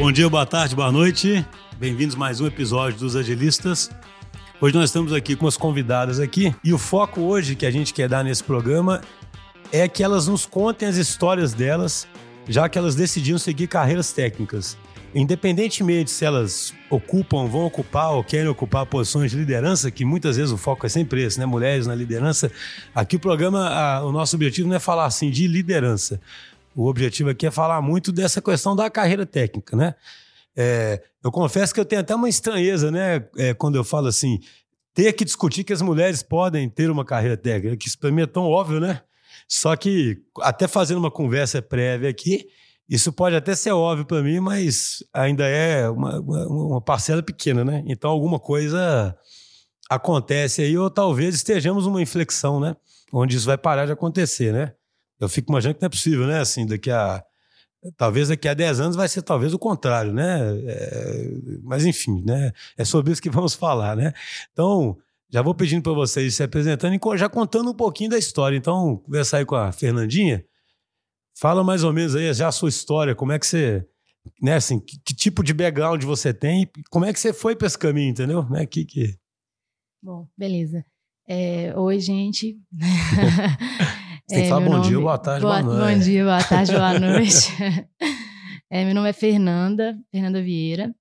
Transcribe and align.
Bom 0.00 0.10
dia, 0.10 0.30
boa 0.30 0.46
tarde, 0.46 0.74
boa 0.74 0.90
noite. 0.90 1.44
Bem-vindos 1.78 2.16
a 2.16 2.18
mais 2.18 2.40
um 2.40 2.46
episódio 2.46 2.98
dos 2.98 3.14
Agilistas. 3.14 3.90
Hoje 4.58 4.74
nós 4.74 4.88
estamos 4.88 5.12
aqui 5.12 5.36
com 5.36 5.46
as 5.46 5.58
convidadas 5.58 6.18
aqui 6.18 6.54
e 6.64 6.72
o 6.72 6.78
foco 6.78 7.20
hoje 7.20 7.54
que 7.54 7.66
a 7.66 7.70
gente 7.70 7.92
quer 7.92 8.08
dar 8.08 8.24
nesse 8.24 8.42
programa 8.42 9.02
é 9.70 9.86
que 9.86 10.02
elas 10.02 10.26
nos 10.26 10.46
contem 10.46 10.88
as 10.88 10.96
histórias 10.96 11.52
delas, 11.52 12.08
já 12.48 12.66
que 12.66 12.78
elas 12.78 12.94
decidiram 12.94 13.38
seguir 13.38 13.66
carreiras 13.66 14.10
técnicas. 14.10 14.74
Independentemente 15.14 16.10
se 16.10 16.24
elas 16.24 16.72
ocupam, 16.88 17.46
vão 17.46 17.66
ocupar 17.66 18.12
ou 18.12 18.24
querem 18.24 18.48
ocupar 18.48 18.86
posições 18.86 19.30
de 19.30 19.36
liderança, 19.36 19.90
que 19.90 20.04
muitas 20.04 20.38
vezes 20.38 20.50
o 20.50 20.56
foco 20.56 20.86
é 20.86 20.88
sempre 20.88 21.22
esse, 21.22 21.38
né? 21.38 21.44
Mulheres 21.44 21.86
na 21.86 21.94
liderança. 21.94 22.50
Aqui 22.94 23.16
o 23.16 23.20
programa, 23.20 23.68
a, 23.68 24.02
o 24.06 24.12
nosso 24.12 24.34
objetivo 24.34 24.66
não 24.66 24.76
é 24.76 24.80
falar 24.80 25.04
assim 25.04 25.30
de 25.30 25.46
liderança. 25.46 26.20
O 26.74 26.88
objetivo 26.88 27.30
aqui 27.30 27.46
é 27.46 27.50
falar 27.50 27.80
muito 27.82 28.12
dessa 28.12 28.40
questão 28.40 28.76
da 28.76 28.88
carreira 28.88 29.26
técnica, 29.26 29.76
né? 29.76 29.94
É, 30.56 31.02
eu 31.22 31.30
confesso 31.30 31.72
que 31.72 31.80
eu 31.80 31.84
tenho 31.84 32.00
até 32.00 32.14
uma 32.14 32.28
estranheza, 32.28 32.90
né? 32.90 33.26
É, 33.36 33.54
quando 33.54 33.76
eu 33.76 33.84
falo 33.84 34.06
assim, 34.06 34.38
ter 34.94 35.12
que 35.12 35.24
discutir 35.24 35.64
que 35.64 35.72
as 35.72 35.82
mulheres 35.82 36.22
podem 36.22 36.68
ter 36.68 36.90
uma 36.90 37.04
carreira 37.04 37.36
técnica, 37.36 37.76
que 37.76 37.88
isso 37.88 37.98
para 37.98 38.10
mim 38.10 38.22
é 38.22 38.26
tão 38.26 38.44
óbvio, 38.44 38.80
né? 38.80 39.02
Só 39.48 39.74
que, 39.76 40.18
até 40.40 40.68
fazendo 40.68 40.98
uma 40.98 41.10
conversa 41.10 41.60
prévia 41.60 42.08
aqui, 42.08 42.46
isso 42.88 43.12
pode 43.12 43.36
até 43.36 43.54
ser 43.54 43.70
óbvio 43.72 44.04
para 44.04 44.22
mim, 44.22 44.40
mas 44.40 45.04
ainda 45.12 45.46
é 45.46 45.88
uma, 45.88 46.20
uma, 46.20 46.46
uma, 46.46 46.80
parcela 46.80 47.22
pequena, 47.22 47.64
né? 47.64 47.82
Então, 47.86 48.10
alguma 48.10 48.38
coisa 48.38 49.16
acontece 49.88 50.62
aí, 50.62 50.76
ou 50.76 50.90
talvez 50.90 51.34
estejamos 51.34 51.86
numa 51.86 52.02
inflexão, 52.02 52.60
né? 52.60 52.76
Onde 53.12 53.36
isso 53.36 53.46
vai 53.46 53.58
parar 53.58 53.86
de 53.86 53.92
acontecer, 53.92 54.52
né? 54.52 54.72
Eu 55.20 55.28
fico 55.28 55.52
imaginando 55.52 55.76
que 55.76 55.82
não 55.82 55.86
é 55.86 55.90
possível, 55.90 56.26
né? 56.26 56.40
Assim, 56.40 56.66
daqui 56.66 56.90
a. 56.90 57.22
Talvez 57.96 58.28
daqui 58.28 58.46
a 58.46 58.52
10 58.52 58.80
anos 58.80 58.96
vai 58.96 59.08
ser 59.08 59.22
talvez 59.22 59.54
o 59.54 59.58
contrário, 59.58 60.12
né? 60.12 60.40
É, 60.66 61.30
mas 61.62 61.84
enfim, 61.84 62.22
né? 62.26 62.52
É 62.76 62.84
sobre 62.84 63.12
isso 63.12 63.22
que 63.22 63.30
vamos 63.30 63.54
falar, 63.54 63.96
né? 63.96 64.12
Então, 64.52 64.98
já 65.30 65.40
vou 65.42 65.54
pedindo 65.54 65.82
para 65.82 65.92
vocês 65.92 66.34
se 66.34 66.42
apresentando 66.42 66.94
e 66.94 67.18
já 67.18 67.28
contando 67.28 67.70
um 67.70 67.74
pouquinho 67.74 68.10
da 68.10 68.18
história. 68.18 68.56
Então, 68.56 68.96
conversar 68.98 69.38
aí 69.38 69.44
com 69.44 69.54
a 69.54 69.72
Fernandinha. 69.72 70.44
Fala 71.38 71.62
mais 71.62 71.84
ou 71.84 71.92
menos 71.92 72.14
aí 72.16 72.32
já 72.34 72.48
a 72.48 72.52
sua 72.52 72.68
história, 72.68 73.14
como 73.14 73.32
é 73.32 73.38
que 73.38 73.46
você, 73.46 73.86
né, 74.42 74.56
assim, 74.56 74.78
que, 74.78 74.98
que 74.98 75.14
tipo 75.14 75.42
de 75.42 75.54
background 75.54 76.02
você 76.02 76.34
tem, 76.34 76.68
como 76.90 77.06
é 77.06 77.12
que 77.12 77.20
você 77.20 77.32
foi 77.32 77.56
para 77.56 77.66
esse 77.66 77.78
caminho, 77.78 78.10
entendeu? 78.10 78.46
Né, 78.50 78.66
que, 78.66 78.84
que... 78.84 79.16
Bom, 80.02 80.28
beleza. 80.36 80.84
É, 81.26 81.72
oi, 81.78 81.98
gente. 81.98 82.58
Tem 84.30 84.44
que 84.44 84.48
falar 84.48 84.64
bom 84.64 84.72
nome... 84.76 84.88
dia, 84.88 85.00
boa 85.00 85.18
tarde, 85.18 85.42
boa, 85.42 85.60
boa 85.60 85.74
noite. 85.74 85.94
Bom 85.94 86.04
dia, 86.04 86.24
boa 86.24 86.44
tarde, 86.44 86.72
boa 86.72 86.98
noite. 87.00 87.52
é, 88.70 88.84
meu 88.84 88.94
nome 88.94 89.08
é 89.08 89.12
Fernanda, 89.12 89.98
Fernanda 90.08 90.40
Vieira. 90.40 90.94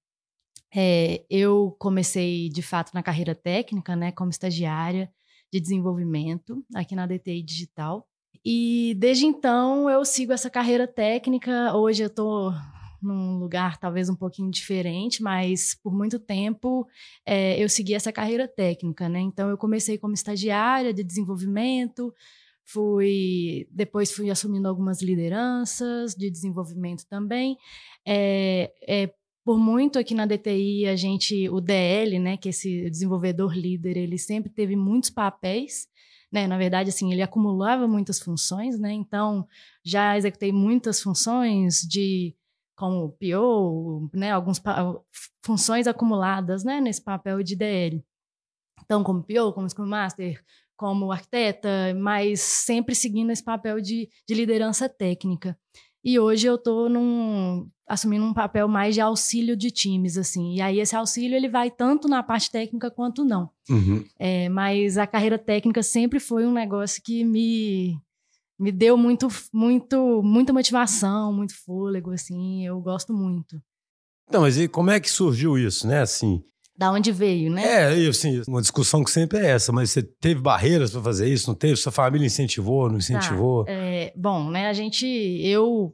É, 0.76 1.24
eu 1.30 1.76
comecei, 1.80 2.50
de 2.50 2.64
fato, 2.64 2.92
na 2.92 3.04
carreira 3.04 3.36
técnica, 3.36 3.96
né, 3.96 4.12
como 4.12 4.32
estagiária 4.32 5.12
de 5.54 5.60
desenvolvimento 5.60 6.64
aqui 6.74 6.96
na 6.96 7.06
DTI 7.06 7.44
Digital. 7.44 8.08
E 8.44 8.96
desde 8.98 9.28
então 9.28 9.88
eu 9.88 10.04
sigo 10.04 10.34
essa 10.34 10.50
carreira 10.50 10.88
técnica. 10.88 11.76
Hoje 11.76 12.02
eu 12.02 12.08
estou 12.08 12.52
num 13.02 13.38
lugar 13.38 13.78
talvez 13.78 14.10
um 14.10 14.16
pouquinho 14.16 14.50
diferente, 14.50 15.22
mas 15.22 15.76
por 15.84 15.94
muito 15.94 16.20
tempo 16.20 16.88
é, 17.26 17.62
eu 17.64 17.70
segui 17.70 17.94
essa 17.94 18.12
carreira 18.12 18.48
técnica, 18.48 19.08
né? 19.08 19.20
Então 19.20 19.50
eu 19.50 19.58
comecei 19.58 20.00
como 20.00 20.16
estagiária 20.16 20.94
de 20.94 21.04
desenvolvimento, 21.04 22.12
fui 22.72 23.68
depois 23.72 24.12
fui 24.12 24.30
assumindo 24.30 24.68
algumas 24.68 25.02
lideranças 25.02 26.14
de 26.16 26.30
desenvolvimento 26.30 27.06
também. 27.08 27.58
É, 28.06 28.72
é, 28.88 29.14
por 29.44 29.58
muito 29.58 29.98
aqui 29.98 30.14
na 30.14 30.26
DTI 30.26 30.88
a 30.88 30.96
gente 30.96 31.50
o 31.50 31.60
DL, 31.60 32.20
né, 32.20 32.38
que 32.38 32.50
esse 32.50 32.90
desenvolvedor 32.90 33.56
líder, 33.56 33.98
ele 33.98 34.18
sempre 34.18 34.50
teve 34.50 34.76
muitos 34.76 35.10
papéis 35.10 35.88
né? 36.32 36.48
Na 36.48 36.58
verdade, 36.58 36.90
assim, 36.90 37.12
ele 37.12 37.22
acumulava 37.22 37.88
muitas 37.88 38.20
funções, 38.20 38.80
né? 38.80 38.92
Então, 38.92 39.48
já 39.84 40.18
executei 40.18 40.52
muitas 40.52 41.02
funções 41.02 41.82
de 41.82 42.36
como 42.76 43.12
PO, 43.14 44.10
né? 44.14 44.32
Algumas 44.32 44.62
funções 45.44 45.88
acumuladas, 45.88 46.64
né? 46.64 46.80
Nesse 46.80 47.04
papel 47.04 47.42
de 47.44 47.56
DL. 47.56 48.06
Então, 48.84 49.04
como 49.04 49.24
PO, 49.24 49.54
como 49.54 49.70
Scrum 49.70 49.88
Master, 49.88 50.44
como 50.80 51.12
arquiteta, 51.12 51.94
mas 52.00 52.40
sempre 52.40 52.96
seguindo 52.96 53.32
esse 53.32 53.44
papel 53.44 53.82
de, 53.82 54.08
de 54.26 54.34
liderança 54.34 54.88
técnica. 54.88 55.60
E 56.02 56.18
hoje 56.18 56.48
eu 56.48 56.56
estou 56.56 56.88
assumindo 57.86 58.24
um 58.24 58.34
papel 58.34 58.66
mais 58.70 58.96
de 58.96 59.02
auxílio 59.02 59.58
de 59.58 59.72
times, 59.72 60.18
assim. 60.18 60.56
E 60.56 60.62
aí 60.62 60.80
esse 60.80 60.96
auxílio 60.96 61.36
ele 61.36 61.50
vai 61.50 61.70
tanto 61.70 62.08
na 62.08 62.24
parte 62.24 62.50
técnica 62.50 62.90
quanto 62.90 63.26
não. 63.26 63.50
Uhum. 63.70 64.06
É, 64.18 64.48
mas 64.48 64.98
a 64.98 65.06
carreira 65.06 65.38
técnica 65.38 65.84
sempre 65.84 66.18
foi 66.18 66.46
um 66.46 66.54
negócio 66.54 67.04
que 67.04 67.26
me 67.26 68.00
me 68.58 68.72
deu 68.72 68.98
muito, 68.98 69.28
muito, 69.54 70.22
muita 70.24 70.54
motivação, 70.54 71.34
muito 71.34 71.54
fôlego, 71.66 72.12
assim. 72.12 72.66
Eu 72.66 72.80
gosto 72.80 73.14
muito. 73.14 73.62
Então, 74.30 74.42
mas 74.42 74.58
e 74.58 74.68
como 74.68 74.92
é 74.92 75.00
que 75.00 75.10
surgiu 75.10 75.58
isso, 75.58 75.88
né? 75.88 76.02
Assim, 76.02 76.42
da 76.80 76.94
onde 76.94 77.12
veio, 77.12 77.52
né? 77.52 77.92
É, 77.92 78.08
assim, 78.08 78.42
uma 78.48 78.62
discussão 78.62 79.04
que 79.04 79.12
sempre 79.12 79.38
é 79.40 79.48
essa, 79.48 79.70
mas 79.70 79.92
você 79.92 80.02
teve 80.02 80.40
barreiras 80.40 80.92
para 80.92 81.02
fazer 81.02 81.28
isso, 81.28 81.50
não 81.50 81.54
teve? 81.54 81.76
Sua 81.76 81.92
família 81.92 82.26
incentivou, 82.26 82.90
não 82.90 83.00
incentivou? 83.00 83.66
Tá. 83.66 83.74
É, 83.74 84.14
bom, 84.16 84.50
né, 84.50 84.70
a 84.70 84.74
gente, 84.74 85.06
eu 85.06 85.94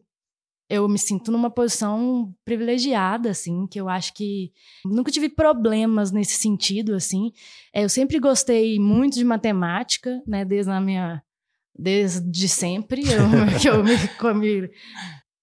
eu 0.69 0.88
me 0.88 1.00
sinto 1.00 1.31
numa 1.31 1.50
posição 1.50 2.31
privilegiada, 2.44 3.31
assim, 3.31 3.66
que 3.66 3.79
eu 3.79 3.90
acho 3.90 4.13
que 4.13 4.51
nunca 4.85 5.12
tive 5.12 5.29
problemas 5.29 6.12
nesse 6.12 6.38
sentido, 6.40 6.94
assim. 6.94 7.31
É, 7.73 7.84
eu 7.84 7.90
sempre 7.90 8.19
gostei 8.19 8.79
muito 8.79 9.16
de 9.16 9.23
matemática, 9.23 10.22
né, 10.28 10.46
desde 10.46 10.72
a 10.72 10.79
minha 10.79 11.19
desde 11.78 12.47
sempre, 12.47 13.02
eu, 13.02 13.25
que 13.59 13.69
eu 13.69 13.84
me, 13.84 13.96
me, 14.40 14.69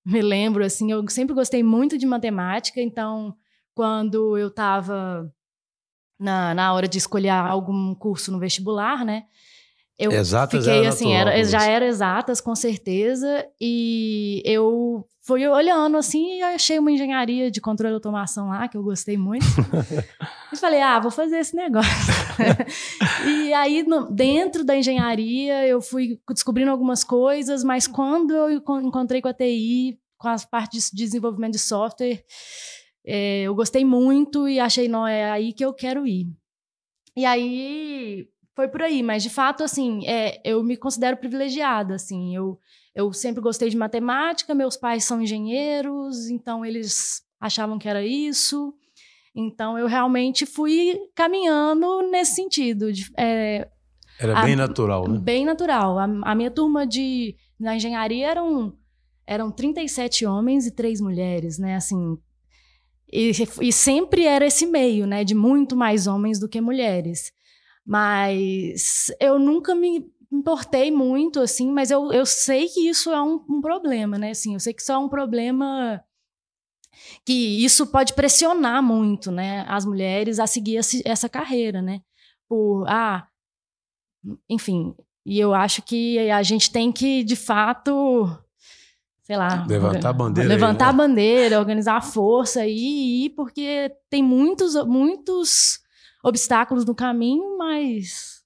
me 0.06 0.22
lembro, 0.22 0.64
assim, 0.64 0.92
eu 0.92 1.04
sempre 1.08 1.34
gostei 1.34 1.64
muito 1.64 1.98
de 1.98 2.06
matemática, 2.06 2.80
então 2.80 3.34
quando 3.74 4.36
eu 4.36 4.48
estava 4.48 5.32
na, 6.18 6.54
na 6.54 6.72
hora 6.72 6.86
de 6.86 6.98
escolher 6.98 7.30
algum 7.30 7.94
curso 7.94 8.30
no 8.30 8.38
vestibular, 8.38 9.04
né? 9.04 9.24
Eu 9.98 10.10
exatas 10.10 10.64
fiquei 10.64 10.86
assim, 10.86 11.12
era, 11.12 11.44
já 11.44 11.64
era 11.64 11.86
exatas, 11.86 12.40
com 12.40 12.56
certeza, 12.56 13.46
e 13.60 14.42
eu 14.44 15.06
fui 15.20 15.46
olhando 15.46 15.96
assim 15.96 16.38
e 16.38 16.42
achei 16.42 16.78
uma 16.78 16.90
engenharia 16.90 17.50
de 17.50 17.60
controle 17.60 17.92
e 17.92 17.94
automação 17.94 18.48
lá, 18.48 18.66
que 18.66 18.76
eu 18.76 18.82
gostei 18.82 19.16
muito. 19.16 19.46
e 20.52 20.56
falei, 20.56 20.80
ah, 20.80 20.98
vou 20.98 21.10
fazer 21.10 21.38
esse 21.38 21.54
negócio. 21.54 21.90
e 23.28 23.52
aí, 23.52 23.84
no, 23.84 24.10
dentro 24.10 24.64
da 24.64 24.76
engenharia, 24.76 25.66
eu 25.66 25.80
fui 25.80 26.18
descobrindo 26.30 26.70
algumas 26.70 27.04
coisas, 27.04 27.62
mas 27.62 27.86
quando 27.86 28.34
eu 28.34 28.50
encontrei 28.80 29.22
com 29.22 29.28
a 29.28 29.34
TI, 29.34 29.98
com 30.18 30.28
as 30.28 30.44
partes 30.44 30.90
de 30.92 31.04
desenvolvimento 31.04 31.52
de 31.52 31.58
software, 31.60 32.24
é, 33.04 33.42
eu 33.42 33.54
gostei 33.54 33.84
muito 33.84 34.48
e 34.48 34.60
achei, 34.60 34.88
não, 34.88 35.06
é 35.06 35.30
aí 35.30 35.52
que 35.52 35.64
eu 35.64 35.72
quero 35.72 36.06
ir. 36.06 36.26
E 37.16 37.24
aí 37.24 38.28
foi 38.54 38.68
por 38.68 38.82
aí, 38.82 39.02
mas 39.02 39.22
de 39.22 39.30
fato, 39.30 39.62
assim, 39.64 40.06
é, 40.06 40.40
eu 40.44 40.62
me 40.62 40.76
considero 40.76 41.16
privilegiada, 41.16 41.94
assim, 41.94 42.34
eu, 42.34 42.58
eu 42.94 43.12
sempre 43.12 43.40
gostei 43.40 43.68
de 43.68 43.76
matemática, 43.76 44.54
meus 44.54 44.76
pais 44.76 45.04
são 45.04 45.20
engenheiros, 45.20 46.28
então 46.28 46.64
eles 46.64 47.22
achavam 47.40 47.78
que 47.78 47.88
era 47.88 48.04
isso, 48.04 48.74
então 49.34 49.78
eu 49.78 49.86
realmente 49.86 50.46
fui 50.46 50.98
caminhando 51.14 52.02
nesse 52.10 52.34
sentido. 52.34 52.92
De, 52.92 53.10
é, 53.18 53.68
era 54.18 54.38
a, 54.38 54.44
bem 54.44 54.54
natural, 54.56 55.08
né? 55.08 55.18
Bem 55.18 55.44
natural. 55.44 55.98
A, 55.98 56.04
a 56.04 56.34
minha 56.34 56.50
turma 56.50 56.86
de, 56.86 57.34
na 57.58 57.74
engenharia 57.74 58.28
eram, 58.28 58.74
eram 59.26 59.50
37 59.50 60.26
homens 60.26 60.66
e 60.66 60.70
três 60.70 61.00
mulheres, 61.00 61.58
né, 61.58 61.74
assim, 61.76 62.18
e, 63.12 63.32
e, 63.60 63.72
sempre 63.72 64.24
era 64.24 64.46
esse 64.46 64.66
meio, 64.66 65.06
né, 65.06 65.22
de 65.22 65.34
muito 65.34 65.76
mais 65.76 66.06
homens 66.06 66.38
do 66.40 66.48
que 66.48 66.60
mulheres. 66.60 67.32
Mas 67.84 69.12
eu 69.20 69.38
nunca 69.38 69.74
me 69.74 70.10
importei 70.30 70.90
muito, 70.90 71.40
assim, 71.40 71.70
mas 71.70 71.90
eu, 71.90 72.10
eu 72.12 72.24
sei 72.24 72.68
que 72.68 72.88
isso 72.88 73.10
é 73.10 73.22
um, 73.22 73.44
um 73.48 73.60
problema, 73.60 74.18
né? 74.18 74.30
Assim, 74.30 74.54
eu 74.54 74.60
sei 74.60 74.72
que 74.72 74.80
isso 74.80 74.92
é 74.92 74.96
um 74.96 75.08
problema 75.08 76.02
que 77.24 77.64
isso 77.64 77.86
pode 77.86 78.14
pressionar 78.14 78.82
muito, 78.82 79.30
né, 79.30 79.64
as 79.68 79.84
mulheres 79.84 80.38
a 80.38 80.46
seguir 80.46 80.78
essa 81.04 81.28
carreira, 81.28 81.82
né? 81.82 82.00
Por, 82.48 82.86
ah, 82.88 83.26
enfim, 84.48 84.94
e 85.24 85.38
eu 85.38 85.54
acho 85.54 85.82
que 85.82 86.18
a 86.30 86.42
gente 86.42 86.70
tem 86.70 86.92
que, 86.92 87.22
de 87.24 87.36
fato, 87.36 88.26
sei 89.32 89.36
lá. 89.36 89.64
Levantar 89.66 90.10
a 90.10 90.12
bandeira. 90.12 90.48
Levantar 90.48 90.84
aí, 90.84 90.92
né? 90.92 91.02
a 91.02 91.06
bandeira, 91.06 91.58
organizar 91.58 91.96
a 91.96 92.02
força 92.02 92.66
e 92.66 93.24
ir, 93.24 93.30
porque 93.30 93.90
tem 94.10 94.22
muitos, 94.22 94.74
muitos 94.84 95.80
obstáculos 96.22 96.84
no 96.84 96.94
caminho, 96.94 97.56
mas. 97.56 98.42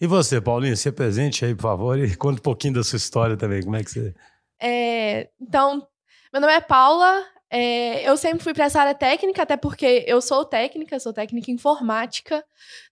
E 0.00 0.06
você, 0.06 0.40
Paulinho, 0.40 0.76
se 0.76 0.88
apresente 0.88 1.44
aí, 1.44 1.54
por 1.54 1.62
favor, 1.62 1.98
e 1.98 2.16
conta 2.16 2.38
um 2.38 2.42
pouquinho 2.42 2.74
da 2.74 2.84
sua 2.84 2.96
história 2.96 3.36
também. 3.36 3.62
Como 3.62 3.76
é 3.76 3.84
que 3.84 3.90
você. 3.90 4.14
É, 4.60 5.28
então, 5.38 5.86
meu 6.32 6.40
nome 6.40 6.54
é 6.54 6.60
Paula, 6.60 7.22
É, 7.48 8.08
eu 8.08 8.16
sempre 8.16 8.42
fui 8.42 8.52
para 8.52 8.64
essa 8.64 8.80
área 8.80 8.94
técnica, 8.94 9.42
até 9.42 9.56
porque 9.56 10.04
eu 10.06 10.20
sou 10.20 10.44
técnica, 10.44 10.98
sou 10.98 11.12
técnica 11.12 11.50
informática. 11.50 12.44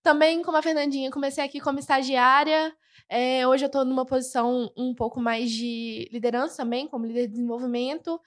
Também, 0.02 0.42
como 0.42 0.56
a 0.56 0.62
Fernandinha, 0.62 1.10
comecei 1.10 1.42
aqui 1.42 1.58
como 1.58 1.78
estagiária. 1.78 2.72
É, 3.08 3.46
hoje 3.46 3.64
eu 3.64 3.68
estou 3.68 3.84
numa 3.84 4.06
posição 4.06 4.72
um 4.76 4.94
pouco 4.94 5.20
mais 5.20 5.50
de 5.50 6.08
liderança 6.12 6.56
também, 6.58 6.88
como 6.88 7.06
líder 7.06 7.26
de 7.26 7.34
desenvolvimento. 7.34 8.20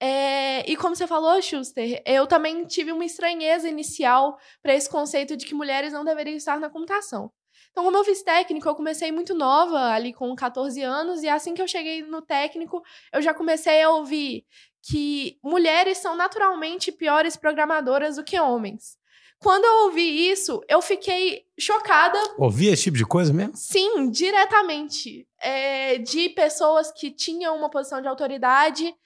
É, 0.00 0.68
e 0.70 0.76
como 0.76 0.96
você 0.96 1.06
falou, 1.06 1.40
Schuster, 1.40 2.02
eu 2.04 2.26
também 2.26 2.64
tive 2.66 2.92
uma 2.92 3.04
estranheza 3.04 3.68
inicial 3.68 4.38
para 4.62 4.74
esse 4.74 4.88
conceito 4.88 5.36
de 5.36 5.46
que 5.46 5.54
mulheres 5.54 5.92
não 5.92 6.04
deveriam 6.04 6.36
estar 6.36 6.58
na 6.58 6.68
computação. 6.68 7.30
Então, 7.70 7.84
como 7.84 7.96
eu 7.96 8.04
fiz 8.04 8.22
técnico, 8.22 8.68
eu 8.68 8.74
comecei 8.74 9.10
muito 9.10 9.34
nova, 9.34 9.92
ali 9.92 10.12
com 10.12 10.34
14 10.34 10.80
anos, 10.82 11.22
e 11.22 11.28
assim 11.28 11.54
que 11.54 11.62
eu 11.62 11.66
cheguei 11.66 12.02
no 12.02 12.22
técnico, 12.22 12.82
eu 13.12 13.20
já 13.20 13.34
comecei 13.34 13.82
a 13.82 13.90
ouvir 13.90 14.44
que 14.82 15.38
mulheres 15.42 15.98
são 15.98 16.14
naturalmente 16.14 16.92
piores 16.92 17.36
programadoras 17.36 18.16
do 18.16 18.24
que 18.24 18.38
homens. 18.38 18.96
Quando 19.44 19.66
eu 19.66 19.84
ouvi 19.84 20.30
isso, 20.30 20.62
eu 20.66 20.80
fiquei 20.80 21.44
chocada. 21.58 22.18
Ouvia 22.38 22.72
esse 22.72 22.84
tipo 22.84 22.96
de 22.96 23.04
coisa 23.04 23.30
mesmo? 23.30 23.54
Sim, 23.54 24.08
diretamente. 24.08 25.28
É, 25.38 25.98
de 25.98 26.30
pessoas 26.30 26.90
que 26.90 27.10
tinham 27.10 27.54
uma 27.54 27.68
posição 27.68 28.00
de 28.00 28.08
autoridade 28.08 28.96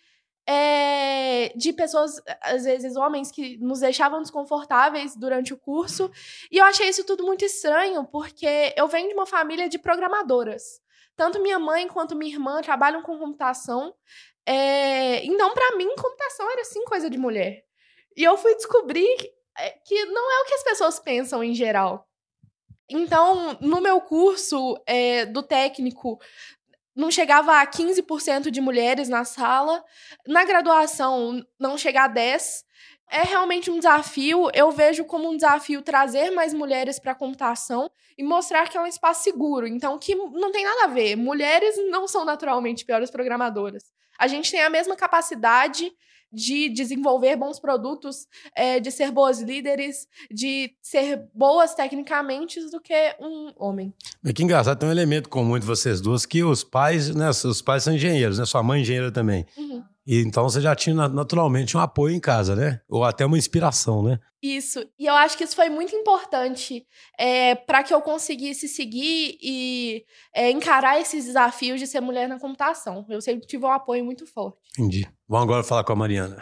é, 0.46 1.52
de 1.56 1.73
pessoas, 1.73 2.23
às 2.40 2.64
vezes 2.64 2.94
homens, 2.94 3.32
que 3.32 3.58
nos 3.58 3.81
deixavam 3.81 4.23
desconfortáveis 4.23 5.17
durante 5.17 5.52
o 5.52 5.58
curso. 5.58 6.08
E 6.52 6.58
eu 6.58 6.64
achei 6.64 6.88
isso 6.88 7.05
tudo 7.05 7.25
muito 7.25 7.44
estranho, 7.44 8.05
porque 8.06 8.73
eu 8.76 8.87
venho 8.87 9.08
de 9.08 9.14
uma 9.14 9.26
família 9.26 9.69
de 9.69 9.76
programadoras. 9.76 10.81
Tanto 11.17 11.43
minha 11.43 11.58
mãe 11.58 11.88
quanto 11.88 12.14
minha 12.14 12.32
irmã 12.32 12.62
trabalham 12.62 13.02
com 13.02 13.19
computação. 13.19 13.93
É, 14.46 15.23
então, 15.26 15.52
para 15.52 15.76
mim, 15.76 15.88
computação 15.96 16.49
era 16.52 16.62
sim 16.62 16.84
coisa 16.84 17.11
de 17.11 17.19
mulher. 17.19 17.64
E 18.17 18.23
eu 18.23 18.37
fui 18.38 18.55
descobrir 18.55 19.37
que 19.84 20.05
não 20.06 20.32
é 20.32 20.43
o 20.43 20.46
que 20.46 20.55
as 20.55 20.64
pessoas 20.64 20.99
pensam 20.99 21.43
em 21.43 21.55
geral. 21.55 22.06
Então, 22.90 23.56
no 23.60 23.81
meu 23.81 24.00
curso 24.00 24.81
é, 24.87 25.26
do 25.26 25.43
técnico, 25.43 26.19
não 26.96 27.10
chegava 27.10 27.60
a 27.60 27.66
15% 27.66 28.50
de 28.50 28.60
mulheres 28.60 29.08
na 29.08 29.25
sala. 29.25 29.84
Na 30.26 30.44
graduação, 30.44 31.44
não 31.58 31.76
chega 31.76 32.05
a 32.05 32.08
10%. 32.08 32.66
É 33.10 33.22
realmente 33.22 33.70
um 33.70 33.78
desafio. 33.78 34.50
Eu 34.52 34.70
vejo 34.70 35.05
como 35.05 35.31
um 35.31 35.37
desafio 35.37 35.81
trazer 35.81 36.31
mais 36.31 36.52
mulheres 36.52 36.99
para 36.99 37.12
a 37.12 37.14
computação 37.14 37.90
e 38.19 38.22
mostrar 38.22 38.69
que 38.69 38.76
é 38.76 38.81
um 38.81 38.87
espaço 38.87 39.22
seguro. 39.22 39.66
Então, 39.66 39.99
que 39.99 40.14
não 40.14 40.52
tem 40.52 40.64
nada 40.64 40.84
a 40.84 40.88
ver. 40.88 41.16
Mulheres 41.16 41.75
não 41.88 42.06
são 42.06 42.25
naturalmente 42.25 42.84
piores 42.84 43.10
programadoras. 43.10 43.84
A 44.19 44.26
gente 44.26 44.50
tem 44.50 44.62
a 44.62 44.69
mesma 44.69 44.94
capacidade 44.94 45.90
de 46.33 46.69
desenvolver 46.69 47.37
bons 47.37 47.59
produtos, 47.59 48.27
é, 48.55 48.79
de 48.81 48.91
ser 48.91 49.11
boas 49.11 49.41
líderes, 49.41 50.07
de 50.31 50.73
ser 50.83 51.27
boas 51.35 51.75
tecnicamente 51.75 52.61
do 52.71 52.81
que 52.81 53.17
um 53.21 53.53
homem. 53.57 53.93
Mas 54.23 54.33
que 54.33 54.43
engraçado, 54.43 54.79
tem 54.79 54.89
um 54.89 54.93
elemento 54.93 55.29
comum 55.29 55.57
entre 55.57 55.67
vocês 55.67 56.01
duas, 56.01 56.27
que 56.27 56.43
os 56.43 56.63
pais, 56.63 57.15
né, 57.15 57.31
os 57.31 57.63
pais 57.63 57.83
são 57.83 57.95
engenheiros, 57.95 58.39
né? 58.39 58.45
Sua 58.45 58.63
mãe 58.63 58.79
é 58.79 58.83
engenheira 58.83 59.11
também. 59.11 59.47
Uhum. 59.57 59.83
E 60.08 60.22
então 60.22 60.44
você 60.44 60.58
já 60.58 60.75
tinha 60.75 61.06
naturalmente 61.06 61.76
um 61.76 61.81
apoio 61.81 62.14
em 62.14 62.19
casa, 62.19 62.56
né? 62.56 62.81
Ou 62.88 63.05
até 63.05 63.26
uma 63.26 63.37
inspiração, 63.37 64.02
né? 64.02 64.19
Isso. 64.43 64.82
E 64.99 65.05
eu 65.05 65.12
acho 65.12 65.37
que 65.37 65.44
isso 65.44 65.55
foi 65.55 65.69
muito 65.69 65.94
importante 65.94 66.87
é, 67.19 67.55
para 67.55 67.82
que 67.82 67.93
eu 67.93 68.00
conseguisse 68.00 68.69
seguir 68.69 69.37
e 69.43 70.06
é, 70.34 70.50
encarar 70.50 70.99
esses 70.99 71.26
desafios 71.26 71.78
de 71.78 71.87
ser 71.87 72.00
mulher 72.00 72.26
na 72.26 72.40
computação. 72.40 73.05
Eu 73.10 73.20
sempre 73.20 73.46
tive 73.46 73.66
um 73.66 73.70
apoio 73.70 74.02
muito 74.02 74.26
forte. 74.26 74.56
Entendi. 74.78 75.06
Vamos 75.28 75.44
agora 75.44 75.62
falar 75.62 75.84
com 75.84 75.93
a 75.93 75.96
Mariana. 75.96 76.38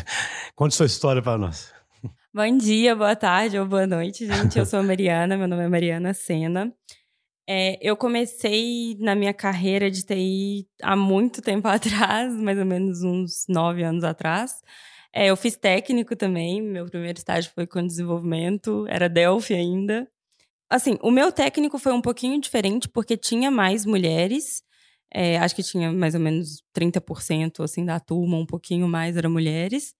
Conte 0.56 0.74
sua 0.74 0.86
história 0.86 1.20
para 1.20 1.36
nós. 1.36 1.70
Bom 2.34 2.56
dia, 2.56 2.96
boa 2.96 3.14
tarde 3.14 3.58
ou 3.58 3.66
boa 3.66 3.86
noite, 3.86 4.26
gente. 4.26 4.58
Eu 4.58 4.64
sou 4.64 4.80
a 4.80 4.82
Mariana, 4.82 5.36
meu 5.36 5.46
nome 5.46 5.64
é 5.64 5.68
Mariana 5.68 6.14
Sena. 6.14 6.72
É, 7.48 7.78
eu 7.82 7.96
comecei 7.96 8.96
na 9.00 9.14
minha 9.14 9.34
carreira 9.34 9.90
de 9.90 10.04
TI 10.04 10.66
há 10.82 10.94
muito 10.94 11.42
tempo 11.42 11.66
atrás, 11.68 12.32
mais 12.34 12.58
ou 12.58 12.64
menos 12.64 13.02
uns 13.02 13.44
nove 13.48 13.82
anos 13.82 14.04
atrás. 14.04 14.60
É, 15.14 15.26
eu 15.26 15.36
fiz 15.36 15.56
técnico 15.56 16.16
também, 16.16 16.62
meu 16.62 16.86
primeiro 16.86 17.18
estágio 17.18 17.52
foi 17.54 17.66
com 17.66 17.86
desenvolvimento, 17.86 18.86
era 18.88 19.08
Delphi 19.08 19.54
ainda. 19.54 20.08
Assim, 20.70 20.98
o 21.02 21.10
meu 21.10 21.30
técnico 21.32 21.78
foi 21.78 21.92
um 21.92 22.00
pouquinho 22.00 22.40
diferente 22.40 22.88
porque 22.88 23.16
tinha 23.16 23.50
mais 23.50 23.84
mulheres, 23.84 24.62
é, 25.12 25.38
acho 25.38 25.54
que 25.54 25.62
tinha 25.62 25.92
mais 25.92 26.14
ou 26.14 26.20
menos 26.20 26.62
30% 26.74 27.62
assim, 27.62 27.84
da 27.84 28.00
turma, 28.00 28.38
um 28.38 28.46
pouquinho 28.46 28.88
mais 28.88 29.16
eram 29.16 29.30
mulheres 29.30 29.94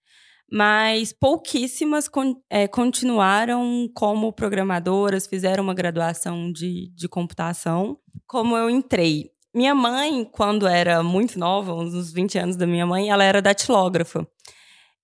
mas 0.51 1.13
pouquíssimas 1.13 2.09
con 2.09 2.37
é, 2.51 2.69
continuaram 2.69 3.89
como 3.95 4.33
programadoras, 4.33 5.27
fizeram 5.27 5.65
uma 5.65 5.75
graduação 5.75 6.53
de, 6.53 6.91
de 6.95 7.09
computação, 7.09 7.99
como 8.27 8.57
eu 8.57 8.69
entrei. 8.69 9.31
Minha 9.55 9.75
mãe, 9.75 10.25
quando 10.25 10.67
era 10.67 11.03
muito 11.03 11.39
nova, 11.39 11.75
uns 11.75 12.13
20 12.13 12.39
anos 12.39 12.57
da 12.57 12.67
minha 12.67 12.87
mãe, 12.87 13.11
ela 13.11 13.25
era 13.25 13.43
datilógrafa. 13.43 14.27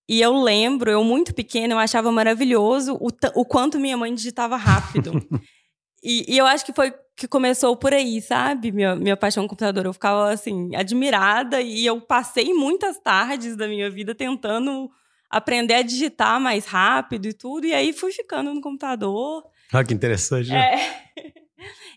E 0.09 0.23
eu 0.23 0.41
lembro, 0.41 0.91
eu 0.91 1.05
muito 1.05 1.35
pequena, 1.35 1.75
eu 1.75 1.79
achava 1.79 2.11
maravilhoso 2.11 2.95
o, 2.95 3.09
o 3.35 3.45
quanto 3.45 3.79
minha 3.79 3.97
mãe 3.97 4.15
digitava 4.15 4.57
rápido. 4.57 5.13
e, 6.03 6.25
e, 6.35 6.39
eu 6.39 6.47
acho 6.47 6.65
que 6.65 6.73
foi 6.73 6.95
que 7.15 7.29
começou 7.29 7.77
por 7.77 7.93
aí, 7.93 8.23
sabe? 8.23 8.73
Minha, 8.73 8.97
minha 8.97 9.17
paixão 9.17 9.43
com 9.43 9.49
computador. 9.49 9.85
Eu 9.85 9.93
ficava, 9.93 10.31
assim, 10.31 10.75
admirada 10.75 11.61
e 11.61 11.85
eu 11.85 12.01
passei 12.01 12.55
muitas 12.55 12.99
tardes 12.99 13.55
da 13.55 13.69
minha 13.69 13.91
vida 13.91 14.15
tentando 14.15 14.89
aprender 15.31 15.75
a 15.75 15.83
digitar 15.83 16.41
mais 16.41 16.65
rápido 16.65 17.27
e 17.27 17.33
tudo. 17.33 17.67
E 17.67 17.75
aí 17.75 17.93
fui 17.93 18.13
ficando 18.13 18.53
no 18.53 18.61
computador. 18.61 19.45
Ah, 19.73 19.85
que 19.85 19.95
interessante, 19.95 20.51
né? 20.51 20.75
É. 20.75 21.09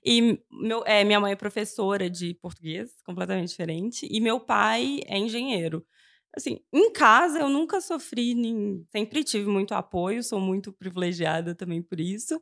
E 0.03 0.39
meu, 0.51 0.83
é, 0.85 1.03
minha 1.03 1.19
mãe 1.19 1.33
é 1.33 1.35
professora 1.35 2.09
de 2.09 2.33
português, 2.33 2.89
completamente 3.05 3.49
diferente, 3.49 4.07
e 4.09 4.19
meu 4.19 4.39
pai 4.39 4.99
é 5.05 5.17
engenheiro. 5.17 5.85
Assim, 6.35 6.59
em 6.73 6.91
casa 6.91 7.39
eu 7.39 7.49
nunca 7.49 7.79
sofri, 7.81 8.33
nem, 8.33 8.83
sempre 8.91 9.23
tive 9.23 9.47
muito 9.47 9.73
apoio, 9.73 10.23
sou 10.23 10.39
muito 10.39 10.71
privilegiada 10.71 11.53
também 11.53 11.81
por 11.81 11.99
isso. 11.99 12.41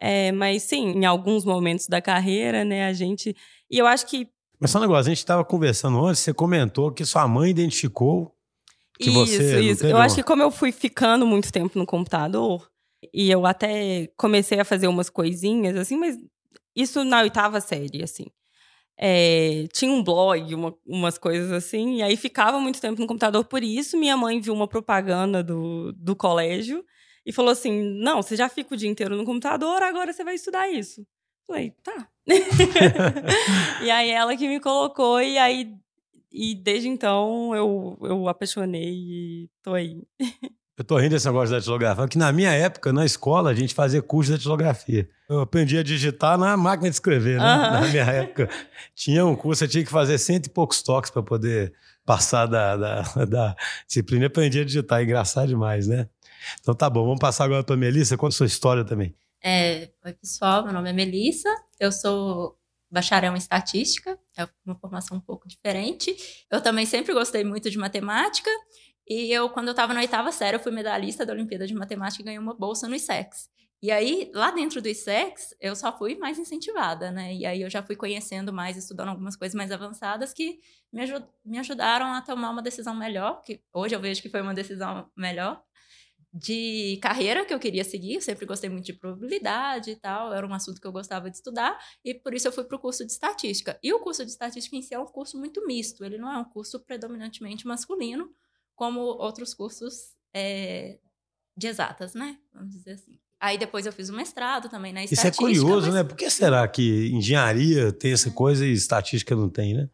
É, 0.00 0.32
mas 0.32 0.62
sim, 0.62 0.92
em 0.92 1.04
alguns 1.04 1.44
momentos 1.44 1.86
da 1.86 2.00
carreira, 2.00 2.64
né, 2.64 2.86
a 2.86 2.92
gente. 2.92 3.36
E 3.70 3.78
eu 3.78 3.86
acho 3.86 4.06
que. 4.06 4.26
Mas 4.58 4.70
só 4.70 4.78
um 4.78 4.82
negócio, 4.82 5.10
a 5.10 5.14
gente 5.14 5.18
estava 5.18 5.44
conversando 5.44 6.04
antes, 6.04 6.22
você 6.22 6.32
comentou 6.32 6.90
que 6.90 7.04
sua 7.04 7.28
mãe 7.28 7.50
identificou 7.50 8.34
que 9.00 9.10
isso, 9.10 9.36
você. 9.36 9.60
Isso, 9.60 9.86
Eu 9.86 9.96
acho 9.96 10.14
que 10.16 10.22
como 10.22 10.42
eu 10.42 10.50
fui 10.50 10.72
ficando 10.72 11.26
muito 11.26 11.52
tempo 11.52 11.78
no 11.78 11.86
computador, 11.86 12.68
e 13.12 13.30
eu 13.30 13.46
até 13.46 14.08
comecei 14.16 14.60
a 14.60 14.64
fazer 14.64 14.88
umas 14.88 15.08
coisinhas, 15.08 15.76
assim, 15.76 15.96
mas 15.96 16.16
isso 16.76 17.04
na 17.04 17.22
oitava 17.22 17.60
série, 17.60 18.02
assim. 18.02 18.26
É, 19.02 19.66
tinha 19.72 19.90
um 19.90 20.04
blog, 20.04 20.54
uma, 20.54 20.74
umas 20.86 21.16
coisas 21.16 21.50
assim, 21.50 21.96
e 21.96 22.02
aí 22.02 22.16
ficava 22.16 22.60
muito 22.60 22.80
tempo 22.80 23.00
no 23.00 23.06
computador 23.06 23.44
por 23.46 23.62
isso. 23.62 23.98
Minha 23.98 24.16
mãe 24.16 24.40
viu 24.40 24.52
uma 24.52 24.68
propaganda 24.68 25.42
do, 25.42 25.92
do 25.92 26.14
colégio 26.14 26.84
e 27.24 27.32
falou 27.32 27.50
assim: 27.50 27.80
Não, 28.02 28.22
você 28.22 28.36
já 28.36 28.48
fica 28.48 28.74
o 28.74 28.76
dia 28.76 28.90
inteiro 28.90 29.16
no 29.16 29.24
computador, 29.24 29.82
agora 29.82 30.12
você 30.12 30.22
vai 30.22 30.34
estudar 30.34 30.68
isso. 30.70 31.06
Falei, 31.46 31.72
tá. 31.82 32.08
e 33.82 33.90
aí 33.90 34.10
ela 34.10 34.36
que 34.36 34.46
me 34.46 34.60
colocou, 34.60 35.20
e 35.20 35.38
aí 35.38 35.74
e 36.32 36.54
desde 36.54 36.88
então 36.88 37.54
eu, 37.54 37.98
eu 38.02 38.28
apaixonei 38.28 38.92
e 38.92 39.50
tô 39.62 39.74
aí. 39.74 40.02
Eu 40.76 40.84
tô 40.84 40.96
rindo 40.96 41.10
desse 41.10 41.26
negócio 41.26 41.50
da 41.50 41.58
datilografia, 41.58 42.02
porque 42.02 42.18
na 42.18 42.32
minha 42.32 42.52
época, 42.52 42.90
na 42.90 43.04
escola, 43.04 43.50
a 43.50 43.54
gente 43.54 43.74
fazia 43.74 44.00
curso 44.00 44.30
de 44.30 44.38
datilografia. 44.38 45.06
Eu 45.28 45.40
aprendi 45.40 45.76
a 45.76 45.82
digitar 45.82 46.38
na 46.38 46.56
máquina 46.56 46.88
de 46.88 46.96
escrever, 46.96 47.38
né? 47.38 47.54
Uhum. 47.54 47.70
Na 47.80 47.88
minha 47.88 48.04
época. 48.04 48.48
Tinha 48.94 49.26
um 49.26 49.36
curso, 49.36 49.64
eu 49.64 49.68
tinha 49.68 49.84
que 49.84 49.90
fazer 49.90 50.16
cento 50.16 50.46
e 50.46 50.50
poucos 50.50 50.82
toques 50.82 51.10
para 51.10 51.22
poder 51.22 51.74
passar 52.04 52.46
da, 52.46 52.76
da, 52.76 53.02
da 53.28 53.56
disciplina. 53.86 54.24
Eu 54.24 54.28
aprendi 54.28 54.58
a 54.58 54.64
digitar, 54.64 55.02
engraçado 55.02 55.48
demais, 55.48 55.86
né? 55.86 56.08
Então 56.60 56.74
tá 56.74 56.88
bom, 56.88 57.04
vamos 57.04 57.20
passar 57.20 57.44
agora 57.44 57.62
para 57.62 57.76
Melissa. 57.76 58.16
Conta 58.16 58.34
a 58.34 58.38
sua 58.38 58.46
história 58.46 58.82
também. 58.82 59.14
É, 59.42 59.90
oi, 60.04 60.12
pessoal, 60.14 60.64
meu 60.64 60.72
nome 60.72 60.90
é 60.90 60.92
Melissa, 60.92 61.48
eu 61.78 61.90
sou 61.90 62.58
bacharel 62.90 63.34
em 63.34 63.38
estatística, 63.38 64.18
é 64.36 64.48
uma 64.66 64.74
formação 64.78 65.16
um 65.16 65.20
pouco 65.20 65.46
diferente. 65.46 66.14
Eu 66.50 66.60
também 66.60 66.84
sempre 66.86 67.12
gostei 67.12 67.44
muito 67.44 67.70
de 67.70 67.78
matemática. 67.78 68.50
E 69.08 69.32
eu, 69.32 69.48
quando 69.50 69.68
eu 69.68 69.72
estava 69.72 69.92
na 69.92 70.00
oitava 70.00 70.30
série, 70.32 70.56
eu 70.56 70.60
fui 70.60 70.72
medalhista 70.72 71.26
da 71.26 71.32
Olimpíada 71.32 71.66
de 71.66 71.74
Matemática 71.74 72.22
e 72.22 72.24
ganhei 72.24 72.38
uma 72.38 72.54
bolsa 72.54 72.88
no 72.88 72.94
ISEX. 72.94 73.48
E 73.82 73.90
aí, 73.90 74.30
lá 74.34 74.50
dentro 74.50 74.82
do 74.82 74.88
ISEX, 74.88 75.54
eu 75.58 75.74
só 75.74 75.96
fui 75.96 76.14
mais 76.14 76.38
incentivada, 76.38 77.10
né? 77.10 77.34
E 77.34 77.46
aí 77.46 77.62
eu 77.62 77.70
já 77.70 77.82
fui 77.82 77.96
conhecendo 77.96 78.52
mais, 78.52 78.76
estudando 78.76 79.08
algumas 79.08 79.36
coisas 79.36 79.54
mais 79.54 79.72
avançadas 79.72 80.34
que 80.34 80.60
me, 80.92 81.00
ajud 81.00 81.24
me 81.44 81.58
ajudaram 81.58 82.12
a 82.12 82.20
tomar 82.20 82.50
uma 82.50 82.60
decisão 82.60 82.94
melhor, 82.94 83.40
que 83.40 83.62
hoje 83.72 83.94
eu 83.94 84.00
vejo 84.00 84.20
que 84.20 84.28
foi 84.28 84.42
uma 84.42 84.52
decisão 84.52 85.10
melhor, 85.16 85.62
de 86.32 86.98
carreira 87.02 87.44
que 87.44 87.52
eu 87.52 87.58
queria 87.58 87.82
seguir, 87.82 88.14
eu 88.14 88.20
sempre 88.20 88.46
gostei 88.46 88.70
muito 88.70 88.84
de 88.84 88.92
probabilidade 88.92 89.90
e 89.90 89.96
tal, 89.96 90.32
era 90.32 90.46
um 90.46 90.54
assunto 90.54 90.80
que 90.80 90.86
eu 90.86 90.92
gostava 90.92 91.28
de 91.28 91.36
estudar, 91.36 91.76
e 92.04 92.14
por 92.14 92.32
isso 92.34 92.46
eu 92.46 92.52
fui 92.52 92.62
para 92.64 92.76
o 92.76 92.80
curso 92.80 93.04
de 93.04 93.10
estatística. 93.10 93.78
E 93.82 93.92
o 93.92 93.98
curso 93.98 94.24
de 94.24 94.30
estatística 94.30 94.76
em 94.76 94.82
si 94.82 94.94
é 94.94 94.98
um 94.98 95.06
curso 95.06 95.36
muito 95.38 95.66
misto, 95.66 96.04
ele 96.04 96.18
não 96.18 96.32
é 96.32 96.38
um 96.38 96.44
curso 96.44 96.78
predominantemente 96.84 97.66
masculino, 97.66 98.30
como 98.76 99.00
outros 99.00 99.52
cursos 99.52 100.14
é, 100.32 100.98
de 101.56 101.66
exatas, 101.66 102.14
né? 102.14 102.38
Vamos 102.54 102.70
dizer 102.70 102.92
assim. 102.92 103.18
Aí 103.40 103.58
depois 103.58 103.84
eu 103.86 103.92
fiz 103.92 104.08
o 104.08 104.12
mestrado 104.12 104.68
também 104.68 104.92
na 104.92 105.02
Isso 105.02 105.14
é 105.14 105.16
estatística. 105.16 105.44
curioso, 105.44 105.86
mas- 105.86 105.94
né? 105.94 106.04
Por 106.04 106.16
que 106.16 106.30
será 106.30 106.66
que 106.68 107.08
engenharia 107.10 107.92
tem 107.92 108.12
essa 108.12 108.30
coisa 108.30 108.64
e 108.66 108.72
estatística 108.72 109.34
não 109.34 109.48
tem, 109.50 109.74
né? 109.74 109.88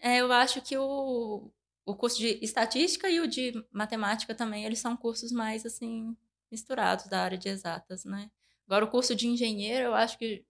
É, 0.00 0.18
eu 0.20 0.32
acho 0.32 0.60
que 0.62 0.76
o, 0.78 1.50
o 1.86 1.94
curso 1.94 2.18
de 2.18 2.38
estatística 2.42 3.08
e 3.08 3.20
o 3.20 3.28
de 3.28 3.52
matemática 3.70 4.34
também, 4.34 4.64
eles 4.64 4.80
são 4.80 4.96
cursos 4.96 5.30
mais, 5.30 5.64
assim, 5.64 6.16
misturados 6.50 7.06
da 7.06 7.22
área 7.22 7.38
de 7.38 7.48
exatas, 7.48 8.04
né? 8.04 8.28
Agora, 8.66 8.84
o 8.84 8.90
curso 8.90 9.14
de 9.14 9.28
engenheiro, 9.28 9.86
eu 9.86 9.94
acho 9.94 10.18
que 10.18 10.44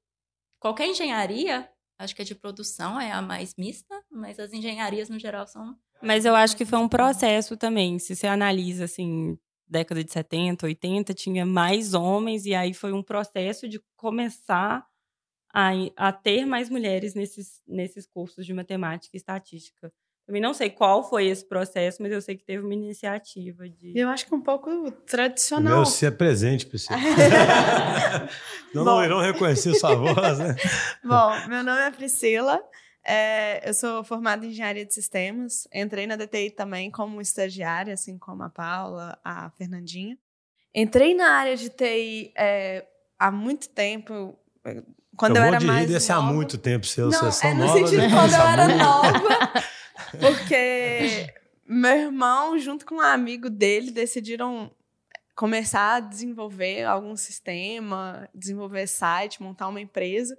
qualquer 0.59 0.87
engenharia, 0.87 1.71
acho 1.99 2.17
que 2.17 2.23
a 2.23 2.25
de 2.25 2.35
produção 2.35 2.99
é 2.99 3.13
a 3.13 3.21
mais 3.21 3.55
mista, 3.55 4.03
mas 4.11 4.39
as 4.39 4.53
engenharias, 4.55 5.11
no 5.11 5.19
geral, 5.19 5.47
são... 5.47 5.79
Mas 6.03 6.25
eu 6.25 6.35
acho 6.35 6.57
que 6.57 6.65
foi 6.65 6.79
um 6.79 6.89
processo 6.89 7.55
também. 7.55 7.99
Se 7.99 8.17
você 8.17 8.27
analisa, 8.27 8.85
assim, 8.85 9.39
década 9.69 10.03
de 10.03 10.11
70, 10.11 10.65
80, 10.65 11.13
tinha 11.13 11.45
mais 11.45 11.93
homens, 11.93 12.47
e 12.47 12.55
aí 12.55 12.73
foi 12.73 12.93
um 12.93 13.03
processo 13.03 13.69
de 13.69 13.79
começar 13.95 14.87
a, 15.53 15.71
a 15.97 16.13
ter 16.13 16.47
mais 16.47 16.71
mulheres 16.71 17.15
nesses, 17.15 17.63
nesses 17.67 18.07
cursos 18.07 18.47
de 18.47 18.55
matemática 18.55 19.15
e 19.15 19.19
estatística. 19.19 19.93
Também 20.27 20.43
não 20.43 20.53
sei 20.53 20.71
qual 20.71 21.09
foi 21.09 21.27
esse 21.27 21.45
processo, 21.45 22.03
mas 22.03 22.11
eu 22.11 22.21
sei 22.21 22.37
que 22.37 22.45
teve 22.45 22.65
uma 22.65 22.75
iniciativa 22.75 23.69
de. 23.69 23.93
Eu 23.95 24.09
acho 24.09 24.27
que 24.27 24.35
um 24.35 24.41
pouco 24.41 24.91
tradicional. 25.07 25.77
meu 25.77 25.87
se 25.87 26.05
é 26.05 26.11
presente, 26.11 26.67
pessoal. 26.67 26.99
não, 28.75 28.85
Bom. 28.85 28.91
não 28.91 29.05
irão 29.05 29.21
reconhecer 29.21 29.75
sua 29.75 29.95
voz, 29.95 30.39
né? 30.41 30.57
Bom, 31.05 31.49
meu 31.49 31.63
nome 31.63 31.81
é 31.81 31.91
Priscila. 31.93 32.61
é, 33.07 33.69
eu 33.69 33.73
sou 33.73 34.03
formada 34.03 34.45
em 34.45 34.49
engenharia 34.51 34.85
de 34.85 34.93
sistemas. 34.93 35.69
Entrei 35.73 36.09
na 36.09 36.17
DTI 36.17 36.51
também 36.51 36.91
como 36.91 37.21
estagiária, 37.21 37.95
assim 37.95 38.19
como 38.19 38.43
a 38.43 38.51
Paula, 38.51 39.17
a 39.23 39.51
Fernandinha. 39.51 40.19
Entrei 40.75 41.15
na 41.15 41.31
área 41.35 41.57
de 41.57 41.69
TI 41.71 42.33
é, 42.37 42.85
há 43.17 43.31
muito 43.31 43.69
tempo. 43.69 44.37
é, 44.65 44.83
Quando 45.17 45.37
eu, 45.37 45.43
eu 45.43 45.47
era 45.49 45.59
de 45.59 45.65
rir 45.67 45.73
mais 45.73 45.89
desse 45.89 46.11
há 46.11 46.17
nova. 46.17 46.33
muito 46.33 46.59
tempo, 46.59 46.85
seu. 46.85 47.11
Não, 47.11 47.31
são 47.31 47.51
é 47.51 47.55
no 47.55 47.61
novas, 47.65 47.89
sentido 47.91 48.03
né? 48.03 48.11
quando 48.11 48.35
eu 48.35 48.41
era 48.41 48.69
nova. 48.77 49.53
Porque 50.21 51.33
meu 51.67 51.97
irmão, 51.97 52.59
junto 52.59 52.87
com 52.87 52.97
um 52.97 53.01
amigo 53.01 53.51
dele, 53.51 53.91
decidiram 53.91 54.71
começar 55.35 55.97
a 55.97 56.01
desenvolver 56.01 56.85
algum 56.85 57.17
sistema, 57.17 58.29
desenvolver 58.35 58.87
site, 58.87 59.43
montar 59.43 59.69
uma 59.69 59.81
empresa. 59.81 60.37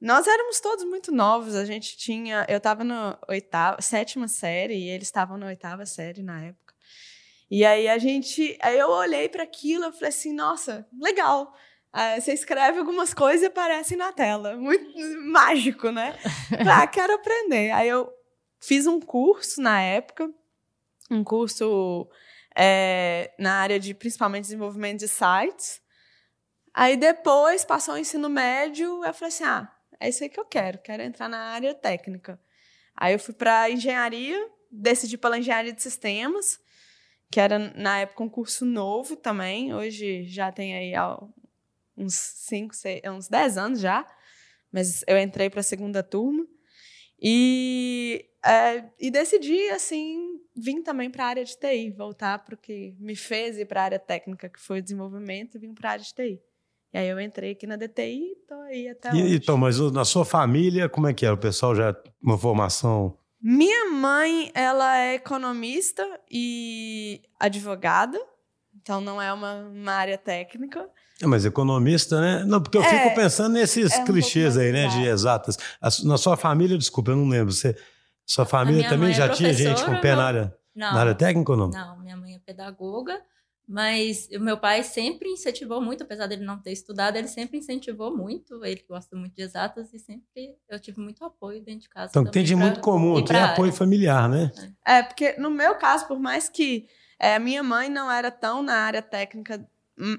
Nós 0.00 0.26
éramos 0.26 0.60
todos 0.60 0.84
muito 0.84 1.10
novos. 1.10 1.54
A 1.54 1.64
gente 1.64 1.96
tinha. 1.96 2.44
Eu 2.48 2.58
estava 2.58 2.84
na 2.84 3.18
oitava, 3.28 3.80
sétima 3.80 4.28
série 4.28 4.74
e 4.74 4.90
eles 4.90 5.08
estavam 5.08 5.38
na 5.38 5.46
oitava 5.46 5.86
série 5.86 6.22
na 6.22 6.44
época. 6.44 6.74
E 7.50 7.64
aí 7.64 7.88
a 7.88 7.98
gente. 7.98 8.58
Aí 8.60 8.78
eu 8.78 8.90
olhei 8.90 9.28
para 9.28 9.42
aquilo 9.42 9.86
e 9.86 9.92
falei 9.92 10.08
assim: 10.08 10.32
nossa, 10.32 10.86
legal. 11.00 11.54
Ah, 11.92 12.18
você 12.18 12.32
escreve 12.32 12.78
algumas 12.78 13.12
coisas 13.12 13.42
e 13.42 13.46
aparecem 13.46 13.98
na 13.98 14.12
tela. 14.12 14.56
Muito 14.56 14.84
mágico, 15.30 15.90
né? 15.90 16.18
Ah, 16.66 16.86
quero 16.86 17.14
aprender. 17.14 17.70
Aí 17.70 17.88
eu 17.88 18.10
fiz 18.62 18.86
um 18.86 19.00
curso 19.00 19.60
na 19.60 19.80
época, 19.82 20.32
um 21.10 21.24
curso 21.24 22.08
é, 22.56 23.34
na 23.38 23.54
área 23.54 23.78
de 23.78 23.92
principalmente 23.92 24.44
desenvolvimento 24.44 25.00
de 25.00 25.08
sites. 25.08 25.82
Aí 26.72 26.96
depois 26.96 27.64
passou 27.64 27.94
o 27.94 27.98
ensino 27.98 28.30
médio, 28.30 29.04
eu 29.04 29.12
falei 29.12 29.28
assim: 29.28 29.44
ah, 29.44 29.70
é 30.00 30.08
isso 30.08 30.22
aí 30.22 30.30
que 30.30 30.40
eu 30.40 30.44
quero, 30.44 30.78
quero 30.78 31.02
entrar 31.02 31.28
na 31.28 31.38
área 31.38 31.74
técnica. 31.74 32.40
Aí 32.96 33.12
eu 33.12 33.18
fui 33.18 33.34
para 33.34 33.68
engenharia, 33.68 34.48
decidi 34.70 35.18
pela 35.18 35.38
engenharia 35.38 35.72
de 35.72 35.82
sistemas, 35.82 36.58
que 37.30 37.40
era 37.40 37.58
na 37.58 38.00
época 38.00 38.22
um 38.22 38.28
curso 38.28 38.64
novo 38.64 39.16
também. 39.16 39.74
Hoje 39.74 40.24
já 40.24 40.52
tem 40.52 40.74
aí 40.74 40.92
uns 41.96 42.14
5, 42.14 42.74
uns 43.10 43.28
10 43.28 43.58
anos 43.58 43.80
já, 43.80 44.06
mas 44.70 45.02
eu 45.06 45.18
entrei 45.18 45.50
para 45.50 45.60
a 45.60 45.64
segunda 45.64 46.02
turma. 46.02 46.46
E, 47.20 48.31
é, 48.44 48.84
e 48.98 49.10
decidi, 49.10 49.68
assim, 49.68 50.40
vim 50.56 50.82
também 50.82 51.10
para 51.10 51.24
a 51.24 51.28
área 51.28 51.44
de 51.44 51.56
TI, 51.56 51.90
voltar 51.96 52.38
para 52.44 52.54
o 52.54 52.58
que 52.58 52.94
me 52.98 53.14
fez 53.16 53.58
ir 53.58 53.66
para 53.66 53.80
a 53.82 53.84
área 53.84 53.98
técnica, 53.98 54.48
que 54.48 54.60
foi 54.60 54.78
o 54.80 54.82
desenvolvimento, 54.82 55.56
e 55.56 55.60
vim 55.60 55.72
para 55.74 55.90
a 55.90 55.92
área 55.92 56.04
de 56.04 56.12
TI. 56.14 56.40
E 56.94 56.98
aí 56.98 57.08
eu 57.08 57.18
entrei 57.20 57.52
aqui 57.52 57.66
na 57.66 57.76
DTI 57.76 58.02
e 58.02 58.32
estou 58.32 58.60
aí 58.62 58.88
até 58.88 59.08
E, 59.14 59.22
hoje. 59.22 59.36
então, 59.36 59.56
mas 59.56 59.78
na 59.92 60.04
sua 60.04 60.24
família, 60.24 60.88
como 60.88 61.06
é 61.08 61.14
que 61.14 61.24
é? 61.24 61.32
O 61.32 61.38
pessoal 61.38 61.74
já 61.74 61.96
uma 62.22 62.36
formação. 62.36 63.16
Minha 63.40 63.90
mãe, 63.90 64.50
ela 64.54 64.98
é 64.98 65.14
economista 65.14 66.06
e 66.30 67.22
advogada, 67.40 68.20
então 68.80 69.00
não 69.00 69.20
é 69.22 69.32
uma, 69.32 69.54
uma 69.54 69.92
área 69.92 70.18
técnica. 70.18 70.86
É, 71.20 71.26
mas 71.26 71.44
economista, 71.44 72.20
né? 72.20 72.44
Não, 72.44 72.60
porque 72.60 72.76
eu 72.76 72.82
É, 72.82 72.88
fico 73.04 73.14
pensando 73.14 73.52
nesses 73.54 73.92
é 73.92 74.00
um 74.00 74.04
clichês 74.04 74.56
aí, 74.56 74.70
né? 74.72 74.88
De 74.88 75.02
exatas. 75.06 75.56
Na 76.04 76.18
sua 76.18 76.36
família, 76.36 76.76
desculpa, 76.76 77.12
eu 77.12 77.16
não 77.16 77.28
lembro. 77.28 77.52
Você, 77.52 77.76
sua 78.26 78.44
família 78.44 78.88
também 78.88 79.10
é 79.10 79.14
já 79.14 79.28
tinha 79.28 79.52
gente 79.52 79.80
com 79.80 79.92
professora, 79.96 80.00
pé 80.00 80.14
na 80.16 80.24
área, 80.24 80.58
Não, 80.74 80.92
na 80.92 81.00
área 81.00 81.14
técnica 81.14 81.52
ou 81.52 81.58
não? 81.58 81.70
não, 81.70 81.98
minha 82.00 82.16
mãe 82.16 82.34
é 82.34 82.38
pedagoga, 82.38 83.20
mas 83.66 84.28
o 84.34 84.40
meu 84.40 84.58
pai 84.58 84.82
sempre 84.82 85.28
incentivou 85.28 85.80
muito, 85.80 86.02
apesar 86.02 86.26
dele 86.26 86.44
não 86.44 86.58
ter 86.58 86.72
estudado, 86.72 87.16
ele 87.16 87.28
sempre 87.28 87.58
incentivou 87.58 88.14
muito, 88.16 88.64
ele 88.64 88.84
gosta 88.88 89.16
muito 89.16 89.34
de 89.34 89.42
exatas 89.42 89.92
e 89.92 89.98
sempre 89.98 90.56
eu 90.68 90.78
tive 90.80 91.00
muito 91.00 91.24
apoio 91.24 91.62
dentro 91.62 91.82
de 91.82 91.88
casa. 91.88 92.10
Então, 92.10 92.24
tem 92.24 92.44
de 92.44 92.54
pra 92.54 92.64
muito 92.64 92.80
comum 92.80 93.24
pra 93.24 93.38
é 93.38 93.40
área. 93.40 93.54
apoio 93.54 93.72
familiar, 93.72 94.28
né? 94.28 94.50
É, 94.84 95.02
porque 95.02 95.34
no 95.38 95.50
meu 95.50 95.76
caso, 95.76 96.06
por 96.06 96.18
mais 96.18 96.48
que 96.48 96.86
é, 97.18 97.36
a 97.36 97.38
minha 97.38 97.62
mãe 97.62 97.88
não 97.88 98.10
era 98.10 98.30
tão 98.30 98.62
na 98.62 98.74
área 98.74 99.00
técnica, 99.00 99.64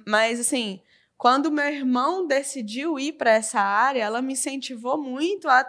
mas 0.07 0.39
assim, 0.39 0.81
quando 1.17 1.51
meu 1.51 1.65
irmão 1.65 2.25
decidiu 2.25 2.97
ir 2.97 3.13
para 3.13 3.31
essa 3.31 3.59
área, 3.59 4.01
ela 4.03 4.21
me 4.21 4.33
incentivou 4.33 5.01
muito 5.01 5.47
a. 5.47 5.65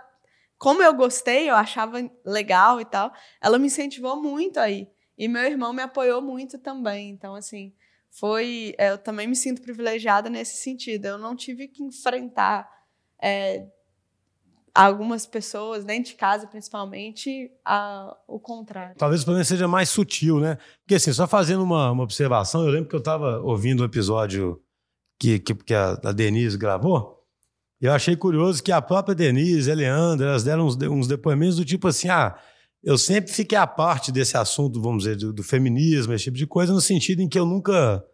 Como 0.64 0.82
eu 0.82 0.94
gostei, 0.94 1.50
eu 1.50 1.54
achava 1.54 2.10
legal 2.24 2.80
e 2.80 2.86
tal, 2.86 3.12
ela 3.38 3.58
me 3.58 3.66
incentivou 3.66 4.16
muito 4.16 4.58
aí. 4.58 4.88
E 5.18 5.28
meu 5.28 5.42
irmão 5.42 5.74
me 5.74 5.82
apoiou 5.82 6.22
muito 6.22 6.58
também. 6.58 7.10
Então, 7.10 7.34
assim, 7.34 7.70
foi. 8.10 8.74
é, 8.78 8.90
Eu 8.90 8.96
também 8.96 9.26
me 9.26 9.36
sinto 9.36 9.60
privilegiada 9.60 10.30
nesse 10.30 10.56
sentido. 10.56 11.04
Eu 11.04 11.18
não 11.18 11.36
tive 11.36 11.68
que 11.68 11.84
enfrentar 11.84 12.66
é, 13.22 13.66
algumas 14.74 15.26
pessoas, 15.26 15.84
dentro 15.84 16.12
de 16.12 16.16
casa 16.16 16.46
principalmente, 16.46 17.52
a, 17.62 18.16
o 18.26 18.40
contrário. 18.40 18.96
Talvez 18.96 19.20
o 19.20 19.24
problema 19.26 19.44
seja 19.44 19.68
mais 19.68 19.90
sutil, 19.90 20.40
né? 20.40 20.56
Porque 20.80 20.94
assim, 20.94 21.12
só 21.12 21.28
fazendo 21.28 21.62
uma, 21.62 21.90
uma 21.90 22.04
observação, 22.04 22.64
eu 22.64 22.70
lembro 22.70 22.88
que 22.88 22.96
eu 22.96 23.00
estava 23.00 23.38
ouvindo 23.40 23.82
um 23.82 23.86
episódio 23.86 24.62
que, 25.18 25.38
que, 25.40 25.54
que 25.54 25.74
a, 25.74 25.90
a 26.02 26.12
Denise 26.12 26.56
gravou, 26.56 27.13
eu 27.84 27.92
achei 27.92 28.16
curioso 28.16 28.62
que 28.62 28.72
a 28.72 28.80
própria 28.80 29.14
Denise 29.14 29.70
a 29.70 29.74
Leandra, 29.74 30.28
elas 30.28 30.44
deram 30.44 30.66
uns, 30.66 30.76
uns 30.76 31.06
depoimentos 31.06 31.56
do 31.56 31.64
tipo 31.64 31.88
assim, 31.88 32.08
ah, 32.08 32.34
eu 32.82 32.96
sempre 32.96 33.32
fiquei 33.32 33.58
à 33.58 33.66
parte 33.66 34.12
desse 34.12 34.36
assunto, 34.36 34.80
vamos 34.80 35.04
dizer, 35.04 35.16
do, 35.16 35.32
do 35.32 35.42
feminismo, 35.42 36.12
esse 36.12 36.24
tipo 36.24 36.36
de 36.36 36.46
coisa, 36.46 36.72
no 36.72 36.80
sentido 36.80 37.20
em 37.20 37.28
que 37.28 37.38
eu 37.38 37.46
nunca 37.46 38.04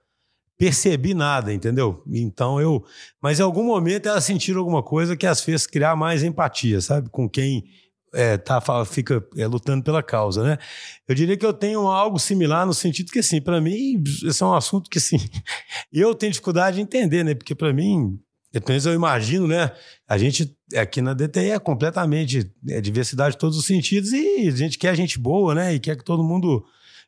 percebi 0.58 1.14
nada, 1.14 1.52
entendeu? 1.52 2.02
Então 2.06 2.60
eu... 2.60 2.84
Mas 3.22 3.40
em 3.40 3.42
algum 3.42 3.64
momento 3.64 4.06
elas 4.06 4.24
sentiram 4.24 4.60
alguma 4.60 4.82
coisa 4.82 5.16
que 5.16 5.26
as 5.26 5.40
fez 5.40 5.66
criar 5.66 5.96
mais 5.96 6.22
empatia, 6.22 6.80
sabe? 6.80 7.08
Com 7.08 7.28
quem 7.28 7.64
é, 8.12 8.36
tá, 8.36 8.60
fica 8.84 9.24
é, 9.36 9.46
lutando 9.46 9.84
pela 9.84 10.02
causa, 10.02 10.42
né? 10.42 10.58
Eu 11.06 11.14
diria 11.14 11.36
que 11.36 11.46
eu 11.46 11.52
tenho 11.52 11.86
algo 11.86 12.18
similar 12.18 12.66
no 12.66 12.74
sentido 12.74 13.10
que, 13.10 13.20
assim, 13.20 13.40
para 13.40 13.60
mim, 13.60 14.02
esse 14.24 14.42
é 14.42 14.46
um 14.46 14.54
assunto 14.54 14.90
que, 14.90 14.98
assim, 14.98 15.16
eu 15.92 16.14
tenho 16.14 16.32
dificuldade 16.32 16.76
de 16.76 16.82
entender, 16.82 17.24
né? 17.24 17.34
Porque, 17.34 17.54
para 17.54 17.72
mim, 17.72 18.18
pelo 18.58 18.70
menos 18.70 18.86
eu 18.86 18.94
imagino, 18.94 19.46
né? 19.46 19.70
A 20.08 20.18
gente 20.18 20.56
aqui 20.74 21.00
na 21.00 21.14
DTI 21.14 21.50
é 21.50 21.58
completamente 21.58 22.52
é, 22.68 22.80
diversidade 22.80 23.34
de 23.34 23.38
todos 23.38 23.56
os 23.56 23.64
sentidos 23.64 24.12
e 24.12 24.48
a 24.48 24.50
gente 24.50 24.76
quer 24.76 24.96
gente 24.96 25.18
boa, 25.18 25.54
né? 25.54 25.74
E 25.74 25.78
quer 25.78 25.96
que 25.96 26.04
todo 26.04 26.24
mundo 26.24 26.64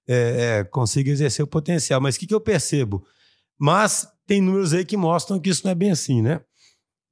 é, 0.06 0.60
é, 0.60 0.64
consiga 0.64 1.10
exercer 1.10 1.44
o 1.44 1.48
potencial. 1.48 2.00
Mas 2.00 2.14
o 2.14 2.20
que, 2.20 2.26
que 2.26 2.34
eu 2.34 2.40
percebo? 2.40 3.04
Mas 3.58 4.06
tem 4.26 4.40
números 4.40 4.72
aí 4.72 4.84
que 4.84 4.96
mostram 4.96 5.40
que 5.40 5.50
isso 5.50 5.62
não 5.64 5.72
é 5.72 5.74
bem 5.74 5.90
assim, 5.90 6.22
né? 6.22 6.40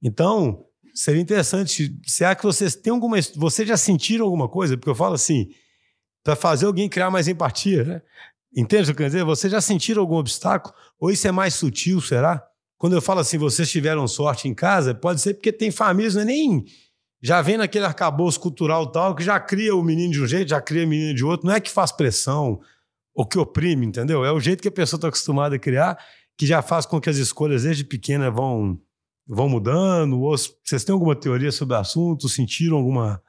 Então, 0.01 0.65
seria 0.93 1.21
interessante. 1.21 1.93
Será 2.05 2.33
que 2.33 2.43
vocês 2.43 2.75
têm 2.75 2.93
alguma. 2.93 3.17
Vocês 3.35 3.67
já 3.67 3.77
sentiram 3.77 4.25
alguma 4.25 4.47
coisa? 4.47 4.77
Porque 4.77 4.89
eu 4.89 4.95
falo 4.95 5.15
assim, 5.15 5.49
para 6.23 6.35
fazer 6.35 6.65
alguém 6.65 6.89
criar 6.89 7.11
mais 7.11 7.27
empatia, 7.27 7.83
né? 7.83 8.01
Entende 8.55 8.83
o 8.83 8.85
que 8.87 8.91
eu 8.91 8.95
quero 8.95 9.09
dizer? 9.09 9.23
Vocês 9.23 9.51
já 9.51 9.61
sentiram 9.61 10.01
algum 10.01 10.15
obstáculo? 10.15 10.73
Ou 10.99 11.11
isso 11.11 11.27
é 11.27 11.31
mais 11.31 11.53
sutil, 11.53 12.01
será? 12.01 12.45
Quando 12.81 12.93
eu 12.93 13.01
falo 13.01 13.19
assim, 13.19 13.37
vocês 13.37 13.69
tiveram 13.69 14.07
sorte 14.07 14.47
em 14.47 14.55
casa, 14.55 14.95
pode 14.95 15.21
ser 15.21 15.35
porque 15.35 15.51
tem 15.51 15.69
famílias, 15.69 16.15
não 16.15 16.23
é 16.23 16.25
nem. 16.25 16.65
Já 17.21 17.39
vem 17.39 17.55
naquele 17.55 17.85
arcabouço 17.85 18.39
cultural 18.39 18.91
tal, 18.91 19.13
que 19.13 19.21
já 19.23 19.39
cria 19.39 19.75
o 19.75 19.83
menino 19.83 20.11
de 20.11 20.19
um 20.19 20.25
jeito, 20.25 20.49
já 20.49 20.59
cria 20.59 20.83
o 20.83 20.87
menino 20.87 21.13
de 21.13 21.23
outro. 21.23 21.45
Não 21.45 21.53
é 21.53 21.59
que 21.59 21.69
faz 21.69 21.91
pressão 21.91 22.59
ou 23.13 23.23
que 23.23 23.37
oprime, 23.37 23.85
entendeu? 23.85 24.25
É 24.25 24.31
o 24.31 24.39
jeito 24.39 24.63
que 24.63 24.67
a 24.67 24.71
pessoa 24.71 24.97
está 24.97 25.09
acostumada 25.09 25.57
a 25.57 25.59
criar, 25.59 25.95
que 26.35 26.47
já 26.47 26.63
faz 26.63 26.87
com 26.87 26.99
que 26.99 27.07
as 27.07 27.17
escolhas 27.17 27.61
desde 27.61 27.83
pequena 27.83 28.31
vão, 28.31 28.79
vão 29.27 29.47
mudando. 29.47 30.19
Ou 30.19 30.35
vocês 30.35 30.83
têm 30.83 30.91
alguma 30.91 31.15
teoria 31.15 31.51
sobre 31.51 31.75
o 31.75 31.79
assunto? 31.79 32.27
Sentiram 32.27 32.77
alguma, 32.77 33.21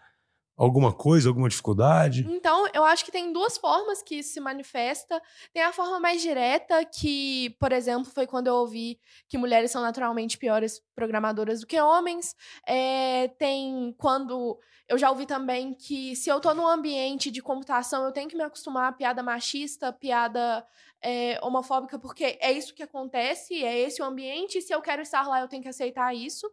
alguma 0.64 0.92
coisa, 0.92 1.28
alguma 1.28 1.49
dificuldade? 1.49 2.25
Então, 2.31 2.69
eu 2.73 2.85
acho 2.85 3.04
que 3.04 3.11
tem 3.11 3.33
duas 3.33 3.59
formas 3.59 4.00
que 4.00 4.16
isso 4.16 4.35
se 4.35 4.40
manifesta. 4.40 5.21
Tem 5.52 5.62
a 5.62 5.73
forma 5.73 5.99
mais 5.99 6.23
direta, 6.23 6.85
que, 6.85 7.57
por 7.59 7.73
exemplo, 7.73 8.11
foi 8.11 8.28
quando 8.28 8.47
eu 8.47 8.54
ouvi 8.54 9.00
que 9.28 9.37
mulheres 9.37 9.73
são 9.73 9.83
naturalmente 9.83 10.38
piores 10.38 10.81
programadoras 10.95 11.61
do 11.61 11.66
que 11.66 11.81
homens. 11.81 12.37
É, 12.66 13.28
tem 13.38 13.92
quando. 13.99 14.57
Eu 14.88 14.97
já 14.97 15.11
ouvi 15.11 15.26
também 15.26 15.75
que 15.75 16.14
se 16.14 16.31
eu 16.31 16.38
tô 16.38 16.54
num 16.54 16.69
ambiente 16.69 17.31
de 17.31 17.42
computação, 17.42 18.04
eu 18.04 18.12
tenho 18.12 18.28
que 18.28 18.37
me 18.37 18.45
acostumar 18.45 18.88
a 18.88 18.92
piada 18.92 19.23
machista, 19.23 19.92
piada 19.92 20.64
é, 21.02 21.40
homofóbica, 21.42 21.99
porque 21.99 22.38
é 22.40 22.52
isso 22.52 22.75
que 22.75 22.83
acontece, 22.83 23.64
é 23.64 23.81
esse 23.81 24.00
o 24.00 24.04
ambiente, 24.04 24.59
e 24.59 24.62
se 24.62 24.73
eu 24.73 24.81
quero 24.81 25.02
estar 25.02 25.26
lá, 25.26 25.40
eu 25.40 25.49
tenho 25.49 25.62
que 25.62 25.69
aceitar 25.69 26.14
isso. 26.14 26.49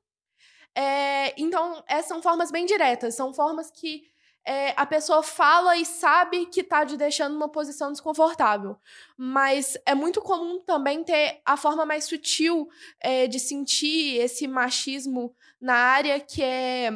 É, 0.76 1.34
então, 1.42 1.84
essas 1.88 2.08
são 2.08 2.22
formas 2.22 2.52
bem 2.52 2.66
diretas, 2.66 3.16
são 3.16 3.34
formas 3.34 3.70
que 3.72 4.04
é, 4.46 4.74
a 4.78 4.86
pessoa 4.86 5.22
fala 5.22 5.76
e 5.78 5.86
sabe 5.86 6.46
que 6.48 6.64
tá 6.64 6.86
te 6.86 6.98
deixando 6.98 7.34
numa 7.34 7.50
posição 7.50 7.92
desconfortável. 7.92 8.78
Mas 9.18 9.78
é 9.86 9.94
muito 9.94 10.22
comum 10.22 10.60
também 10.62 11.04
ter 11.04 11.42
a 11.46 11.58
forma 11.58 11.86
mais 11.86 12.06
sutil 12.06 12.68
de 13.30 13.40
sentir 13.40 14.18
esse 14.18 14.48
machismo 14.48 15.36
na 15.62 15.76
área, 15.76 16.20
que 16.20 16.42
é. 16.42 16.92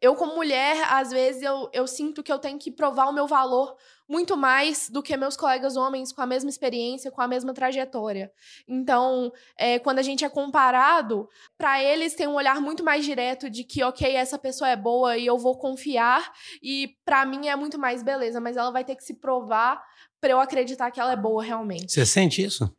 Eu, 0.00 0.16
como 0.16 0.34
mulher, 0.34 0.82
às 0.90 1.10
vezes 1.10 1.42
eu, 1.42 1.68
eu 1.74 1.86
sinto 1.86 2.22
que 2.22 2.32
eu 2.32 2.38
tenho 2.38 2.58
que 2.58 2.70
provar 2.72 3.06
o 3.06 3.12
meu 3.12 3.26
valor 3.26 3.76
muito 4.08 4.36
mais 4.36 4.88
do 4.88 5.02
que 5.02 5.16
meus 5.16 5.36
colegas 5.36 5.76
homens 5.76 6.12
com 6.12 6.22
a 6.22 6.26
mesma 6.26 6.48
experiência, 6.48 7.10
com 7.10 7.20
a 7.20 7.28
mesma 7.28 7.52
trajetória. 7.52 8.32
Então, 8.66 9.30
é, 9.56 9.78
quando 9.78 9.98
a 9.98 10.02
gente 10.02 10.24
é 10.24 10.28
comparado, 10.28 11.28
para 11.58 11.82
eles 11.82 12.14
tem 12.14 12.26
um 12.26 12.34
olhar 12.34 12.60
muito 12.60 12.82
mais 12.82 13.04
direto 13.04 13.50
de 13.50 13.64
que, 13.64 13.84
ok, 13.84 14.16
essa 14.16 14.38
pessoa 14.38 14.70
é 14.70 14.76
boa 14.76 15.18
e 15.18 15.26
eu 15.26 15.36
vou 15.36 15.58
confiar, 15.58 16.32
e 16.62 16.96
para 17.04 17.26
mim 17.26 17.48
é 17.48 17.56
muito 17.56 17.78
mais 17.78 18.02
beleza, 18.02 18.40
mas 18.40 18.56
ela 18.56 18.70
vai 18.70 18.84
ter 18.84 18.96
que 18.96 19.04
se 19.04 19.14
provar 19.14 19.82
para 20.20 20.30
eu 20.30 20.40
acreditar 20.40 20.90
que 20.90 20.98
ela 20.98 21.12
é 21.12 21.16
boa 21.16 21.42
realmente. 21.42 21.92
Você 21.92 22.06
sente 22.06 22.42
isso? 22.42 22.72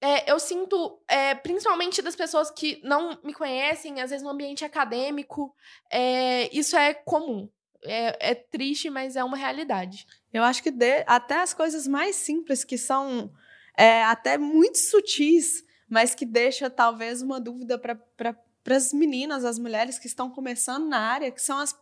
É, 0.00 0.30
eu 0.30 0.38
sinto, 0.38 1.02
é, 1.08 1.34
principalmente 1.34 2.00
das 2.00 2.14
pessoas 2.14 2.52
que 2.52 2.80
não 2.84 3.18
me 3.24 3.34
conhecem, 3.34 4.00
às 4.00 4.10
vezes 4.10 4.22
no 4.22 4.30
ambiente 4.30 4.64
acadêmico, 4.64 5.52
é, 5.90 6.48
isso 6.56 6.76
é 6.76 6.94
comum. 6.94 7.48
É, 7.84 8.30
é, 8.30 8.34
triste, 8.34 8.90
mas 8.90 9.14
é 9.14 9.22
uma 9.22 9.36
realidade. 9.36 10.06
Eu 10.32 10.42
acho 10.42 10.62
que 10.62 10.70
de, 10.70 11.04
até 11.06 11.40
as 11.40 11.54
coisas 11.54 11.86
mais 11.86 12.16
simples, 12.16 12.64
que 12.64 12.76
são 12.76 13.32
é, 13.76 14.02
até 14.04 14.36
muito 14.36 14.78
sutis, 14.78 15.64
mas 15.88 16.14
que 16.14 16.26
deixa 16.26 16.68
talvez 16.68 17.22
uma 17.22 17.40
dúvida 17.40 17.78
para 17.78 18.76
as 18.76 18.92
meninas, 18.92 19.44
as 19.44 19.58
mulheres 19.58 19.98
que 19.98 20.08
estão 20.08 20.28
começando 20.28 20.88
na 20.88 20.98
área, 20.98 21.30
que 21.30 21.40
são 21.40 21.58
as 21.58 21.74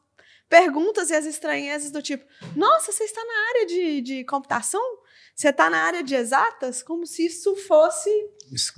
perguntas 0.49 1.11
e 1.11 1.15
as 1.15 1.25
estranhezas 1.25 1.91
do 1.91 2.03
tipo: 2.03 2.25
nossa, 2.55 2.93
você 2.93 3.05
está 3.05 3.25
na 3.25 3.49
área 3.49 3.67
de, 3.67 4.01
de 4.01 4.25
computação? 4.25 4.83
Você 5.35 5.49
está 5.49 5.69
na 5.69 5.79
área 5.79 6.03
de 6.03 6.15
exatas? 6.15 6.83
Como 6.83 7.07
se 7.07 7.27
isso 7.27 7.55
fosse 7.57 8.11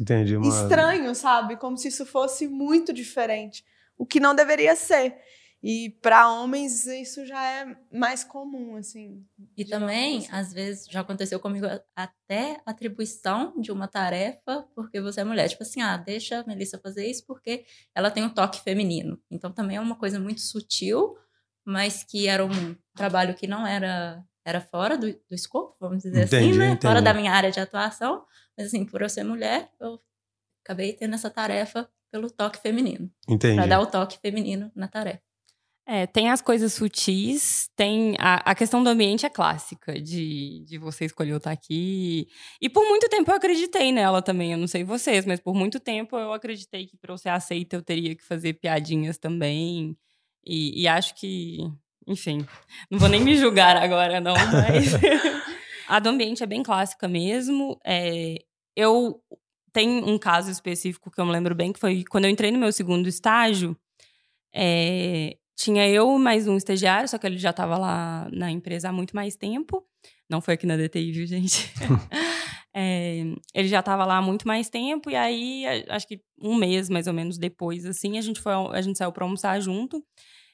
Entendi, 0.00 0.36
uma... 0.36 0.48
estranho, 0.48 1.14
sabe? 1.14 1.56
Como 1.56 1.76
se 1.76 1.88
isso 1.88 2.04
fosse 2.04 2.48
muito 2.48 2.92
diferente. 2.92 3.64
O 3.96 4.04
que 4.04 4.18
não 4.18 4.34
deveria 4.34 4.74
ser. 4.74 5.16
E 5.62 5.90
para 6.00 6.30
homens 6.30 6.86
isso 6.86 7.26
já 7.26 7.44
é 7.44 7.76
mais 7.92 8.22
comum, 8.22 8.76
assim. 8.76 9.24
E 9.56 9.64
também, 9.64 10.18
assim. 10.18 10.28
às 10.30 10.52
vezes, 10.52 10.86
já 10.88 11.00
aconteceu 11.00 11.40
comigo 11.40 11.66
até 11.96 12.60
atribuição 12.64 13.52
de 13.60 13.72
uma 13.72 13.88
tarefa 13.88 14.64
porque 14.74 15.00
você 15.00 15.20
é 15.20 15.24
mulher. 15.24 15.48
Tipo 15.48 15.64
assim, 15.64 15.82
ah, 15.82 15.96
deixa 15.96 16.40
a 16.40 16.46
Melissa 16.46 16.78
fazer 16.78 17.06
isso 17.06 17.24
porque 17.26 17.64
ela 17.92 18.10
tem 18.10 18.22
um 18.22 18.32
toque 18.32 18.60
feminino. 18.60 19.20
Então 19.28 19.50
também 19.52 19.76
é 19.76 19.80
uma 19.80 19.96
coisa 19.96 20.20
muito 20.20 20.40
sutil, 20.40 21.16
mas 21.64 22.04
que 22.04 22.28
era 22.28 22.44
um 22.44 22.76
trabalho 22.94 23.34
que 23.34 23.46
não 23.46 23.66
era 23.66 24.24
era 24.44 24.62
fora 24.62 24.96
do, 24.96 25.12
do 25.12 25.34
escopo, 25.34 25.76
vamos 25.78 26.02
dizer 26.02 26.22
assim, 26.22 26.36
entendi, 26.36 26.50
assim, 26.50 26.58
né? 26.58 26.66
Entendi. 26.68 26.86
Fora 26.86 27.02
da 27.02 27.12
minha 27.12 27.30
área 27.30 27.50
de 27.50 27.60
atuação. 27.60 28.24
Mas 28.56 28.68
assim, 28.68 28.82
por 28.86 29.02
eu 29.02 29.08
ser 29.08 29.22
mulher, 29.22 29.70
eu 29.78 30.00
acabei 30.64 30.94
tendo 30.94 31.14
essa 31.14 31.28
tarefa 31.28 31.86
pelo 32.10 32.30
toque 32.30 32.58
feminino. 32.58 33.10
Entendi. 33.28 33.56
Para 33.56 33.66
dar 33.66 33.80
o 33.80 33.86
toque 33.86 34.18
feminino 34.18 34.72
na 34.74 34.88
tarefa. 34.88 35.27
É, 35.90 36.06
tem 36.06 36.28
as 36.28 36.42
coisas 36.42 36.74
sutis, 36.74 37.70
tem 37.74 38.14
a, 38.18 38.50
a 38.50 38.54
questão 38.54 38.84
do 38.84 38.90
ambiente 38.90 39.24
é 39.24 39.30
clássica, 39.30 39.98
de, 39.98 40.62
de 40.66 40.76
você 40.76 41.06
escolher 41.06 41.34
estar 41.34 41.50
aqui. 41.50 42.28
E 42.60 42.68
por 42.68 42.86
muito 42.86 43.08
tempo 43.08 43.30
eu 43.30 43.34
acreditei 43.34 43.90
nela 43.90 44.20
também, 44.20 44.52
eu 44.52 44.58
não 44.58 44.66
sei 44.66 44.84
vocês, 44.84 45.24
mas 45.24 45.40
por 45.40 45.54
muito 45.54 45.80
tempo 45.80 46.14
eu 46.18 46.34
acreditei 46.34 46.86
que 46.86 46.94
para 46.98 47.14
eu 47.14 47.16
ser 47.16 47.30
aceita 47.30 47.74
eu 47.74 47.80
teria 47.80 48.14
que 48.14 48.22
fazer 48.22 48.52
piadinhas 48.52 49.16
também. 49.16 49.96
E, 50.44 50.82
e 50.82 50.86
acho 50.86 51.14
que, 51.14 51.60
enfim, 52.06 52.46
não 52.90 52.98
vou 52.98 53.08
nem 53.08 53.22
me 53.22 53.34
julgar 53.34 53.74
agora, 53.78 54.20
não, 54.20 54.34
mas. 54.34 54.92
a 55.88 55.98
do 55.98 56.10
ambiente 56.10 56.42
é 56.42 56.46
bem 56.46 56.62
clássica 56.62 57.08
mesmo. 57.08 57.80
É, 57.82 58.36
eu 58.76 59.22
tenho 59.72 60.06
um 60.06 60.18
caso 60.18 60.50
específico 60.50 61.10
que 61.10 61.18
eu 61.18 61.24
me 61.24 61.32
lembro 61.32 61.54
bem, 61.54 61.72
que 61.72 61.80
foi 61.80 62.04
quando 62.04 62.26
eu 62.26 62.30
entrei 62.30 62.50
no 62.50 62.58
meu 62.58 62.72
segundo 62.72 63.08
estágio. 63.08 63.74
É, 64.54 65.37
tinha 65.58 65.88
eu 65.88 66.16
mais 66.18 66.46
um 66.46 66.56
estagiário, 66.56 67.08
só 67.08 67.18
que 67.18 67.26
ele 67.26 67.36
já 67.36 67.50
estava 67.50 67.76
lá 67.76 68.28
na 68.32 68.48
empresa 68.48 68.88
há 68.88 68.92
muito 68.92 69.14
mais 69.14 69.34
tempo. 69.34 69.84
Não 70.30 70.40
foi 70.40 70.54
aqui 70.54 70.64
na 70.66 70.76
DTI, 70.76 71.10
viu, 71.10 71.26
gente? 71.26 71.68
é, 72.72 73.24
ele 73.52 73.66
já 73.66 73.80
estava 73.80 74.04
lá 74.04 74.18
há 74.18 74.22
muito 74.22 74.46
mais 74.46 74.70
tempo, 74.70 75.10
e 75.10 75.16
aí, 75.16 75.64
acho 75.88 76.06
que 76.06 76.20
um 76.40 76.54
mês 76.54 76.88
mais 76.88 77.08
ou 77.08 77.12
menos 77.12 77.38
depois, 77.38 77.84
assim, 77.84 78.16
a 78.18 78.20
gente, 78.20 78.40
foi, 78.40 78.52
a 78.52 78.80
gente 78.80 78.96
saiu 78.96 79.10
para 79.10 79.24
almoçar 79.24 79.60
junto. 79.60 80.00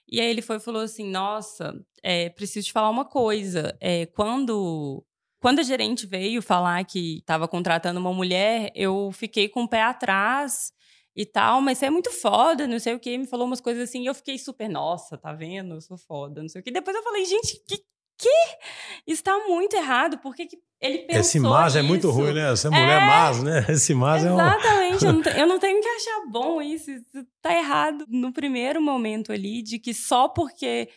E 0.09 0.21
aí 0.21 0.31
ele 0.31 0.41
foi 0.41 0.59
falou 0.59 0.81
assim: 0.81 1.11
Nossa, 1.11 1.75
é, 2.03 2.31
preciso 2.31 2.67
te 2.67 2.73
falar 2.73 2.89
uma 2.89 3.05
coisa. 3.05 3.77
É, 3.81 4.07
quando, 4.07 5.05
quando 5.39 5.59
a 5.59 5.63
gerente 5.63 6.07
veio 6.07 6.41
falar 6.41 6.83
que 6.85 7.19
estava 7.19 7.47
contratando 7.47 8.01
uma 8.01 8.13
mulher, 8.13 8.71
eu 8.75 9.11
fiquei 9.13 9.51
com 9.51 9.65
o 9.65 9.69
pé 9.69 9.83
atrás 9.83 10.73
e 11.17 11.25
tal, 11.25 11.61
mas 11.61 11.79
você 11.79 11.87
é 11.87 11.91
muito 11.91 12.11
foda, 12.11 12.67
não 12.67 12.79
sei 12.79 12.95
o 12.95 12.99
que, 12.99 13.17
me 13.17 13.27
falou 13.27 13.47
umas 13.47 13.61
coisas 13.61 13.89
assim, 13.89 14.03
e 14.03 14.07
eu 14.07 14.15
fiquei 14.15 14.37
super, 14.39 14.69
nossa, 14.69 15.17
tá 15.17 15.33
vendo? 15.33 15.75
Eu 15.75 15.81
sou 15.81 15.97
foda, 15.97 16.43
não 16.43 16.49
sei 16.49 16.61
o 16.61 16.65
que. 16.65 16.73
Depois 16.73 16.97
eu 16.97 17.03
falei, 17.03 17.25
gente, 17.25 17.57
que 17.69 17.79
que? 18.19 19.11
Está 19.13 19.37
muito 19.47 19.75
errado, 19.77 20.19
porque 20.19 20.47
que 20.47 20.57
ele 20.81 20.99
pensou 20.99 21.21
Esse 21.21 21.41
mas 21.41 21.77
é 21.77 21.83
muito 21.83 22.11
ruim, 22.11 22.33
né? 22.33 22.53
Essa 22.53 22.71
mulher 22.71 23.03
é... 23.03 23.07
mas, 23.07 23.43
né? 23.43 23.67
Esse 23.71 23.95
mas 23.95 24.25
Exatamente, 24.25 25.05
é 25.05 25.09
um... 25.09 25.11
eu, 25.11 25.15
não 25.15 25.23
tenho, 25.23 25.37
eu 25.37 25.47
não 25.47 25.59
tenho 25.59 25.81
que 25.81 25.89
achar 25.89 26.27
bom 26.31 26.63
isso, 26.63 26.91
isso 26.91 27.27
tá 27.43 27.53
errado 27.53 28.05
no 28.09 28.33
primeiro 28.33 28.81
momento 28.81 29.33
ali, 29.33 29.63
de 29.63 29.79
que 29.79 29.93
só 29.93 30.29
porque 30.29 30.89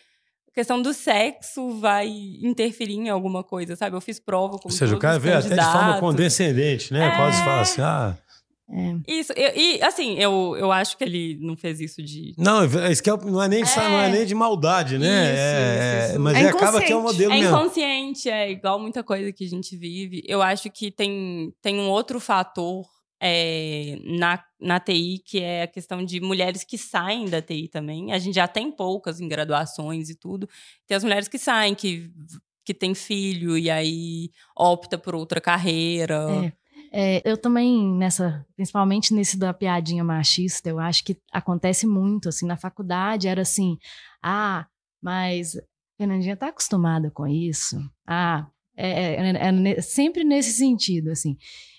questão 0.54 0.82
do 0.82 0.92
sexo 0.92 1.80
vai 1.80 2.08
interferir 2.42 2.96
em 2.96 3.10
alguma 3.10 3.44
coisa, 3.44 3.76
sabe? 3.76 3.96
Eu 3.96 4.02
fiz 4.02 4.20
prova 4.20 4.58
com 4.58 4.70
Ou 4.70 4.72
seja, 4.72 4.96
o 4.96 5.00
cara 5.00 5.20
vê 5.20 5.34
até 5.34 5.56
de 5.56 5.72
forma 5.72 6.00
condescendente, 6.00 6.92
né? 6.92 7.10
É... 7.10 7.16
Quase 7.16 7.44
fala 7.44 7.62
assim, 7.62 7.82
ah... 7.82 8.18
É. 8.70 9.00
Isso, 9.08 9.32
eu, 9.34 9.56
e 9.56 9.82
assim, 9.82 10.16
eu, 10.20 10.56
eu 10.58 10.72
acho 10.72 10.98
que 10.98 11.04
ele 11.04 11.38
não 11.40 11.56
fez 11.56 11.80
isso 11.80 12.04
de. 12.04 12.34
Não, 12.38 12.66
isso 12.92 13.02
que 13.02 13.10
é, 13.10 13.16
não, 13.16 13.42
é 13.42 13.48
nem, 13.48 13.62
é. 13.62 13.76
não 13.76 14.00
é 14.02 14.10
nem 14.10 14.26
de 14.26 14.36
maldade, 14.36 14.98
né? 14.98 15.34
Isso, 15.34 15.42
é, 15.42 16.00
isso, 16.00 16.12
isso. 16.12 16.20
Mas 16.20 16.38
é 16.38 16.50
acaba 16.50 16.82
que 16.82 16.92
é 16.92 16.98
um 16.98 17.02
modelo 17.02 17.32
é 17.32 17.40
mesmo. 17.40 17.56
É 17.56 17.60
inconsciente, 17.60 18.30
é 18.30 18.52
igual 18.52 18.78
muita 18.78 19.04
coisa 19.04 19.32
que 19.32 19.46
a 19.46 19.50
gente 19.50 19.78
vive. 19.78 20.22
Eu 20.28 20.42
acho 20.42 20.70
que 20.70 20.92
tem, 20.92 21.54
tem 21.62 21.80
um 21.80 21.90
outro 21.90 22.20
fator 22.20 22.86
é, 23.22 23.98
na, 24.04 24.44
na 24.60 24.80
TI, 24.82 25.22
que 25.26 25.40
é 25.40 25.64
a 25.64 25.68
questão 25.68 26.04
de 26.04 26.20
mulheres 26.20 26.66
que 26.66 26.78
saem 26.78 27.26
da 27.26 27.42
TI 27.42 27.70
também. 27.70 28.12
A 28.12 28.20
gente 28.20 28.36
já 28.36 28.50
tem 28.50 28.70
poucas 28.70 29.22
em 29.22 29.30
graduações 29.30 30.10
e 30.10 30.16
tudo. 30.16 30.48
Tem 30.86 30.98
as 30.98 31.04
mulheres 31.04 31.30
que 31.30 31.38
saem, 31.38 31.74
que, 31.74 32.12
que 32.66 32.74
têm 32.74 32.94
filho 32.94 33.58
e 33.58 33.70
aí 33.70 34.30
opta 34.56 34.98
por 34.98 35.16
outra 35.16 35.40
carreira. 35.40 36.28
É. 36.46 36.67
É, 36.92 37.22
eu 37.30 37.38
também, 37.38 37.94
nessa, 37.96 38.46
principalmente 38.56 39.14
nesse 39.14 39.38
da 39.38 39.54
piadinha 39.54 40.04
machista, 40.04 40.70
eu 40.70 40.80
acho 40.80 41.04
que 41.04 41.18
acontece 41.32 41.86
muito, 41.86 42.30
assim, 42.30 42.46
na 42.46 42.58
faculdade 42.58 43.28
era 43.28 43.42
assim, 43.42 43.78
ah, 44.24 44.66
mas 45.02 45.54
Fernandinha 45.98 46.38
tá 46.38 46.48
acostumada 46.48 47.12
com 47.12 47.28
isso, 47.28 47.78
ah, 48.06 48.48
é, 48.76 49.16
é, 49.16 49.32
é, 49.32 49.70
é 49.78 49.82
sempre 49.82 50.24
nesse 50.24 50.54
sentido, 50.54 51.10
assim. 51.10 51.36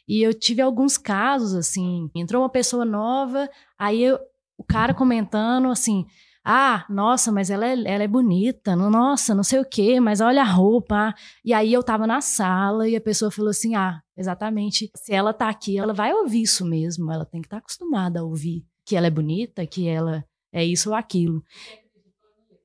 E 0.06 0.22
eu 0.22 0.32
tive 0.34 0.62
alguns 0.62 0.96
casos, 0.96 1.54
assim, 1.54 2.10
entrou 2.14 2.42
uma 2.42 2.48
pessoa 2.50 2.84
nova, 2.84 3.48
aí 3.78 4.02
eu, 4.02 4.18
o 4.56 4.64
cara 4.64 4.94
comentando, 4.94 5.68
assim, 5.68 6.06
ah, 6.50 6.86
nossa, 6.88 7.30
mas 7.30 7.50
ela 7.50 7.66
é, 7.66 7.72
ela 7.72 8.04
é 8.04 8.08
bonita, 8.08 8.74
nossa, 8.74 9.34
não 9.34 9.42
sei 9.42 9.60
o 9.60 9.64
quê, 9.66 10.00
mas 10.00 10.22
olha 10.22 10.40
a 10.40 10.46
roupa. 10.46 11.14
E 11.44 11.52
aí 11.52 11.70
eu 11.72 11.82
tava 11.82 12.06
na 12.06 12.22
sala 12.22 12.88
e 12.88 12.96
a 12.96 13.00
pessoa 13.02 13.30
falou 13.30 13.50
assim: 13.50 13.74
ah, 13.74 14.00
exatamente, 14.18 14.90
se 14.94 15.14
ela 15.14 15.32
tá 15.32 15.48
aqui, 15.48 15.78
ela 15.78 15.94
vai 15.94 16.12
ouvir 16.12 16.42
isso 16.42 16.66
mesmo, 16.66 17.10
ela 17.10 17.24
tem 17.24 17.40
que 17.40 17.46
estar 17.46 17.56
tá 17.56 17.60
acostumada 17.60 18.20
a 18.20 18.24
ouvir 18.24 18.64
que 18.84 18.96
ela 18.96 19.06
é 19.06 19.10
bonita, 19.10 19.66
que 19.66 19.86
ela 19.86 20.24
é 20.52 20.64
isso 20.64 20.90
ou 20.90 20.96
aquilo. 20.96 21.42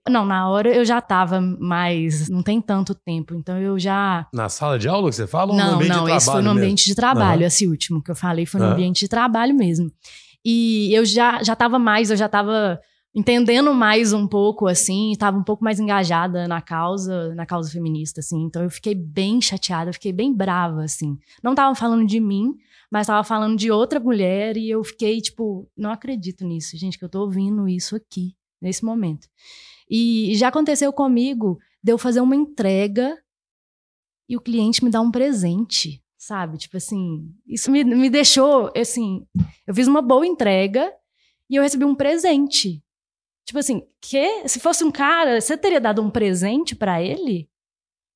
Não, 0.09 0.25
na 0.25 0.49
hora 0.49 0.73
eu 0.73 0.83
já 0.83 0.99
tava 0.99 1.39
mais. 1.39 2.27
Não 2.27 2.43
tem 2.43 2.61
tanto 2.61 2.93
tempo, 2.93 3.35
então 3.35 3.57
eu 3.57 3.79
já. 3.79 4.27
Na 4.33 4.49
sala 4.49 4.77
de 4.77 4.87
aula 4.87 5.09
que 5.09 5.15
você 5.15 5.27
fala? 5.27 5.51
Ou 5.51 5.57
não, 5.57 5.71
no 5.71 5.75
ambiente 5.75 5.95
não, 5.95 6.05
de 6.05 6.11
esse 6.11 6.31
foi 6.31 6.41
no 6.41 6.49
ambiente 6.49 6.85
de 6.85 6.95
trabalho. 6.95 7.41
Uhum. 7.41 7.47
Esse 7.47 7.67
último 7.67 8.03
que 8.03 8.11
eu 8.11 8.15
falei 8.15 8.45
foi 8.45 8.59
no 8.59 8.67
uhum. 8.67 8.73
ambiente 8.73 8.99
de 8.99 9.07
trabalho 9.07 9.55
mesmo. 9.55 9.89
E 10.43 10.93
eu 10.93 11.05
já, 11.05 11.41
já 11.41 11.55
tava 11.55 11.79
mais, 11.79 12.09
eu 12.09 12.17
já 12.17 12.27
tava 12.27 12.79
entendendo 13.13 13.73
mais 13.73 14.11
um 14.11 14.27
pouco, 14.27 14.67
assim, 14.67 15.11
estava 15.11 15.37
um 15.37 15.43
pouco 15.43 15.63
mais 15.63 15.79
engajada 15.79 16.47
na 16.47 16.61
causa, 16.61 17.33
na 17.35 17.45
causa 17.45 17.71
feminista, 17.71 18.21
assim. 18.21 18.43
Então 18.43 18.63
eu 18.63 18.69
fiquei 18.69 18.95
bem 18.95 19.39
chateada, 19.39 19.93
fiquei 19.93 20.11
bem 20.11 20.33
brava, 20.33 20.83
assim. 20.83 21.17
Não 21.41 21.51
estavam 21.51 21.75
falando 21.75 22.07
de 22.07 22.19
mim, 22.19 22.55
mas 22.91 23.03
estava 23.03 23.23
falando 23.23 23.57
de 23.57 23.69
outra 23.69 23.99
mulher 23.99 24.57
e 24.57 24.69
eu 24.69 24.83
fiquei 24.83 25.21
tipo, 25.21 25.69
não 25.77 25.91
acredito 25.91 26.45
nisso, 26.45 26.77
gente, 26.77 26.97
que 26.97 27.05
eu 27.05 27.09
tô 27.09 27.21
ouvindo 27.21 27.67
isso 27.67 27.95
aqui, 27.95 28.35
nesse 28.61 28.83
momento. 28.83 29.27
E 29.89 30.33
já 30.35 30.47
aconteceu 30.47 30.91
comigo 30.91 31.59
de 31.83 31.91
eu 31.91 31.97
fazer 31.97 32.21
uma 32.21 32.35
entrega 32.35 33.17
e 34.27 34.35
o 34.35 34.41
cliente 34.41 34.83
me 34.83 34.89
dá 34.89 35.01
um 35.01 35.11
presente, 35.11 36.01
sabe? 36.17 36.57
Tipo 36.57 36.77
assim, 36.77 37.31
isso 37.45 37.69
me, 37.69 37.83
me 37.83 38.09
deixou, 38.09 38.71
assim, 38.75 39.27
eu 39.67 39.75
fiz 39.75 39.87
uma 39.87 40.01
boa 40.01 40.25
entrega 40.25 40.91
e 41.49 41.55
eu 41.55 41.61
recebi 41.61 41.85
um 41.85 41.93
presente. 41.93 42.82
Tipo 43.45 43.59
assim, 43.59 43.83
que 44.01 44.47
se 44.47 44.59
fosse 44.59 44.83
um 44.83 44.91
cara, 44.91 45.39
você 45.39 45.57
teria 45.57 45.81
dado 45.81 46.01
um 46.01 46.09
presente 46.09 46.75
para 46.75 47.01
ele? 47.01 47.49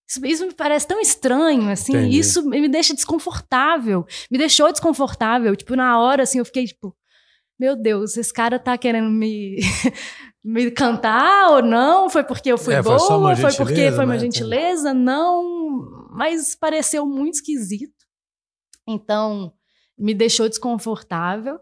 Isso, 0.08 0.26
isso, 0.26 0.46
me 0.46 0.54
parece 0.54 0.88
tão 0.88 1.02
estranho, 1.02 1.70
assim. 1.70 1.92
Entendi. 1.92 2.18
Isso 2.18 2.48
me 2.48 2.70
deixa 2.70 2.94
desconfortável. 2.94 4.06
Me 4.32 4.38
deixou 4.38 4.72
desconfortável. 4.72 5.54
Tipo, 5.56 5.76
na 5.76 6.00
hora, 6.00 6.24
assim, 6.24 6.40
eu 6.40 6.46
fiquei 6.46 6.66
tipo, 6.66 6.96
meu 7.60 7.76
Deus, 7.76 8.16
esse 8.16 8.32
cara 8.32 8.58
tá 8.58 8.78
querendo 8.78 9.10
me, 9.10 9.58
me 10.42 10.72
cantar 10.72 11.50
ou 11.52 11.62
não? 11.62 12.10
Foi 12.10 12.24
porque 12.24 12.50
eu 12.50 12.58
fui 12.58 12.76
é, 12.76 12.82
boa? 12.82 12.98
Foi, 13.36 13.36
foi 13.36 13.66
porque 13.66 13.92
foi 13.92 14.06
uma 14.06 14.14
né? 14.14 14.20
gentileza? 14.20 14.94
Não. 14.94 16.08
Mas 16.12 16.56
pareceu 16.56 17.06
muito 17.06 17.36
esquisito. 17.36 17.94
Então, 18.88 19.52
me 19.98 20.14
deixou 20.14 20.48
desconfortável. 20.48 21.60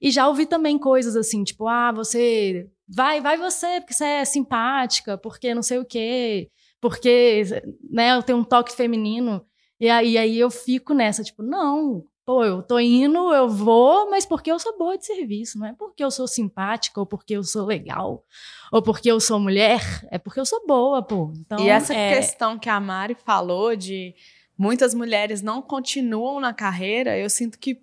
E 0.00 0.10
já 0.10 0.26
ouvi 0.26 0.46
também 0.46 0.76
coisas 0.78 1.14
assim, 1.14 1.44
tipo, 1.44 1.68
ah, 1.68 1.92
você 1.92 2.68
vai, 2.88 3.20
vai 3.20 3.36
você, 3.36 3.80
porque 3.80 3.94
você 3.94 4.04
é 4.04 4.24
simpática, 4.24 5.18
porque 5.18 5.54
não 5.54 5.62
sei 5.62 5.78
o 5.78 5.84
quê, 5.84 6.50
porque, 6.80 7.42
né, 7.90 8.16
eu 8.16 8.22
tenho 8.22 8.38
um 8.38 8.44
toque 8.44 8.74
feminino. 8.74 9.44
E 9.80 9.88
aí, 9.88 10.16
aí 10.16 10.38
eu 10.38 10.50
fico 10.50 10.94
nessa, 10.94 11.22
tipo, 11.22 11.42
não, 11.42 12.04
pô, 12.24 12.44
eu 12.44 12.62
tô 12.62 12.78
indo, 12.78 13.32
eu 13.32 13.48
vou, 13.48 14.10
mas 14.10 14.24
porque 14.24 14.50
eu 14.50 14.58
sou 14.58 14.78
boa 14.78 14.96
de 14.96 15.04
serviço, 15.04 15.58
não 15.58 15.66
é 15.66 15.74
porque 15.74 16.02
eu 16.02 16.10
sou 16.10 16.26
simpática 16.26 16.98
ou 17.00 17.06
porque 17.06 17.34
eu 17.34 17.42
sou 17.42 17.66
legal 17.66 18.24
ou 18.72 18.82
porque 18.82 19.10
eu 19.10 19.20
sou 19.20 19.38
mulher, 19.38 19.80
é 20.10 20.18
porque 20.18 20.40
eu 20.40 20.46
sou 20.46 20.66
boa, 20.66 21.02
pô. 21.02 21.32
Então, 21.36 21.58
e 21.60 21.68
essa 21.68 21.94
é... 21.94 22.14
questão 22.14 22.58
que 22.58 22.68
a 22.68 22.80
Mari 22.80 23.14
falou 23.14 23.76
de 23.76 24.14
muitas 24.56 24.94
mulheres 24.94 25.42
não 25.42 25.60
continuam 25.60 26.40
na 26.40 26.54
carreira, 26.54 27.16
eu 27.18 27.28
sinto 27.28 27.58
que 27.58 27.74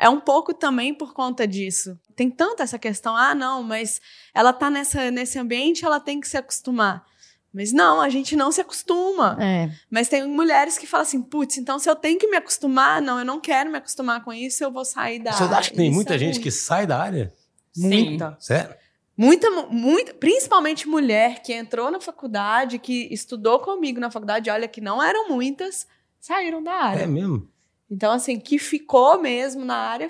é 0.00 0.08
um 0.08 0.18
pouco 0.18 0.54
também 0.54 0.94
por 0.94 1.12
conta 1.12 1.46
disso. 1.46 1.98
Tem 2.16 2.30
tanta 2.30 2.62
essa 2.62 2.78
questão, 2.78 3.14
ah, 3.14 3.34
não, 3.34 3.62
mas 3.62 4.00
ela 4.34 4.50
tá 4.50 4.70
nessa, 4.70 5.10
nesse 5.10 5.38
ambiente, 5.38 5.84
ela 5.84 6.00
tem 6.00 6.18
que 6.18 6.26
se 6.26 6.38
acostumar. 6.38 7.04
Mas 7.52 7.70
não, 7.72 8.00
a 8.00 8.08
gente 8.08 8.34
não 8.34 8.50
se 8.50 8.60
acostuma. 8.60 9.36
É. 9.38 9.70
Mas 9.90 10.08
tem 10.08 10.26
mulheres 10.26 10.78
que 10.78 10.86
falam 10.86 11.02
assim, 11.02 11.20
putz, 11.20 11.58
então 11.58 11.78
se 11.78 11.90
eu 11.90 11.94
tenho 11.94 12.18
que 12.18 12.28
me 12.28 12.36
acostumar, 12.36 13.02
não, 13.02 13.18
eu 13.18 13.24
não 13.24 13.40
quero 13.40 13.70
me 13.70 13.76
acostumar 13.76 14.24
com 14.24 14.32
isso, 14.32 14.64
eu 14.64 14.70
vou 14.70 14.84
sair 14.84 15.18
da 15.18 15.32
Você 15.32 15.42
área. 15.42 15.48
Você 15.48 15.58
acha 15.58 15.70
que 15.70 15.76
tem 15.76 15.90
muita 15.90 16.14
é 16.14 16.18
gente 16.18 16.34
ruim. 16.34 16.42
que 16.44 16.50
sai 16.50 16.86
da 16.86 16.98
área? 16.98 17.34
Muita. 17.76 18.36
Sério? 18.40 18.74
Muita, 19.14 19.50
muita, 19.68 20.14
principalmente 20.14 20.88
mulher 20.88 21.42
que 21.42 21.52
entrou 21.52 21.90
na 21.90 22.00
faculdade, 22.00 22.78
que 22.78 23.06
estudou 23.12 23.58
comigo 23.58 24.00
na 24.00 24.10
faculdade, 24.10 24.48
olha 24.48 24.66
que 24.66 24.80
não 24.80 25.02
eram 25.02 25.28
muitas, 25.28 25.86
saíram 26.18 26.62
da 26.62 26.72
área. 26.72 27.02
É 27.02 27.06
mesmo? 27.06 27.46
Então, 27.90 28.12
assim, 28.12 28.38
que 28.38 28.58
ficou 28.58 29.20
mesmo 29.20 29.64
na 29.64 29.76
área 29.76 30.08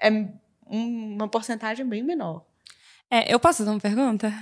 é 0.00 0.10
uma 0.66 1.28
porcentagem 1.28 1.86
bem 1.86 2.02
menor. 2.02 2.44
É, 3.10 3.32
eu 3.32 3.40
posso 3.40 3.58
fazer 3.58 3.70
uma 3.70 3.80
pergunta? 3.80 4.32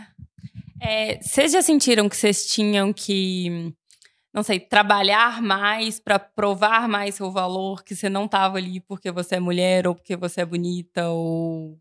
É, 0.81 1.21
vocês 1.23 1.53
já 1.53 1.63
sentiram 1.63 2.09
que 2.09 2.17
vocês 2.17 2.47
tinham 2.47 2.93
que, 2.93 3.73
não 4.35 4.43
sei, 4.43 4.59
trabalhar 4.59 5.41
mais 5.41 6.01
para 6.01 6.19
provar 6.19 6.89
mais 6.89 7.15
seu 7.15 7.31
valor, 7.31 7.85
que 7.85 7.95
você 7.95 8.09
não 8.09 8.25
estava 8.25 8.59
ali 8.59 8.81
porque 8.81 9.11
você 9.11 9.37
é 9.37 9.41
mulher 9.41 9.87
ou 9.87 9.95
porque 9.95 10.17
você 10.17 10.41
é 10.41 10.47
bonita 10.47 11.09
ou 11.09 11.79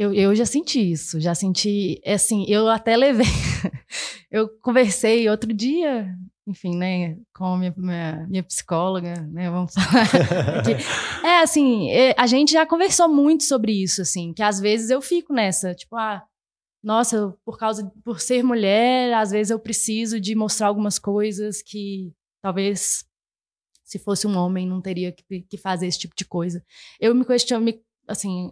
eu, 0.00 0.14
eu 0.14 0.34
já 0.34 0.46
senti 0.46 0.92
isso, 0.92 1.20
já 1.20 1.34
senti, 1.34 2.00
assim, 2.06 2.46
eu 2.48 2.68
até 2.68 2.96
levei, 2.96 3.26
eu 4.32 4.48
conversei 4.62 5.28
outro 5.28 5.52
dia, 5.52 6.16
enfim, 6.50 6.76
né, 6.76 7.16
com 7.34 7.44
a 7.44 7.58
minha, 7.58 7.74
minha, 7.76 8.26
minha 8.28 8.42
psicóloga, 8.42 9.14
né, 9.32 9.48
vamos 9.50 9.72
falar. 9.72 10.06
É, 11.24 11.42
assim, 11.42 11.90
é, 11.90 12.14
a 12.18 12.26
gente 12.26 12.52
já 12.52 12.66
conversou 12.66 13.08
muito 13.08 13.44
sobre 13.44 13.72
isso, 13.72 14.02
assim, 14.02 14.32
que 14.32 14.42
às 14.42 14.58
vezes 14.58 14.90
eu 14.90 15.00
fico 15.00 15.32
nessa, 15.32 15.74
tipo, 15.74 15.96
ah, 15.96 16.22
nossa, 16.82 17.34
por 17.44 17.58
causa, 17.58 17.92
por 18.04 18.20
ser 18.20 18.42
mulher, 18.42 19.12
às 19.14 19.30
vezes 19.30 19.50
eu 19.50 19.58
preciso 19.58 20.18
de 20.20 20.34
mostrar 20.34 20.68
algumas 20.68 20.98
coisas 20.98 21.62
que 21.62 22.12
talvez 22.42 23.04
se 23.84 23.98
fosse 23.98 24.26
um 24.26 24.36
homem 24.36 24.66
não 24.66 24.80
teria 24.80 25.12
que, 25.12 25.42
que 25.42 25.58
fazer 25.58 25.86
esse 25.86 25.98
tipo 25.98 26.14
de 26.16 26.24
coisa. 26.24 26.64
Eu 26.98 27.14
me 27.14 27.24
questiono, 27.24 27.64
me, 27.64 27.82
assim, 28.08 28.50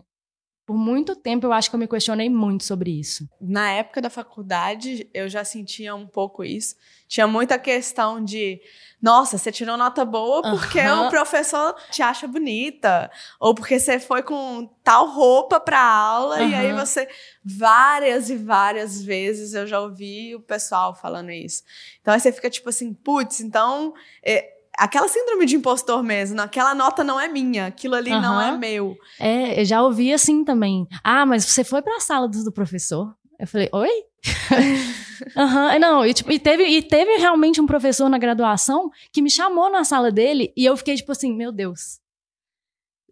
por 0.68 0.76
muito 0.76 1.16
tempo 1.16 1.46
eu 1.46 1.52
acho 1.54 1.70
que 1.70 1.76
eu 1.76 1.80
me 1.80 1.88
questionei 1.88 2.28
muito 2.28 2.62
sobre 2.62 2.90
isso. 2.90 3.26
Na 3.40 3.70
época 3.70 4.02
da 4.02 4.10
faculdade, 4.10 5.08
eu 5.14 5.26
já 5.26 5.42
sentia 5.42 5.94
um 5.94 6.06
pouco 6.06 6.44
isso. 6.44 6.76
Tinha 7.08 7.26
muita 7.26 7.58
questão 7.58 8.22
de, 8.22 8.60
nossa, 9.00 9.38
você 9.38 9.50
tirou 9.50 9.78
nota 9.78 10.04
boa 10.04 10.42
porque 10.42 10.78
uhum. 10.78 11.06
o 11.06 11.08
professor 11.08 11.74
te 11.90 12.02
acha 12.02 12.28
bonita, 12.28 13.10
ou 13.40 13.54
porque 13.54 13.80
você 13.80 13.98
foi 13.98 14.22
com 14.22 14.68
tal 14.84 15.08
roupa 15.08 15.58
para 15.58 15.82
aula 15.82 16.42
uhum. 16.42 16.50
e 16.50 16.54
aí 16.54 16.70
você 16.74 17.08
várias 17.42 18.28
e 18.28 18.36
várias 18.36 19.02
vezes 19.02 19.54
eu 19.54 19.66
já 19.66 19.80
ouvi 19.80 20.34
o 20.34 20.40
pessoal 20.40 20.94
falando 20.94 21.30
isso. 21.30 21.62
Então 22.02 22.12
aí 22.12 22.20
você 22.20 22.30
fica 22.30 22.50
tipo 22.50 22.68
assim, 22.68 22.92
putz, 22.92 23.40
então 23.40 23.94
é, 24.22 24.57
aquela 24.78 25.08
síndrome 25.08 25.44
de 25.44 25.56
impostor 25.56 26.02
mesmo, 26.02 26.40
aquela 26.40 26.74
nota 26.74 27.02
não 27.02 27.20
é 27.20 27.28
minha, 27.28 27.66
aquilo 27.66 27.96
ali 27.96 28.12
uhum. 28.12 28.20
não 28.20 28.40
é 28.40 28.56
meu. 28.56 28.96
É, 29.18 29.60
eu 29.60 29.64
já 29.64 29.82
ouvi 29.82 30.12
assim 30.12 30.44
também. 30.44 30.86
Ah, 31.02 31.26
mas 31.26 31.44
você 31.44 31.64
foi 31.64 31.82
para 31.82 31.96
a 31.96 32.00
sala 32.00 32.28
do, 32.28 32.44
do, 32.44 32.52
professor? 32.52 33.12
Eu 33.38 33.46
falei, 33.46 33.68
oi? 33.72 33.90
uhum. 35.36 35.78
Não, 35.80 36.06
e, 36.06 36.14
tipo, 36.14 36.30
e, 36.30 36.38
teve, 36.38 36.64
e 36.64 36.80
teve 36.80 37.16
realmente 37.16 37.60
um 37.60 37.66
professor 37.66 38.08
na 38.08 38.18
graduação 38.18 38.90
que 39.12 39.20
me 39.20 39.30
chamou 39.30 39.70
na 39.70 39.82
sala 39.84 40.12
dele 40.12 40.52
e 40.56 40.64
eu 40.64 40.76
fiquei 40.76 40.94
tipo 40.94 41.10
assim, 41.10 41.34
meu 41.34 41.50
Deus, 41.50 41.98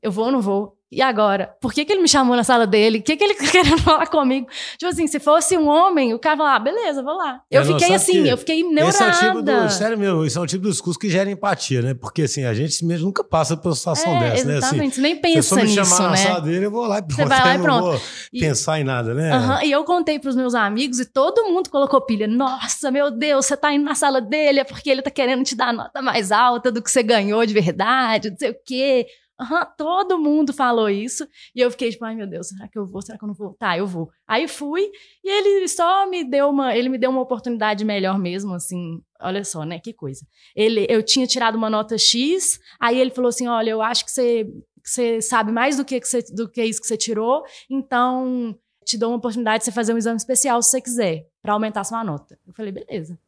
eu 0.01 0.13
vou 0.13 0.27
ou 0.27 0.33
não 0.33 0.41
vou? 0.41 0.76
E 0.91 1.03
agora? 1.03 1.53
Por 1.61 1.73
que, 1.75 1.85
que 1.85 1.93
ele 1.93 2.01
me 2.01 2.09
chamou 2.09 2.37
na 2.37 2.45
sala 2.45 2.65
dele? 2.65 2.99
O 2.99 3.03
que, 3.03 3.17
que 3.17 3.25
ele 3.25 3.35
querendo 3.51 3.79
falar 3.79 4.07
comigo? 4.07 4.47
Tipo 4.79 4.91
assim, 4.91 5.09
se 5.09 5.19
fosse 5.19 5.57
um 5.57 5.67
homem, 5.67 6.15
o 6.15 6.19
cara 6.19 6.37
falava, 6.37 6.57
ah, 6.57 6.59
beleza, 6.61 7.03
vou 7.03 7.17
lá. 7.17 7.41
Eu, 7.51 7.63
eu 7.63 7.67
fiquei 7.67 7.95
assim, 7.95 8.29
eu 8.29 8.39
fiquei 8.39 8.63
neurada. 8.63 8.89
Esse 8.89 9.03
é 9.03 9.09
o 9.09 9.33
tipo 9.33 9.43
do, 9.43 9.71
sério 9.71 9.99
meu, 9.99 10.25
esse 10.25 10.39
é 10.39 10.41
o 10.41 10.47
tipo 10.47 10.63
do 10.63 10.71
discurso 10.71 10.99
que 10.99 11.11
gera 11.11 11.29
empatia, 11.29 11.83
né? 11.83 11.95
Porque 11.95 12.23
assim, 12.23 12.45
a 12.45 12.55
gente 12.55 12.85
mesmo 12.85 13.07
nunca 13.07 13.25
passa 13.25 13.57
por 13.57 13.71
uma 13.71 13.75
situação 13.75 14.17
é, 14.17 14.21
dessa, 14.21 14.35
exatamente, 14.35 14.47
né? 14.47 14.57
Exatamente, 14.59 14.87
assim, 14.87 14.95
você 14.95 15.01
nem 15.01 15.17
pensa 15.21 15.57
nisso, 15.57 15.77
né? 15.77 15.85
Se 15.85 15.91
chamar 15.91 16.11
na 16.11 16.17
sala 16.17 16.41
dele, 16.41 16.67
eu 16.67 16.71
vou 16.71 16.87
lá 16.87 16.99
e 16.99 17.03
pronto. 17.03 17.17
Você 17.17 17.25
vai 17.25 17.41
lá 17.41 17.55
e 17.55 17.59
pronto. 17.59 17.85
Não 17.85 17.93
vou 17.93 18.01
e, 18.33 18.41
pensar 18.41 18.81
em 18.81 18.85
nada, 18.85 19.13
né? 19.13 19.37
Uh 19.37 19.41
-huh, 19.41 19.65
e 19.65 19.73
eu 19.73 19.83
contei 19.83 20.21
pros 20.21 20.37
meus 20.37 20.55
amigos 20.55 21.01
e 21.01 21.05
todo 21.05 21.45
mundo 21.45 21.69
colocou 21.69 22.01
pilha. 22.01 22.29
Nossa, 22.29 22.93
meu 22.93 23.11
Deus, 23.11 23.47
você 23.47 23.57
tá 23.57 23.73
indo 23.73 23.85
na 23.85 23.97
sala 23.97 24.21
dele 24.21 24.61
é 24.61 24.65
porque 24.65 24.89
ele 24.89 25.03
tá 25.03 25.11
querendo 25.11 25.43
te 25.43 25.57
dar 25.57 25.69
a 25.69 25.73
nota 25.73 26.01
mais 26.01 26.31
alta 26.31 26.71
do 26.71 26.81
que 26.81 26.91
você 26.91 27.03
ganhou 27.03 27.45
de 27.45 27.53
verdade, 27.53 28.31
não 28.31 28.37
sei 28.39 28.51
o 28.51 28.57
quê. 28.65 29.07
Uhum, 29.39 29.67
todo 29.77 30.19
mundo 30.19 30.53
falou 30.53 30.89
isso. 30.89 31.27
E 31.55 31.61
eu 31.61 31.71
fiquei 31.71 31.91
tipo, 31.91 32.05
ai 32.05 32.15
meu 32.15 32.27
Deus, 32.27 32.49
será 32.49 32.67
que 32.69 32.79
eu 32.79 32.87
vou? 32.87 33.03
Será 33.03 33.19
que 33.19 33.25
eu 33.25 33.29
não 33.29 33.35
vou? 33.35 33.55
Tá, 33.55 33.77
eu 33.77 33.87
vou. 33.87 34.11
Aí 34.27 34.49
fui 34.49 34.91
e 35.23 35.29
ele 35.29 35.69
só 35.69 36.09
me 36.09 36.25
deu 36.25 36.49
uma, 36.49 36.75
ele 36.75 36.89
me 36.89 36.99
deu 36.99 37.11
uma 37.11 37.21
oportunidade 37.21 37.85
melhor 37.85 38.19
mesmo, 38.19 38.55
assim. 38.55 39.01
Olha 39.21 39.45
só, 39.45 39.65
né? 39.65 39.79
Que 39.79 39.93
coisa. 39.93 40.27
Ele, 40.55 40.87
eu 40.89 41.03
tinha 41.03 41.27
tirado 41.27 41.57
uma 41.57 41.69
nota 41.69 41.99
X, 41.99 42.59
aí 42.81 42.99
ele 42.99 43.11
falou 43.11 43.29
assim: 43.29 43.47
olha, 43.47 43.71
eu 43.71 43.83
acho 43.83 44.05
que 44.05 44.11
você, 44.11 44.47
você 44.83 45.21
sabe 45.21 45.53
mais 45.53 45.77
do 45.77 45.85
que, 45.85 46.01
que 46.01 46.09
você, 46.09 46.23
do 46.35 46.51
que 46.51 46.65
isso 46.65 46.81
que 46.81 46.87
você 46.87 46.97
tirou, 46.97 47.43
então 47.71 48.59
te 48.87 48.97
dou 48.97 49.11
uma 49.11 49.19
oportunidade 49.19 49.59
de 49.59 49.65
você 49.65 49.73
fazer 49.73 49.93
um 49.93 49.99
exame 49.99 50.17
especial 50.17 50.63
se 50.63 50.71
você 50.71 50.81
quiser, 50.81 51.27
para 51.43 51.53
aumentar 51.53 51.85
sua 51.85 52.05
nota. 52.05 52.39
Eu 52.47 52.55
falei, 52.55 52.73
beleza. 52.73 53.19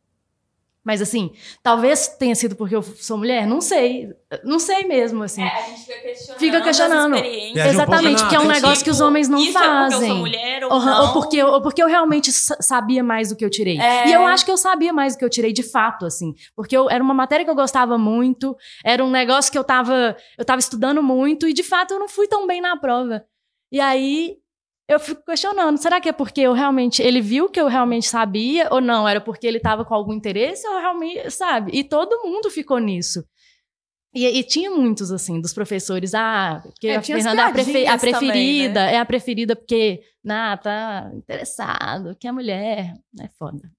Mas 0.89 1.03
assim, 1.03 1.33
talvez 1.63 2.09
tenha 2.09 2.35
sido 2.35 2.57
porque 2.57 2.75
eu 2.75 2.81
sou 2.81 3.19
mulher, 3.19 3.47
não 3.47 3.61
sei. 3.61 4.09
Não 4.43 4.59
sei 4.59 4.85
mesmo, 4.85 5.23
assim. 5.23 5.43
É, 5.43 5.47
a 5.47 5.61
gente 5.61 5.81
fica 5.85 6.01
questionando. 6.01 6.39
Fica 6.39 6.61
questionando. 6.63 7.15
Exatamente, 7.15 8.25
um 8.25 8.29
que 8.29 8.35
é 8.35 8.41
um 8.41 8.47
negócio 8.47 8.83
que 8.83 8.89
os 8.89 8.99
homens 8.99 9.29
não 9.29 9.39
isso 9.39 9.53
fazem. 9.53 9.75
É 9.77 9.91
porque 9.91 10.05
eu 10.05 10.09
sou 10.09 10.17
mulher 10.17 10.65
ou, 10.65 10.73
uhum, 10.73 10.85
não. 10.87 11.03
ou 11.03 11.13
porque, 11.13 11.43
ou 11.43 11.61
porque 11.61 11.83
eu 11.83 11.89
realmente 11.89 12.33
sabia 12.33 13.05
mais 13.05 13.29
do 13.29 13.37
que 13.37 13.45
eu 13.45 13.51
tirei. 13.51 13.79
É... 13.79 14.09
E 14.09 14.15
eu 14.15 14.27
acho 14.27 14.47
que 14.47 14.51
eu 14.51 14.57
sabia 14.57 14.91
mais 14.91 15.15
do 15.15 15.19
que 15.19 15.25
eu 15.27 15.29
tirei, 15.29 15.53
de 15.53 15.63
fato, 15.63 16.07
assim. 16.07 16.35
Porque 16.57 16.75
eu, 16.75 16.89
era 16.89 17.05
uma 17.05 17.13
matéria 17.13 17.45
que 17.45 17.51
eu 17.51 17.55
gostava 17.55 17.99
muito, 17.99 18.57
era 18.83 19.05
um 19.05 19.11
negócio 19.11 19.53
que 19.53 19.59
eu 19.59 19.65
tava, 19.65 20.17
eu 20.39 20.45
tava 20.47 20.59
estudando 20.59 21.03
muito, 21.03 21.47
e 21.47 21.53
de 21.53 21.63
fato 21.63 21.93
eu 21.93 21.99
não 21.99 22.09
fui 22.09 22.27
tão 22.27 22.47
bem 22.47 22.63
na 22.63 22.79
prova. 22.79 23.27
E 23.71 23.79
aí 23.79 24.39
eu 24.89 24.99
fico 24.99 25.23
questionando, 25.25 25.77
será 25.79 26.01
que 26.01 26.09
é 26.09 26.13
porque 26.13 26.41
eu 26.41 26.53
realmente, 26.53 27.03
ele 27.03 27.21
viu 27.21 27.49
que 27.49 27.61
eu 27.61 27.67
realmente 27.67 28.09
sabia 28.09 28.69
ou 28.71 28.81
não? 28.81 29.07
Era 29.07 29.21
porque 29.21 29.47
ele 29.47 29.59
estava 29.59 29.85
com 29.85 29.95
algum 29.95 30.13
interesse 30.15 30.67
ou 30.67 30.79
realmente, 30.79 31.31
sabe? 31.31 31.71
E 31.75 31.85
todo 31.85 32.23
mundo 32.27 32.51
ficou 32.51 32.79
nisso. 32.79 33.23
E, 34.15 34.25
e 34.27 34.43
tinha 34.43 34.71
muitos, 34.71 35.13
assim, 35.13 35.39
dos 35.41 35.53
professores. 35.53 36.15
Ah, 36.15 36.63
porque 36.65 36.89
É, 36.89 36.97
a 36.97 37.03
Fernanda 37.03 37.43
é 37.43 37.45
a, 37.45 37.51
prefe- 37.53 37.71
a 37.71 37.99
piadinhas 37.99 38.01
também, 38.01 38.21
preferida. 38.31 38.81
né? 38.87 38.95
É 38.95 38.99
a 38.99 39.05
preferida 39.05 39.55
porque, 39.55 40.01
nah, 40.25 40.57
tá 40.57 41.11
interessado, 41.15 42.17
que 42.19 42.27
é 42.27 42.33
mulher. 42.33 42.95
É 43.21 43.29
foda. 43.39 43.71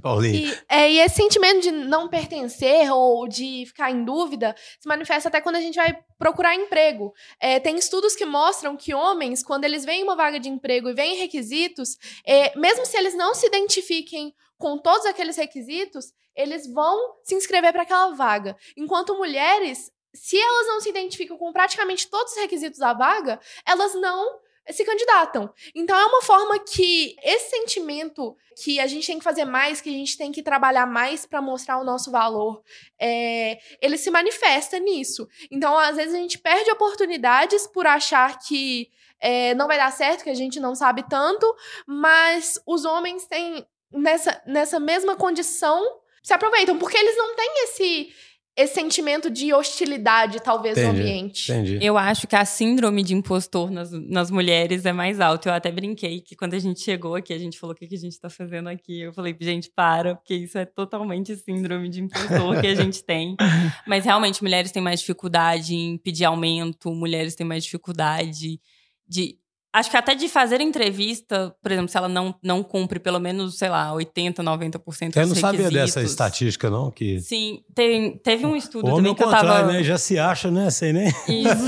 Paulinho. 0.00 0.50
E, 0.50 0.58
é, 0.68 0.90
e 0.90 1.00
esse 1.00 1.16
sentimento 1.16 1.62
de 1.62 1.70
não 1.70 2.08
pertencer 2.08 2.90
ou 2.92 3.26
de 3.26 3.64
ficar 3.66 3.90
em 3.90 4.04
dúvida 4.04 4.54
se 4.78 4.88
manifesta 4.88 5.28
até 5.28 5.40
quando 5.40 5.56
a 5.56 5.60
gente 5.60 5.76
vai 5.76 5.98
procurar 6.18 6.54
emprego. 6.54 7.12
É, 7.40 7.58
tem 7.60 7.76
estudos 7.76 8.14
que 8.14 8.26
mostram 8.26 8.76
que 8.76 8.94
homens, 8.94 9.42
quando 9.42 9.64
eles 9.64 9.84
veem 9.84 10.02
uma 10.02 10.16
vaga 10.16 10.38
de 10.38 10.48
emprego 10.48 10.88
e 10.88 10.94
veem 10.94 11.16
requisitos, 11.16 11.96
é, 12.26 12.58
mesmo 12.58 12.84
se 12.84 12.96
eles 12.96 13.14
não 13.14 13.34
se 13.34 13.46
identifiquem 13.46 14.34
com 14.58 14.78
todos 14.78 15.06
aqueles 15.06 15.36
requisitos, 15.36 16.12
eles 16.34 16.66
vão 16.66 17.16
se 17.22 17.34
inscrever 17.34 17.72
para 17.72 17.82
aquela 17.82 18.14
vaga. 18.14 18.56
Enquanto 18.76 19.16
mulheres, 19.16 19.90
se 20.12 20.36
elas 20.36 20.66
não 20.66 20.80
se 20.80 20.88
identificam 20.88 21.36
com 21.36 21.52
praticamente 21.52 22.08
todos 22.08 22.32
os 22.32 22.38
requisitos 22.38 22.78
da 22.78 22.92
vaga, 22.92 23.40
elas 23.66 23.94
não 23.94 24.43
se 24.70 24.84
candidatam. 24.84 25.52
Então 25.74 25.98
é 25.98 26.06
uma 26.06 26.22
forma 26.22 26.58
que 26.58 27.16
esse 27.22 27.50
sentimento 27.50 28.36
que 28.62 28.80
a 28.80 28.86
gente 28.86 29.06
tem 29.06 29.18
que 29.18 29.24
fazer 29.24 29.44
mais, 29.44 29.80
que 29.80 29.88
a 29.88 29.92
gente 29.92 30.16
tem 30.16 30.32
que 30.32 30.42
trabalhar 30.42 30.86
mais 30.86 31.26
para 31.26 31.42
mostrar 31.42 31.78
o 31.78 31.84
nosso 31.84 32.10
valor, 32.10 32.62
é, 32.98 33.58
ele 33.80 33.98
se 33.98 34.10
manifesta 34.10 34.78
nisso. 34.78 35.28
Então, 35.50 35.76
às 35.76 35.96
vezes, 35.96 36.14
a 36.14 36.18
gente 36.18 36.38
perde 36.38 36.70
oportunidades 36.70 37.66
por 37.66 37.86
achar 37.86 38.38
que 38.38 38.88
é, 39.20 39.54
não 39.54 39.66
vai 39.66 39.76
dar 39.76 39.90
certo, 39.92 40.22
que 40.22 40.30
a 40.30 40.34
gente 40.34 40.60
não 40.60 40.74
sabe 40.74 41.02
tanto, 41.08 41.52
mas 41.86 42.60
os 42.66 42.84
homens 42.84 43.26
têm, 43.26 43.66
nessa, 43.90 44.42
nessa 44.46 44.78
mesma 44.78 45.16
condição, 45.16 45.82
se 46.22 46.32
aproveitam, 46.32 46.78
porque 46.78 46.96
eles 46.96 47.16
não 47.16 47.34
têm 47.34 47.64
esse, 47.64 48.14
esse 48.56 48.74
sentimento 48.74 49.28
de 49.28 49.52
hostilidade, 49.52 50.40
talvez, 50.40 50.76
no 50.76 50.84
Entendi, 50.84 51.00
ambiente. 51.00 51.52
Entendi. 51.52 51.78
Eu 51.80 51.98
acho 51.98 52.28
que 52.28 52.36
a 52.36 52.44
síndrome 52.44 53.02
de 53.02 53.12
impostor 53.12 53.68
nas, 53.68 53.90
nas 53.90 54.30
mulheres 54.30 54.86
é 54.86 54.92
mais 54.92 55.18
alta. 55.18 55.48
Eu 55.48 55.54
até 55.54 55.72
brinquei 55.72 56.20
que 56.20 56.36
quando 56.36 56.54
a 56.54 56.58
gente 56.60 56.80
chegou 56.80 57.16
aqui, 57.16 57.32
a 57.32 57.38
gente 57.38 57.58
falou 57.58 57.74
o 57.74 57.76
que, 57.76 57.88
que 57.88 57.96
a 57.96 57.98
gente 57.98 58.18
tá 58.18 58.30
fazendo 58.30 58.68
aqui. 58.68 59.00
Eu 59.00 59.12
falei, 59.12 59.36
gente, 59.40 59.70
para, 59.74 60.14
porque 60.14 60.34
isso 60.34 60.56
é 60.56 60.64
totalmente 60.64 61.34
síndrome 61.36 61.88
de 61.88 62.02
impostor 62.02 62.60
que 62.60 62.66
a 62.68 62.74
gente 62.76 63.02
tem. 63.02 63.34
Mas 63.88 64.04
realmente, 64.04 64.40
mulheres 64.40 64.70
têm 64.70 64.82
mais 64.82 65.00
dificuldade 65.00 65.74
em 65.74 65.98
pedir 65.98 66.24
aumento, 66.24 66.94
mulheres 66.94 67.34
têm 67.34 67.46
mais 67.46 67.64
dificuldade 67.64 68.60
de. 69.08 69.36
Acho 69.74 69.90
que 69.90 69.96
até 69.96 70.14
de 70.14 70.28
fazer 70.28 70.60
entrevista, 70.60 71.52
por 71.60 71.72
exemplo, 71.72 71.88
se 71.88 71.96
ela 71.96 72.08
não, 72.08 72.32
não 72.40 72.62
cumpre 72.62 73.00
pelo 73.00 73.18
menos, 73.18 73.58
sei 73.58 73.68
lá, 73.68 73.90
80%, 73.92 74.34
90% 74.36 75.08
dos 75.08 75.16
Eu 75.16 75.26
não 75.26 75.34
sabia 75.34 75.68
dessa 75.68 76.00
estatística, 76.00 76.70
não, 76.70 76.92
que... 76.92 77.20
Sim, 77.20 77.60
tem, 77.74 78.16
teve 78.18 78.46
um 78.46 78.54
estudo 78.54 78.86
O 78.86 78.90
homem 78.90 78.98
também 78.98 79.14
que 79.16 79.22
eu 79.24 79.26
contrário, 79.26 79.48
tava. 79.48 79.72
né? 79.72 79.82
Já 79.82 79.98
se 79.98 80.16
acha, 80.16 80.48
né? 80.48 80.70
Sei 80.70 80.92
nem... 80.92 81.08
Isso. 81.08 81.64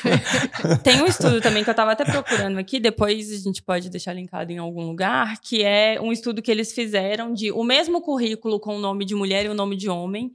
Tem 0.82 1.02
um 1.02 1.06
estudo 1.06 1.42
também 1.42 1.62
que 1.62 1.68
eu 1.68 1.72
estava 1.72 1.92
até 1.92 2.06
procurando 2.06 2.56
aqui, 2.56 2.80
depois 2.80 3.30
a 3.30 3.36
gente 3.36 3.62
pode 3.62 3.90
deixar 3.90 4.14
linkado 4.14 4.50
em 4.50 4.56
algum 4.56 4.86
lugar, 4.86 5.38
que 5.42 5.62
é 5.62 6.00
um 6.00 6.12
estudo 6.12 6.40
que 6.40 6.50
eles 6.50 6.72
fizeram 6.72 7.34
de 7.34 7.52
o 7.52 7.62
mesmo 7.62 8.00
currículo 8.00 8.58
com 8.58 8.76
o 8.76 8.80
nome 8.80 9.04
de 9.04 9.14
mulher 9.14 9.44
e 9.44 9.50
o 9.50 9.54
nome 9.54 9.76
de 9.76 9.90
homem. 9.90 10.30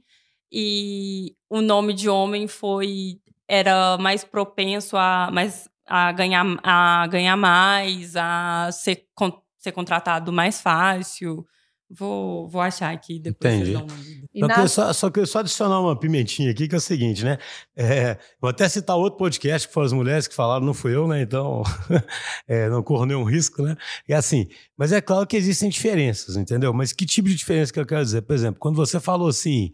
E 0.52 1.34
o 1.50 1.60
nome 1.60 1.94
de 1.94 2.08
homem 2.08 2.46
foi 2.46 3.18
era 3.48 3.98
mais 3.98 4.24
propenso 4.24 4.96
a, 4.96 5.28
mais, 5.32 5.68
a, 5.94 6.10
ganhar, 6.10 6.46
a 6.62 7.06
ganhar 7.06 7.36
mais, 7.36 8.16
a 8.16 8.70
ser, 8.72 9.08
con- 9.14 9.42
ser 9.58 9.72
contratado 9.72 10.32
mais 10.32 10.58
fácil. 10.58 11.46
Vou, 11.90 12.48
vou 12.48 12.62
achar 12.62 12.90
aqui 12.90 13.18
depois 13.18 13.52
Entendi. 13.52 13.72
vocês 13.72 13.86
dão 13.86 14.46
uma 14.46 14.54
lida. 14.54 14.68
Só, 14.68 14.90
só 14.94 15.10
queria 15.10 15.26
só 15.26 15.40
adicionar 15.40 15.78
uma 15.78 15.94
pimentinha 15.94 16.50
aqui, 16.50 16.66
que 16.66 16.74
é 16.74 16.78
o 16.78 16.80
seguinte, 16.80 17.22
né? 17.22 17.36
É, 17.76 18.16
vou 18.40 18.48
até 18.48 18.66
citar 18.70 18.96
outro 18.96 19.18
podcast 19.18 19.68
que 19.68 19.74
foram 19.74 19.84
as 19.84 19.92
mulheres 19.92 20.26
que 20.26 20.34
falaram, 20.34 20.64
não 20.64 20.72
fui 20.72 20.96
eu, 20.96 21.06
né? 21.06 21.20
Então, 21.20 21.62
é, 22.48 22.70
não 22.70 22.82
corro 22.82 23.04
nenhum 23.04 23.24
risco, 23.24 23.60
né? 23.60 23.76
É 24.08 24.14
assim, 24.14 24.48
mas 24.74 24.92
é 24.92 25.02
claro 25.02 25.26
que 25.26 25.36
existem 25.36 25.68
diferenças, 25.68 26.38
entendeu? 26.38 26.72
Mas 26.72 26.94
que 26.94 27.04
tipo 27.04 27.28
de 27.28 27.34
diferença 27.34 27.70
que 27.70 27.78
eu 27.78 27.84
quero 27.84 28.02
dizer? 28.02 28.22
Por 28.22 28.32
exemplo, 28.32 28.58
quando 28.58 28.76
você 28.76 28.98
falou 28.98 29.28
assim, 29.28 29.70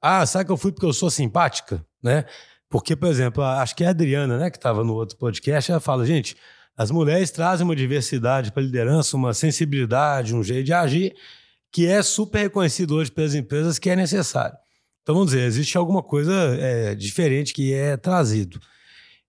ah, 0.00 0.24
sabe 0.24 0.44
que 0.44 0.52
eu 0.52 0.56
fui 0.56 0.70
porque 0.70 0.86
eu 0.86 0.92
sou 0.92 1.10
simpática, 1.10 1.84
né? 2.00 2.24
Porque, 2.72 2.96
por 2.96 3.10
exemplo, 3.10 3.44
acho 3.44 3.76
que 3.76 3.84
a 3.84 3.90
Adriana, 3.90 4.38
né, 4.38 4.50
que 4.50 4.56
estava 4.56 4.82
no 4.82 4.94
outro 4.94 5.14
podcast, 5.18 5.70
ela 5.70 5.78
fala, 5.78 6.06
gente, 6.06 6.34
as 6.74 6.90
mulheres 6.90 7.30
trazem 7.30 7.66
uma 7.66 7.76
diversidade 7.76 8.50
para 8.50 8.62
a 8.62 8.64
liderança, 8.64 9.14
uma 9.14 9.34
sensibilidade, 9.34 10.34
um 10.34 10.42
jeito 10.42 10.64
de 10.64 10.72
agir 10.72 11.14
que 11.70 11.86
é 11.86 12.02
super 12.02 12.40
reconhecido 12.40 12.94
hoje 12.94 13.12
pelas 13.12 13.34
empresas 13.34 13.78
que 13.78 13.90
é 13.90 13.94
necessário. 13.94 14.56
Então, 15.02 15.14
vamos 15.14 15.32
dizer, 15.32 15.44
existe 15.44 15.76
alguma 15.76 16.02
coisa 16.02 16.32
é, 16.32 16.94
diferente 16.94 17.52
que 17.52 17.74
é 17.74 17.98
trazido. 17.98 18.58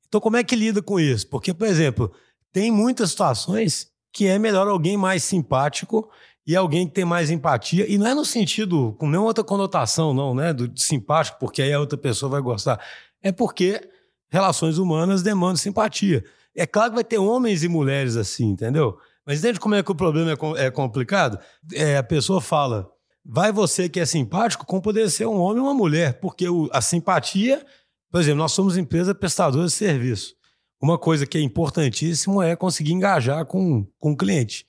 Então, 0.08 0.22
como 0.22 0.38
é 0.38 0.44
que 0.44 0.56
lida 0.56 0.82
com 0.82 0.98
isso? 0.98 1.28
Porque, 1.28 1.54
por 1.54 1.68
exemplo, 1.68 2.14
tem 2.54 2.72
muitas 2.72 3.10
situações 3.10 3.90
que 4.14 4.26
é 4.26 4.40
melhor 4.40 4.70
alguém 4.70 4.96
mais 4.96 5.22
simpático 5.22 6.10
e 6.46 6.56
alguém 6.56 6.88
que 6.88 6.94
tem 6.94 7.06
mais 7.06 7.30
empatia, 7.32 7.90
e 7.90 7.98
não 7.98 8.06
é 8.06 8.14
no 8.14 8.26
sentido, 8.26 8.94
com 9.00 9.08
nenhuma 9.08 9.28
outra 9.28 9.44
conotação, 9.44 10.14
não, 10.14 10.36
né? 10.36 10.54
Do 10.54 10.72
simpático, 10.76 11.40
porque 11.40 11.62
aí 11.62 11.72
a 11.72 11.80
outra 11.80 11.98
pessoa 11.98 12.30
vai 12.30 12.42
gostar. 12.42 12.80
É 13.24 13.32
porque 13.32 13.82
relações 14.30 14.78
humanas 14.78 15.24
demandam 15.24 15.56
simpatia. 15.56 16.24
É 16.56 16.68
claro 16.68 16.92
que 16.92 16.96
vai 16.96 17.04
ter 17.04 17.18
homens 17.18 17.64
e 17.64 17.68
mulheres 17.68 18.16
assim, 18.16 18.46
entendeu? 18.50 18.98
Mas 19.26 19.40
entende 19.40 19.60
como 19.60 19.74
é 19.76 19.82
que 19.82 19.92
o 19.92 19.96
problema 19.96 20.32
é, 20.32 20.36
com- 20.36 20.56
é 20.58 20.70
complicado? 20.70 21.40
É, 21.74 21.98
a 21.98 22.04
pessoa 22.04 22.42
fala, 22.42 22.90
vai 23.26 23.52
você 23.52 23.88
que 23.88 24.00
é 24.00 24.06
simpático, 24.06 24.66
como 24.66 24.82
poderia 24.82 25.10
ser 25.10 25.26
um 25.26 25.40
homem 25.40 25.62
ou 25.62 25.68
uma 25.68 25.74
mulher, 25.74 26.20
porque 26.20 26.48
o- 26.50 26.70
a 26.74 26.82
simpatia, 26.82 27.66
por 28.12 28.20
exemplo, 28.22 28.40
nós 28.40 28.52
somos 28.52 28.78
empresa 28.78 29.16
prestadora 29.16 29.66
de 29.66 29.72
serviço. 29.72 30.36
Uma 30.82 30.98
coisa 30.98 31.26
que 31.26 31.38
é 31.38 31.42
importantíssimo 31.42 32.42
é 32.44 32.56
conseguir 32.56 32.92
engajar 32.92 33.46
com, 33.46 33.88
com 33.98 34.12
o 34.12 34.18
cliente. 34.18 34.68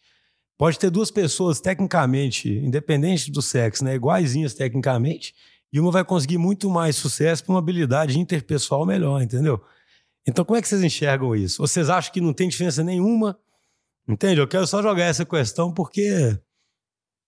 Pode 0.57 0.79
ter 0.79 0.88
duas 0.88 1.11
pessoas 1.11 1.61
tecnicamente, 1.61 2.49
independente 2.49 3.31
do 3.33 3.43
sexo, 3.43 3.85
né, 3.85 3.97
iguaizinhas 3.97 4.55
tecnicamente, 4.55 5.35
e 5.75 5.81
uma 5.81 5.91
vai 5.91 6.05
conseguir 6.05 6.39
muito 6.39 6.71
mais 6.71 6.95
sucesso 6.95 7.45
por 7.45 7.53
uma 7.53 7.59
habilidade 7.59 8.17
interpessoal 8.17 8.87
melhor, 8.87 9.21
entendeu? 9.21 9.61
Então, 10.25 10.45
como 10.45 10.57
é 10.57 10.63
que 10.63 10.69
vocês 10.69 10.85
enxergam 10.85 11.35
isso? 11.35 11.61
Vocês 11.61 11.91
acham 11.91 12.13
que 12.13 12.21
não 12.21 12.33
tem 12.33 12.49
diferença 12.49 12.85
nenhuma? 12.85 13.37
Entende? 14.07 14.41
Eu 14.41 14.47
quero 14.47 14.69
só 14.69 14.81
jogar 14.81 15.03
essa 15.03 15.25
questão 15.25 15.73
porque. 15.73 16.39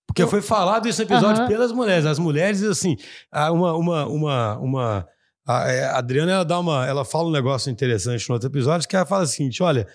Porque 0.06 0.24
foi 0.28 0.40
falado 0.40 0.86
esse 0.86 1.02
episódio 1.02 1.42
Aham. 1.42 1.48
pelas 1.48 1.72
mulheres. 1.72 2.06
As 2.06 2.20
mulheres, 2.20 2.62
assim, 2.62 2.96
uma. 3.32 3.74
uma, 3.74 4.06
uma, 4.06 4.58
uma 4.58 5.08
a 5.44 5.68
é, 5.68 5.84
a 5.86 5.98
Adriana, 5.98 6.30
ela 6.30 6.44
dá 6.44 6.60
uma. 6.60 6.86
Ela 6.86 7.04
fala 7.04 7.26
um 7.26 7.32
negócio 7.32 7.68
interessante 7.68 8.28
no 8.28 8.34
outro 8.34 8.48
episódio, 8.48 8.88
que 8.88 8.94
ela 8.94 9.04
fala 9.04 9.24
o 9.24 9.26
seguinte: 9.26 9.60
olha. 9.60 9.88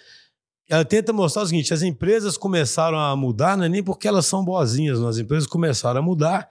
Ela 0.70 0.86
tenta 0.86 1.14
mostrar 1.14 1.44
o 1.44 1.48
seguinte: 1.48 1.74
as 1.74 1.84
empresas 1.84 2.38
começaram 2.38 3.00
a 3.00 3.16
mudar, 3.16 3.58
não 3.58 3.64
é 3.64 3.70
nem 3.70 3.82
porque 3.82 4.08
elas 4.10 4.26
são 4.26 4.44
boazinhas, 4.44 5.00
não. 5.00 5.08
as 5.08 5.18
empresas 5.18 5.48
começaram 5.48 6.00
a 6.02 6.04
mudar 6.04 6.50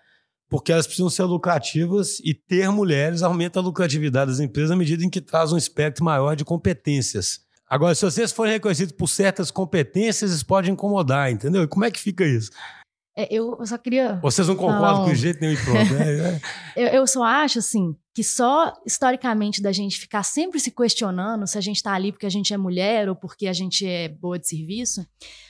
porque 0.51 0.73
elas 0.73 0.87
precisam 0.87 1.09
ser 1.09 1.23
lucrativas 1.23 2.21
e 2.25 2.35
ter 2.35 2.69
mulheres 2.71 3.23
aumenta 3.23 3.61
a 3.61 3.63
lucratividade 3.63 4.33
das 4.33 4.41
empresas 4.41 4.73
à 4.73 4.77
medida 4.77 5.05
em 5.05 5.09
que 5.09 5.21
traz 5.21 5.53
um 5.53 5.57
espectro 5.57 6.05
maior 6.05 6.35
de 6.35 6.45
competências. 6.45 7.41
Agora, 7.69 7.95
se 7.95 8.05
vocês 8.05 8.33
forem 8.33 8.55
reconhecidos 8.55 8.93
por 8.93 9.07
certas 9.07 9.49
competências, 9.53 10.33
isso 10.33 10.45
pode 10.45 10.69
incomodar, 10.69 11.31
entendeu? 11.31 11.63
E 11.63 11.69
como 11.69 11.85
é 11.85 11.91
que 11.91 12.01
fica 12.01 12.27
isso? 12.27 12.51
É, 13.17 13.33
eu 13.33 13.65
só 13.65 13.79
queria. 13.79 14.19
Vocês 14.23 14.49
não 14.49 14.57
concordam 14.57 15.05
com 15.05 15.11
o 15.11 15.15
jeito 15.15 15.41
nenhum 15.41 15.55
e 15.55 15.65
pronto, 15.65 15.95
né? 15.95 16.41
É. 16.77 16.83
Eu, 16.83 16.89
eu 17.01 17.07
só 17.07 17.23
acho, 17.23 17.61
assim, 17.61 17.95
que 18.13 18.25
só 18.25 18.73
historicamente 18.85 19.63
da 19.63 19.71
gente 19.71 20.01
ficar 20.01 20.25
sempre 20.25 20.59
se 20.59 20.71
questionando 20.71 21.47
se 21.47 21.57
a 21.57 21.61
gente 21.61 21.83
tá 21.83 21.93
ali 21.93 22.11
porque 22.11 22.27
a 22.27 22.31
gente 22.31 22.53
é 22.53 22.57
mulher 22.57 23.09
ou 23.09 23.15
porque 23.15 23.47
a 23.47 23.53
gente 23.53 23.87
é 23.87 24.09
boa 24.09 24.39
de 24.39 24.49
serviço, 24.49 25.07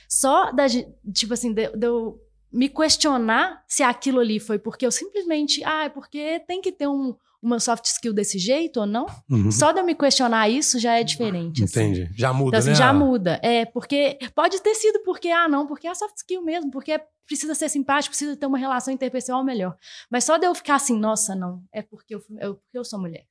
só 0.08 0.52
da 0.52 0.68
gente, 0.68 0.88
tipo 1.14 1.32
assim, 1.32 1.54
de, 1.54 1.68
de 1.70 1.86
eu 1.86 2.18
me 2.52 2.68
questionar 2.68 3.62
se 3.66 3.82
aquilo 3.82 4.20
ali 4.20 4.40
foi 4.40 4.58
porque 4.58 4.84
eu 4.86 4.90
simplesmente, 4.90 5.62
ah, 5.64 5.84
é 5.84 5.88
porque 5.88 6.40
tem 6.40 6.60
que 6.60 6.72
ter 6.72 6.88
um, 6.88 7.14
uma 7.42 7.58
soft 7.60 7.84
skill 7.86 8.12
desse 8.12 8.38
jeito 8.38 8.80
ou 8.80 8.86
não. 8.86 9.06
Uhum. 9.30 9.50
Só 9.50 9.72
de 9.72 9.80
eu 9.80 9.84
me 9.84 9.94
questionar 9.94 10.48
isso 10.48 10.78
já 10.78 10.98
é 10.98 11.04
diferente. 11.04 11.64
assim. 11.64 11.80
Entendi. 11.80 12.10
Já 12.16 12.32
muda, 12.32 12.48
Então, 12.48 12.58
assim, 12.58 12.68
né? 12.70 12.74
já 12.74 12.92
muda. 12.92 13.40
É, 13.42 13.64
porque 13.64 14.18
pode 14.34 14.60
ter 14.60 14.74
sido 14.74 15.00
porque, 15.04 15.28
ah, 15.30 15.48
não, 15.48 15.66
porque 15.66 15.86
é 15.86 15.94
soft 15.94 16.16
skill 16.16 16.42
mesmo, 16.42 16.70
porque 16.70 16.92
é- 16.92 17.06
precisa 17.26 17.54
ser 17.54 17.68
simpático, 17.68 18.10
precisa 18.10 18.36
ter 18.36 18.46
uma 18.46 18.58
relação 18.58 18.92
interpessoal 18.92 19.44
melhor. 19.44 19.76
Mas 20.10 20.24
só 20.24 20.36
de 20.36 20.44
eu 20.46 20.54
ficar 20.54 20.74
assim, 20.74 20.98
nossa, 20.98 21.34
não, 21.36 21.62
é 21.72 21.80
porque 21.82 22.14
eu, 22.16 22.22
eu- 22.40 22.56
porque 22.56 22.76
eu 22.78 22.84
sou 22.84 22.98
mulher. 23.00 23.24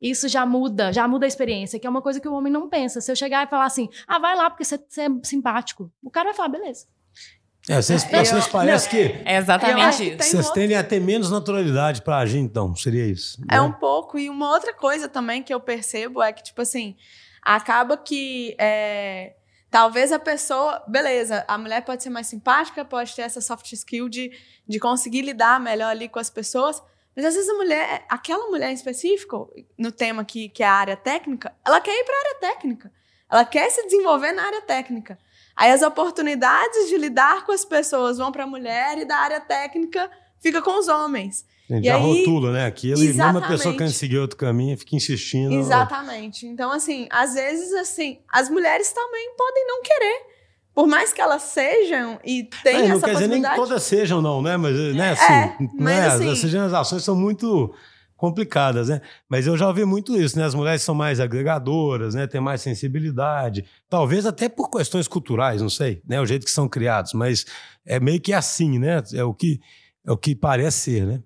Isso 0.00 0.26
já 0.28 0.46
muda, 0.46 0.90
já 0.94 1.06
muda 1.06 1.26
a 1.26 1.28
experiência, 1.28 1.78
que 1.78 1.86
é 1.86 1.90
uma 1.90 2.00
coisa 2.00 2.18
que 2.18 2.26
o 2.26 2.32
homem 2.32 2.50
não 2.50 2.70
pensa. 2.70 3.02
Se 3.02 3.12
eu 3.12 3.16
chegar 3.16 3.46
e 3.46 3.50
falar 3.50 3.66
assim, 3.66 3.86
ah, 4.08 4.18
vai 4.18 4.34
lá 4.34 4.48
porque 4.48 4.64
você, 4.64 4.78
você 4.78 5.02
é 5.02 5.08
simpático, 5.22 5.92
o 6.02 6.10
cara 6.10 6.28
vai 6.30 6.34
falar, 6.34 6.48
beleza. 6.48 6.86
É, 7.70 7.82
vocês, 7.82 8.04
Eu- 8.12 8.24
vocês 8.24 8.46
parecem 8.48 8.90
que 8.90 9.22
É 9.28 9.36
exatamente 9.36 9.96
que 9.96 10.02
isso. 10.04 10.16
tem 10.16 10.28
vocês 10.28 10.46
outro- 10.46 10.52
tendem 10.60 10.76
a 10.76 10.84
ter 10.84 11.00
menos 11.00 11.30
naturalidade 11.30 12.02
pra 12.02 12.18
agir, 12.18 12.38
então. 12.38 12.74
Seria 12.76 13.04
isso. 13.06 13.40
É 13.50 13.54
né? 13.54 13.60
um 13.60 13.72
pouco. 13.72 14.18
E 14.18 14.28
uma 14.28 14.50
outra 14.50 14.72
coisa 14.74 15.08
também 15.08 15.42
que 15.42 15.52
eu 15.52 15.60
percebo 15.60 16.22
é 16.22 16.32
que, 16.32 16.42
tipo 16.42 16.60
assim, 16.62 16.96
acaba 17.42 17.96
que 17.96 18.54
é, 18.58 19.34
talvez 19.70 20.12
a 20.12 20.18
pessoa. 20.18 20.82
Beleza, 20.88 21.44
a 21.48 21.56
mulher 21.56 21.82
pode 21.84 22.02
ser 22.02 22.10
mais 22.10 22.26
simpática, 22.26 22.84
pode 22.84 23.14
ter 23.14 23.22
essa 23.22 23.40
soft 23.40 23.72
skill 23.72 24.08
de, 24.08 24.30
de 24.68 24.78
conseguir 24.78 25.22
lidar 25.22 25.60
melhor 25.60 25.90
ali 25.90 26.08
com 26.08 26.18
as 26.18 26.30
pessoas. 26.30 26.80
Mas 26.80 27.24
Mas 27.24 27.24
às 27.26 27.34
vezes 27.34 27.50
a 27.50 27.54
mulher, 27.54 28.04
aquela 28.08 28.46
mulher 28.48 28.70
em 28.70 28.74
específico, 28.74 29.52
no 29.76 29.90
tema 29.92 30.24
que, 30.24 30.48
que 30.48 30.62
é 30.62 30.66
a 30.66 30.72
área 30.72 30.96
técnica, 30.96 31.52
ela 31.66 31.80
quer 31.80 31.90
ir 31.92 32.04
para 32.04 32.14
a 32.14 32.18
área 32.20 32.34
técnica. 32.40 32.92
Ela 33.30 33.44
quer 33.44 33.68
se 33.70 33.84
desenvolver 33.84 34.32
na 34.32 34.42
área 34.44 34.62
técnica. 34.62 35.18
Aí 35.60 35.70
as 35.72 35.82
oportunidades 35.82 36.88
de 36.88 36.96
lidar 36.96 37.44
com 37.44 37.52
as 37.52 37.64
pessoas 37.66 38.16
vão 38.16 38.32
para 38.32 38.44
a 38.44 38.46
mulher 38.46 38.96
e 38.98 39.04
da 39.04 39.16
área 39.16 39.40
técnica 39.40 40.10
fica 40.42 40.62
com 40.62 40.78
os 40.78 40.88
homens. 40.88 41.44
Gente 41.68 41.84
já 41.84 41.96
aí- 41.96 42.02
rotula, 42.02 42.50
né? 42.52 42.66
Aquilo, 42.66 43.00
e 43.04 43.12
mesmo 43.12 43.38
a 43.38 43.46
pessoa 43.46 43.74
querendo 43.76 43.92
seguir 43.92 44.18
outro 44.18 44.36
caminho, 44.38 44.76
fica 44.78 44.96
insistindo. 44.96 45.54
Exatamente. 45.54 46.46
Então, 46.46 46.72
assim, 46.72 47.06
às 47.10 47.34
vezes, 47.34 47.72
assim, 47.74 48.18
as 48.28 48.48
mulheres 48.48 48.90
também 48.90 49.34
podem 49.36 49.66
não 49.66 49.82
querer. 49.82 50.30
Por 50.74 50.86
mais 50.86 51.12
que 51.12 51.20
elas 51.20 51.42
sejam 51.42 52.18
e 52.24 52.44
tenham 52.62 52.84
É, 52.84 52.88
não 52.88 52.96
essa 52.96 53.06
quer 53.06 53.12
dizer 53.12 53.26
nem 53.28 53.40
possibilidade. 53.42 53.56
todas 53.56 53.82
sejam, 53.82 54.22
não, 54.22 54.40
né? 54.40 54.56
Mas, 54.56 54.74
né, 54.94 55.10
assim, 55.12 55.32
É, 55.32 55.56
mas 55.78 55.98
é? 55.98 56.06
assim- 56.06 56.30
Essas 56.32 56.50
generalizações 56.50 57.04
são 57.04 57.14
muito 57.14 57.74
complicadas, 58.20 58.90
né? 58.90 59.00
Mas 59.26 59.46
eu 59.46 59.56
já 59.56 59.66
ouvi 59.66 59.82
muito 59.86 60.14
isso, 60.14 60.38
né? 60.38 60.44
As 60.44 60.54
mulheres 60.54 60.82
são 60.82 60.94
mais 60.94 61.18
agregadoras, 61.18 62.14
né? 62.14 62.26
Têm 62.26 62.40
mais 62.40 62.60
sensibilidade. 62.60 63.64
Talvez 63.88 64.26
até 64.26 64.46
por 64.46 64.68
questões 64.68 65.08
culturais, 65.08 65.62
não 65.62 65.70
sei, 65.70 66.02
né? 66.06 66.20
O 66.20 66.26
jeito 66.26 66.44
que 66.44 66.50
são 66.50 66.68
criados. 66.68 67.14
Mas 67.14 67.46
é 67.84 67.98
meio 67.98 68.20
que 68.20 68.34
assim, 68.34 68.78
né? 68.78 69.02
É 69.14 69.24
o 69.24 69.32
que, 69.32 69.58
é 70.06 70.12
o 70.12 70.18
que 70.18 70.36
parece 70.36 70.78
ser, 70.80 71.06
né? 71.06 71.22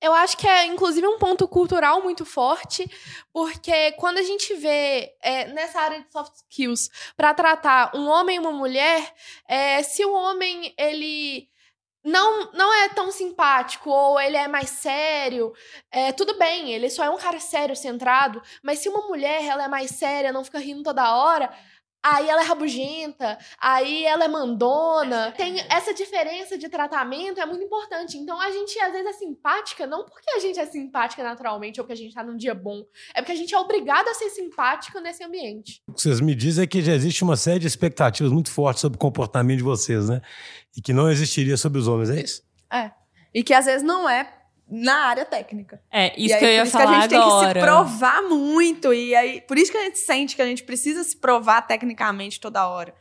Eu 0.00 0.12
acho 0.12 0.36
que 0.36 0.46
é, 0.46 0.64
inclusive, 0.66 1.04
um 1.08 1.18
ponto 1.18 1.48
cultural 1.48 2.00
muito 2.00 2.24
forte, 2.24 2.88
porque 3.32 3.90
quando 3.92 4.18
a 4.18 4.22
gente 4.22 4.54
vê 4.54 5.12
é, 5.20 5.48
nessa 5.48 5.80
área 5.80 6.00
de 6.00 6.06
soft 6.12 6.34
skills 6.36 6.88
para 7.16 7.34
tratar 7.34 7.90
um 7.96 8.06
homem 8.06 8.36
e 8.36 8.38
uma 8.38 8.52
mulher, 8.52 9.12
é, 9.48 9.82
se 9.82 10.04
o 10.04 10.14
homem 10.14 10.72
ele 10.78 11.48
não, 12.08 12.50
não 12.52 12.72
é 12.72 12.88
tão 12.88 13.12
simpático 13.12 13.90
ou 13.90 14.18
ele 14.18 14.36
é 14.36 14.48
mais 14.48 14.70
sério, 14.70 15.52
é, 15.90 16.10
tudo 16.10 16.38
bem, 16.38 16.72
ele 16.72 16.88
só 16.88 17.04
é 17.04 17.10
um 17.10 17.18
cara 17.18 17.38
sério, 17.38 17.76
centrado, 17.76 18.42
mas 18.62 18.78
se 18.78 18.88
uma 18.88 19.06
mulher 19.06 19.44
ela 19.44 19.64
é 19.64 19.68
mais 19.68 19.90
séria, 19.90 20.32
não 20.32 20.42
fica 20.42 20.58
rindo 20.58 20.82
toda 20.82 21.14
hora. 21.14 21.50
Aí 22.02 22.28
ela 22.28 22.42
é 22.42 22.44
rabugenta, 22.44 23.38
aí 23.60 24.04
ela 24.04 24.24
é 24.24 24.28
mandona. 24.28 25.32
Tem 25.32 25.60
essa 25.68 25.92
diferença 25.92 26.56
de 26.56 26.68
tratamento 26.68 27.40
é 27.40 27.46
muito 27.46 27.64
importante. 27.64 28.16
Então 28.16 28.40
a 28.40 28.50
gente 28.50 28.78
às 28.78 28.92
vezes 28.92 29.06
é 29.06 29.12
simpática, 29.14 29.86
não 29.86 30.04
porque 30.04 30.30
a 30.30 30.38
gente 30.38 30.60
é 30.60 30.66
simpática 30.66 31.22
naturalmente 31.24 31.80
ou 31.80 31.84
porque 31.84 32.00
a 32.00 32.02
gente 32.02 32.14
tá 32.14 32.22
num 32.22 32.36
dia 32.36 32.54
bom, 32.54 32.84
é 33.14 33.20
porque 33.20 33.32
a 33.32 33.36
gente 33.36 33.54
é 33.54 33.58
obrigada 33.58 34.10
a 34.10 34.14
ser 34.14 34.30
simpática 34.30 35.00
nesse 35.00 35.24
ambiente. 35.24 35.82
O 35.88 35.92
que 35.92 36.02
vocês 36.02 36.20
me 36.20 36.34
dizem 36.34 36.64
é 36.64 36.66
que 36.66 36.80
já 36.82 36.92
existe 36.92 37.24
uma 37.24 37.36
série 37.36 37.58
de 37.58 37.66
expectativas 37.66 38.32
muito 38.32 38.50
fortes 38.50 38.80
sobre 38.80 38.96
o 38.96 39.00
comportamento 39.00 39.58
de 39.58 39.64
vocês, 39.64 40.08
né? 40.08 40.20
E 40.76 40.80
que 40.80 40.92
não 40.92 41.10
existiria 41.10 41.56
sobre 41.56 41.80
os 41.80 41.88
homens, 41.88 42.10
é 42.10 42.20
isso? 42.20 42.42
E 43.34 43.42
que 43.42 43.52
às 43.52 43.66
vezes 43.66 43.82
não 43.82 44.08
é 44.08 44.37
na 44.70 45.06
área 45.06 45.24
técnica. 45.24 45.80
É, 45.90 46.12
isso 46.20 46.34
aí, 46.34 46.40
que 46.40 46.44
eu 46.44 46.48
por 46.48 46.54
ia 46.54 46.62
isso 46.62 46.76
que 46.76 46.82
a 46.82 46.86
falar 46.86 47.00
gente 47.00 47.14
agora. 47.14 47.40
tem 47.40 47.52
que 47.52 47.58
se 47.60 47.64
provar 47.66 48.22
muito. 48.22 48.92
E 48.92 49.14
aí, 49.14 49.40
por 49.40 49.56
isso 49.56 49.72
que 49.72 49.78
a 49.78 49.84
gente 49.84 49.98
sente 49.98 50.36
que 50.36 50.42
a 50.42 50.46
gente 50.46 50.62
precisa 50.62 51.02
se 51.02 51.16
provar 51.16 51.62
tecnicamente 51.62 52.38
toda 52.40 52.68
hora. 52.68 52.94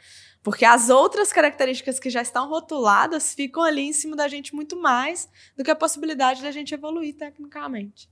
Porque 0.43 0.63
as 0.63 0.89
outras 0.89 1.33
características 1.33 1.99
que 1.99 2.09
já 2.09 2.21
estão 2.21 2.47
rotuladas 2.47 3.35
ficam 3.35 3.63
ali 3.63 3.81
em 3.81 3.93
cima 3.93 4.15
da 4.15 4.29
gente 4.29 4.55
muito 4.55 4.79
mais 4.79 5.29
do 5.57 5.63
que 5.63 5.71
a 5.71 5.75
possibilidade 5.75 6.41
da 6.41 6.51
gente 6.51 6.73
evoluir 6.73 7.17
tecnicamente. 7.17 8.09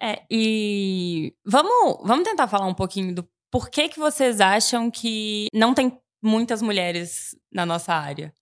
É, 0.00 0.22
e 0.30 1.34
vamos, 1.44 1.98
vamos 2.06 2.22
tentar 2.22 2.46
falar 2.46 2.66
um 2.66 2.74
pouquinho 2.74 3.12
do 3.12 3.28
porquê 3.50 3.88
que 3.88 3.98
vocês 3.98 4.40
acham 4.40 4.88
que 4.88 5.48
não 5.52 5.74
tem 5.74 5.98
muitas 6.22 6.62
mulheres 6.62 7.36
na 7.52 7.66
nossa 7.66 7.92
área. 7.92 8.32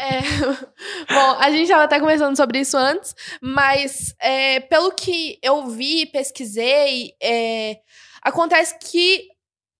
É, 0.00 0.22
bom, 1.12 1.36
a 1.38 1.50
gente 1.50 1.64
estava 1.64 1.84
até 1.84 2.00
conversando 2.00 2.34
sobre 2.34 2.60
isso 2.60 2.74
antes, 2.74 3.14
mas 3.38 4.14
é, 4.18 4.58
pelo 4.60 4.92
que 4.92 5.38
eu 5.42 5.66
vi, 5.66 6.06
pesquisei, 6.06 7.14
é, 7.22 7.76
acontece 8.22 8.78
que 8.78 9.28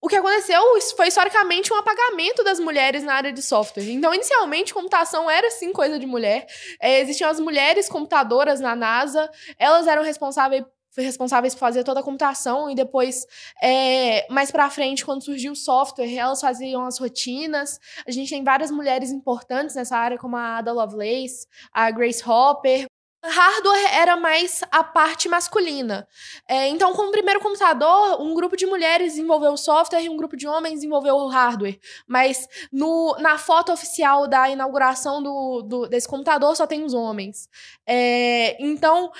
o 0.02 0.08
que 0.08 0.16
aconteceu 0.16 0.62
foi 0.94 1.08
historicamente 1.08 1.72
um 1.72 1.76
apagamento 1.76 2.44
das 2.44 2.60
mulheres 2.60 3.02
na 3.02 3.14
área 3.14 3.32
de 3.32 3.40
software. 3.40 3.90
Então, 3.90 4.12
inicialmente, 4.12 4.74
computação 4.74 5.30
era 5.30 5.50
sim 5.50 5.72
coisa 5.72 5.98
de 5.98 6.06
mulher. 6.06 6.46
É, 6.80 7.00
existiam 7.00 7.30
as 7.30 7.40
mulheres 7.40 7.88
computadoras 7.88 8.60
na 8.60 8.76
NASA, 8.76 9.30
elas 9.58 9.86
eram 9.86 10.02
responsáveis 10.02 10.64
responsáveis 10.96 11.54
por 11.54 11.60
fazer 11.60 11.84
toda 11.84 12.00
a 12.00 12.02
computação 12.02 12.70
e 12.70 12.74
depois 12.74 13.26
é, 13.62 14.26
mais 14.30 14.50
pra 14.50 14.68
frente 14.70 15.04
quando 15.04 15.22
surgiu 15.24 15.52
o 15.52 15.56
software 15.56 16.12
elas 16.14 16.40
faziam 16.40 16.84
as 16.84 16.98
rotinas 16.98 17.78
a 18.06 18.10
gente 18.10 18.30
tem 18.30 18.42
várias 18.44 18.70
mulheres 18.70 19.10
importantes 19.10 19.74
nessa 19.76 19.96
área, 19.96 20.18
como 20.18 20.36
a 20.36 20.58
Ada 20.58 20.72
Lovelace, 20.72 21.46
a 21.72 21.90
Grace 21.90 22.22
Hopper. 22.28 22.86
Hardware 23.22 23.94
era 23.94 24.16
mais 24.16 24.62
a 24.70 24.82
parte 24.82 25.28
masculina. 25.28 26.08
É, 26.48 26.68
então, 26.68 26.94
com 26.94 27.02
o 27.02 27.10
primeiro 27.10 27.38
computador, 27.38 28.18
um 28.18 28.32
grupo 28.34 28.56
de 28.56 28.64
mulheres 28.64 29.12
desenvolveu 29.12 29.52
o 29.52 29.58
software 29.58 30.02
e 30.02 30.08
um 30.08 30.16
grupo 30.16 30.38
de 30.38 30.48
homens 30.48 30.76
desenvolveu 30.76 31.14
o 31.16 31.28
hardware. 31.28 31.78
Mas 32.06 32.48
no, 32.72 33.14
na 33.18 33.36
foto 33.36 33.72
oficial 33.72 34.26
da 34.26 34.48
inauguração 34.48 35.22
do, 35.22 35.60
do- 35.62 35.86
desse 35.86 36.08
computador 36.08 36.56
só 36.56 36.66
tem 36.66 36.82
os 36.82 36.94
homens. 36.94 37.46
É, 37.86 38.56
então, 38.58 39.12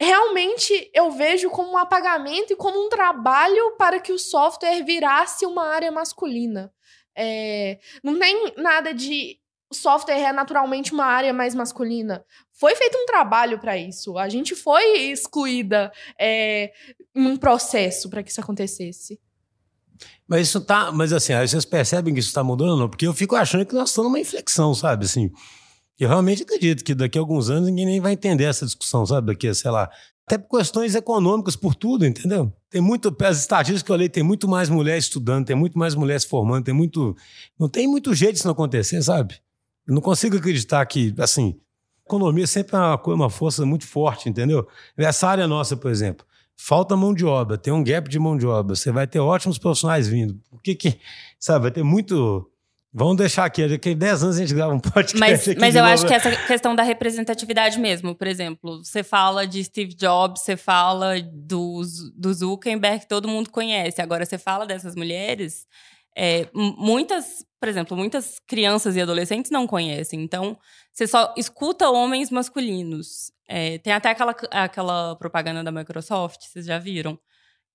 realmente 0.00 0.90
eu 0.94 1.10
vejo 1.10 1.50
como 1.50 1.72
um 1.72 1.78
apagamento 1.78 2.52
e 2.52 2.56
como 2.56 2.78
um 2.84 2.88
trabalho 2.88 3.76
para 3.78 4.00
que 4.00 4.12
o 4.12 4.18
software 4.18 4.82
virasse 4.84 5.46
uma 5.46 5.66
área 5.66 5.90
masculina. 5.90 6.72
É, 7.16 7.78
não 8.02 8.18
tem 8.18 8.52
nada 8.56 8.92
de 8.92 9.38
software 9.72 10.18
é 10.18 10.32
naturalmente 10.32 10.92
uma 10.92 11.04
área 11.04 11.32
mais 11.32 11.54
masculina. 11.54 12.24
Foi 12.52 12.74
feito 12.74 12.96
um 12.96 13.06
trabalho 13.06 13.58
para 13.58 13.76
isso. 13.76 14.16
A 14.16 14.28
gente 14.28 14.54
foi 14.54 15.10
excluída 15.10 15.92
é, 16.18 16.72
em 17.14 17.26
um 17.26 17.36
processo 17.36 18.08
para 18.08 18.22
que 18.22 18.30
isso 18.30 18.40
acontecesse. 18.40 19.18
Mas 20.26 20.48
isso 20.48 20.60
tá. 20.60 20.92
Mas 20.92 21.12
assim, 21.12 21.34
vocês 21.34 21.64
percebem 21.64 22.14
que 22.14 22.20
isso 22.20 22.32
tá 22.32 22.44
mudando? 22.44 22.88
Porque 22.88 23.06
eu 23.06 23.14
fico 23.14 23.36
achando 23.36 23.64
que 23.64 23.74
nós 23.74 23.90
estamos 23.90 24.10
numa 24.10 24.20
inflexão, 24.20 24.74
sabe? 24.74 25.04
Assim, 25.04 25.30
eu 26.04 26.08
realmente 26.08 26.42
acredito 26.42 26.84
que 26.84 26.94
daqui 26.94 27.18
a 27.18 27.20
alguns 27.20 27.48
anos 27.48 27.68
ninguém 27.68 27.86
nem 27.86 28.00
vai 28.00 28.12
entender 28.12 28.44
essa 28.44 28.66
discussão, 28.66 29.06
sabe? 29.06 29.28
Daqui 29.28 29.48
a, 29.48 29.54
sei 29.54 29.70
lá. 29.70 29.90
Até 30.26 30.36
por 30.38 30.58
questões 30.58 30.94
econômicas, 30.94 31.54
por 31.54 31.74
tudo, 31.74 32.04
entendeu? 32.04 32.52
Tem 32.68 32.80
muito. 32.80 33.14
As 33.22 33.40
estatísticas 33.40 33.82
que 33.82 33.90
eu 33.90 33.94
olhei, 33.94 34.08
tem 34.08 34.22
muito 34.22 34.48
mais 34.48 34.68
mulheres 34.68 35.04
estudando, 35.04 35.46
tem 35.46 35.54
muito 35.54 35.78
mais 35.78 35.94
mulheres 35.94 36.24
formando, 36.24 36.64
tem 36.64 36.74
muito. 36.74 37.16
Não 37.58 37.68
tem 37.68 37.86
muito 37.86 38.12
jeito 38.12 38.34
disso 38.34 38.46
não 38.46 38.52
acontecer, 38.52 39.00
sabe? 39.02 39.36
Eu 39.86 39.94
não 39.94 40.02
consigo 40.02 40.36
acreditar 40.36 40.84
que, 40.86 41.14
assim, 41.18 41.58
economia 42.04 42.46
sempre 42.46 42.74
é 42.74 42.78
uma, 42.78 43.00
uma 43.06 43.30
força 43.30 43.64
muito 43.64 43.86
forte, 43.86 44.28
entendeu? 44.28 44.66
Essa 44.96 45.28
área 45.28 45.46
nossa, 45.46 45.76
por 45.76 45.90
exemplo. 45.90 46.26
Falta 46.56 46.96
mão 46.96 47.14
de 47.14 47.24
obra, 47.24 47.56
tem 47.56 47.72
um 47.72 47.84
gap 47.84 48.08
de 48.08 48.18
mão 48.18 48.36
de 48.36 48.46
obra. 48.46 48.74
Você 48.74 48.90
vai 48.90 49.06
ter 49.06 49.20
ótimos 49.20 49.58
profissionais 49.58 50.08
vindo. 50.08 50.40
Por 50.50 50.60
que 50.60 50.74
que, 50.74 50.98
sabe, 51.38 51.62
vai 51.64 51.70
ter 51.70 51.82
muito... 51.82 52.50
Vamos 52.98 53.18
deixar 53.18 53.44
aqui, 53.44 53.68
daqui 53.68 53.90
a 53.90 53.94
10 53.94 54.22
anos 54.22 54.36
a 54.36 54.40
gente 54.40 54.54
grava 54.54 54.72
um 54.72 54.80
podcast 54.80 55.18
Mas, 55.18 55.46
mas 55.58 55.74
eu 55.76 55.82
novo. 55.82 55.92
acho 55.92 56.06
que 56.06 56.14
essa 56.14 56.34
questão 56.46 56.74
da 56.74 56.82
representatividade 56.82 57.78
mesmo, 57.78 58.14
por 58.14 58.26
exemplo, 58.26 58.82
você 58.82 59.02
fala 59.02 59.46
de 59.46 59.62
Steve 59.62 59.92
Jobs, 59.92 60.40
você 60.40 60.56
fala 60.56 61.20
do, 61.20 61.82
do 62.16 62.32
Zuckerberg, 62.32 63.00
que 63.00 63.06
todo 63.06 63.28
mundo 63.28 63.50
conhece. 63.50 64.00
Agora, 64.00 64.24
você 64.24 64.38
fala 64.38 64.64
dessas 64.64 64.96
mulheres, 64.96 65.66
é, 66.16 66.48
muitas, 66.54 67.44
por 67.60 67.68
exemplo, 67.68 67.94
muitas 67.94 68.40
crianças 68.48 68.96
e 68.96 69.02
adolescentes 69.02 69.50
não 69.50 69.66
conhecem. 69.66 70.22
Então, 70.22 70.56
você 70.90 71.06
só 71.06 71.34
escuta 71.36 71.90
homens 71.90 72.30
masculinos. 72.30 73.30
É, 73.46 73.76
tem 73.76 73.92
até 73.92 74.08
aquela, 74.08 74.34
aquela 74.50 75.16
propaganda 75.16 75.62
da 75.62 75.70
Microsoft, 75.70 76.46
vocês 76.46 76.64
já 76.64 76.78
viram? 76.78 77.18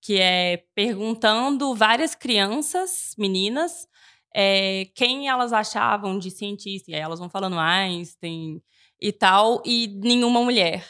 Que 0.00 0.18
é 0.18 0.64
perguntando 0.74 1.76
várias 1.76 2.16
crianças, 2.16 3.14
meninas, 3.16 3.86
é, 4.34 4.86
quem 4.94 5.28
elas 5.28 5.52
achavam 5.52 6.18
de 6.18 6.30
cientista. 6.30 6.90
E 6.90 6.94
aí 6.94 7.00
elas 7.00 7.18
vão 7.18 7.28
falando 7.28 7.58
Einstein 7.58 8.62
e 9.00 9.12
tal, 9.12 9.62
e 9.66 9.88
nenhuma 10.02 10.42
mulher. 10.42 10.86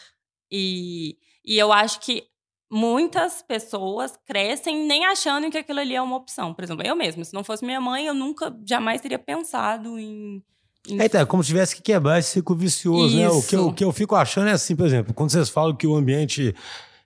E, 0.50 1.16
e 1.44 1.58
eu 1.58 1.72
acho 1.72 2.00
que 2.00 2.24
muitas 2.70 3.42
pessoas 3.42 4.12
crescem 4.26 4.86
nem 4.86 5.04
achando 5.04 5.50
que 5.50 5.58
aquilo 5.58 5.80
ali 5.80 5.94
é 5.94 6.02
uma 6.02 6.16
opção. 6.16 6.54
Por 6.54 6.64
exemplo, 6.64 6.86
eu 6.86 6.96
mesma, 6.96 7.24
se 7.24 7.34
não 7.34 7.44
fosse 7.44 7.64
minha 7.64 7.80
mãe, 7.80 8.06
eu 8.06 8.14
nunca, 8.14 8.54
jamais 8.66 9.00
teria 9.00 9.18
pensado 9.18 9.98
em. 9.98 10.42
É, 10.98 11.04
então, 11.06 11.20
é 11.20 11.24
como 11.24 11.42
se 11.42 11.48
tivesse 11.48 11.76
que 11.76 11.82
quebrar 11.82 12.18
esse 12.18 12.30
ciclo 12.30 12.56
vicioso, 12.56 13.16
né? 13.16 13.28
O 13.28 13.42
que, 13.42 13.54
eu, 13.54 13.60
Isso. 13.60 13.68
o 13.68 13.74
que 13.74 13.84
eu 13.84 13.92
fico 13.92 14.16
achando 14.16 14.48
é 14.48 14.52
assim, 14.52 14.74
por 14.74 14.86
exemplo, 14.86 15.14
quando 15.14 15.30
vocês 15.30 15.48
falam 15.48 15.76
que 15.76 15.86
o 15.86 15.94
ambiente 15.94 16.54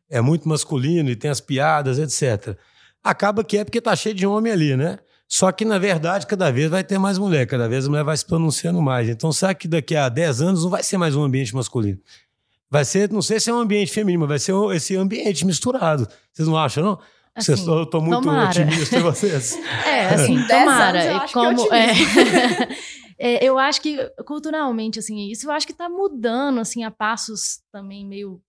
é 0.09 0.21
muito 0.21 0.49
masculino 0.49 1.11
e 1.11 1.17
tem 1.17 1.31
as 1.31 1.41
piadas, 1.41 1.99
etc. 1.99 2.57
Acaba 3.03 3.45
que 3.45 3.59
é 3.59 3.65
porque 3.65 3.81
tá 3.81 3.95
cheio 3.95 4.15
de 4.15 4.27
homem 4.27 4.53
ali, 4.53 4.77
né? 4.77 4.99
Só 5.29 5.51
que, 5.51 5.65
na 5.65 5.79
verdade, 5.79 6.27
cada 6.27 6.51
vez 6.53 6.71
vai 6.71 6.85
ter 6.85 6.99
mais 6.99 7.19
mulher, 7.19 7.47
cada 7.47 7.69
vez 7.69 7.87
a 7.87 7.89
mulher 7.91 8.05
vai 8.05 8.17
se 8.17 8.25
pronunciando 8.25 8.81
mais. 8.81 9.09
Então, 9.09 9.33
será 9.33 9.53
que 9.55 9.67
daqui 9.67 9.97
a 9.97 10.09
10 10.09 10.41
anos 10.43 10.63
não 10.63 10.71
vai 10.71 10.83
ser 10.83 10.99
mais 10.99 11.17
um 11.17 11.23
ambiente 11.23 11.55
masculino? 11.55 11.99
Vai 12.71 12.85
ser, 12.85 13.11
não 13.11 13.23
sei 13.23 13.39
se 13.41 13.51
é 13.51 13.55
um 13.55 13.59
ambiente 13.59 13.93
feminino, 13.93 14.21
mas 14.21 14.29
vai 14.29 14.39
ser 14.39 14.77
esse 14.77 14.97
ambiente 14.97 15.45
misturado. 15.45 16.07
Vocês 16.33 16.47
não 16.49 16.57
acham, 16.57 16.85
não? 16.85 16.99
Vocês, 17.39 17.61
Assim, 17.61 17.71
eu 17.71 17.85
tô 17.87 18.01
muito 18.01 18.23
tomara. 18.23 18.49
otimista 18.49 18.97
em 18.99 19.03
vocês. 19.03 19.59
É, 19.87 20.07
assim, 20.15 20.37
Dez 20.47 20.49
tomara. 20.49 20.99
anos 21.01 21.05
eu 21.05 21.13
E 21.13 21.17
acho 21.17 21.27
que 21.27 21.33
como, 21.33 21.75
é. 21.75 22.69
É, 23.19 23.43
eu 23.45 23.59
acho 23.59 23.81
que 23.81 23.97
culturalmente, 24.27 24.99
assim, 24.99 25.31
isso 25.31 25.47
eu 25.47 25.51
acho 25.53 25.67
que 25.67 25.73
tá 25.73 25.89
mudando, 25.89 26.61
assim, 26.61 26.85
a 26.85 26.91
passos 26.91 27.61
também 27.73 28.05
meio 28.07 28.41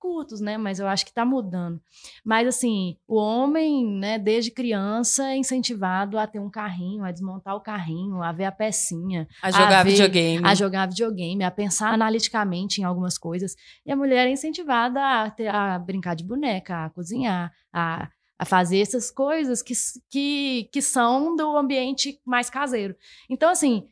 curtos, 0.00 0.40
né? 0.40 0.56
Mas 0.56 0.80
eu 0.80 0.88
acho 0.88 1.04
que 1.04 1.10
está 1.10 1.24
mudando. 1.24 1.80
Mas 2.24 2.48
assim, 2.48 2.96
o 3.06 3.16
homem, 3.16 3.86
né, 3.86 4.18
desde 4.18 4.50
criança 4.50 5.28
é 5.30 5.36
incentivado 5.36 6.18
a 6.18 6.26
ter 6.26 6.40
um 6.40 6.50
carrinho, 6.50 7.04
a 7.04 7.12
desmontar 7.12 7.54
o 7.54 7.60
carrinho, 7.60 8.22
a 8.22 8.32
ver 8.32 8.46
a 8.46 8.52
pecinha, 8.52 9.28
A 9.42 9.50
jogar 9.50 9.84
ver- 9.84 9.90
videogame. 9.90 10.44
a 10.46 10.54
jogar 10.54 10.88
videogame, 10.88 11.44
a 11.44 11.50
pensar 11.50 11.92
analiticamente 11.92 12.80
em 12.80 12.84
algumas 12.84 13.18
coisas. 13.18 13.54
E 13.86 13.92
a 13.92 13.96
mulher 13.96 14.26
é 14.26 14.30
incentivada 14.32 15.00
a, 15.04 15.30
ter- 15.30 15.54
a 15.54 15.78
brincar 15.78 16.16
de 16.16 16.24
boneca, 16.24 16.86
a 16.86 16.90
cozinhar, 16.90 17.52
a, 17.72 18.08
a 18.38 18.44
fazer 18.46 18.80
essas 18.80 19.10
coisas 19.10 19.62
que, 19.62 19.74
que, 20.10 20.70
que 20.72 20.80
são 20.80 21.36
do 21.36 21.56
ambiente 21.56 22.18
mais 22.24 22.48
caseiro. 22.48 22.96
Então, 23.28 23.50
assim, 23.50 23.86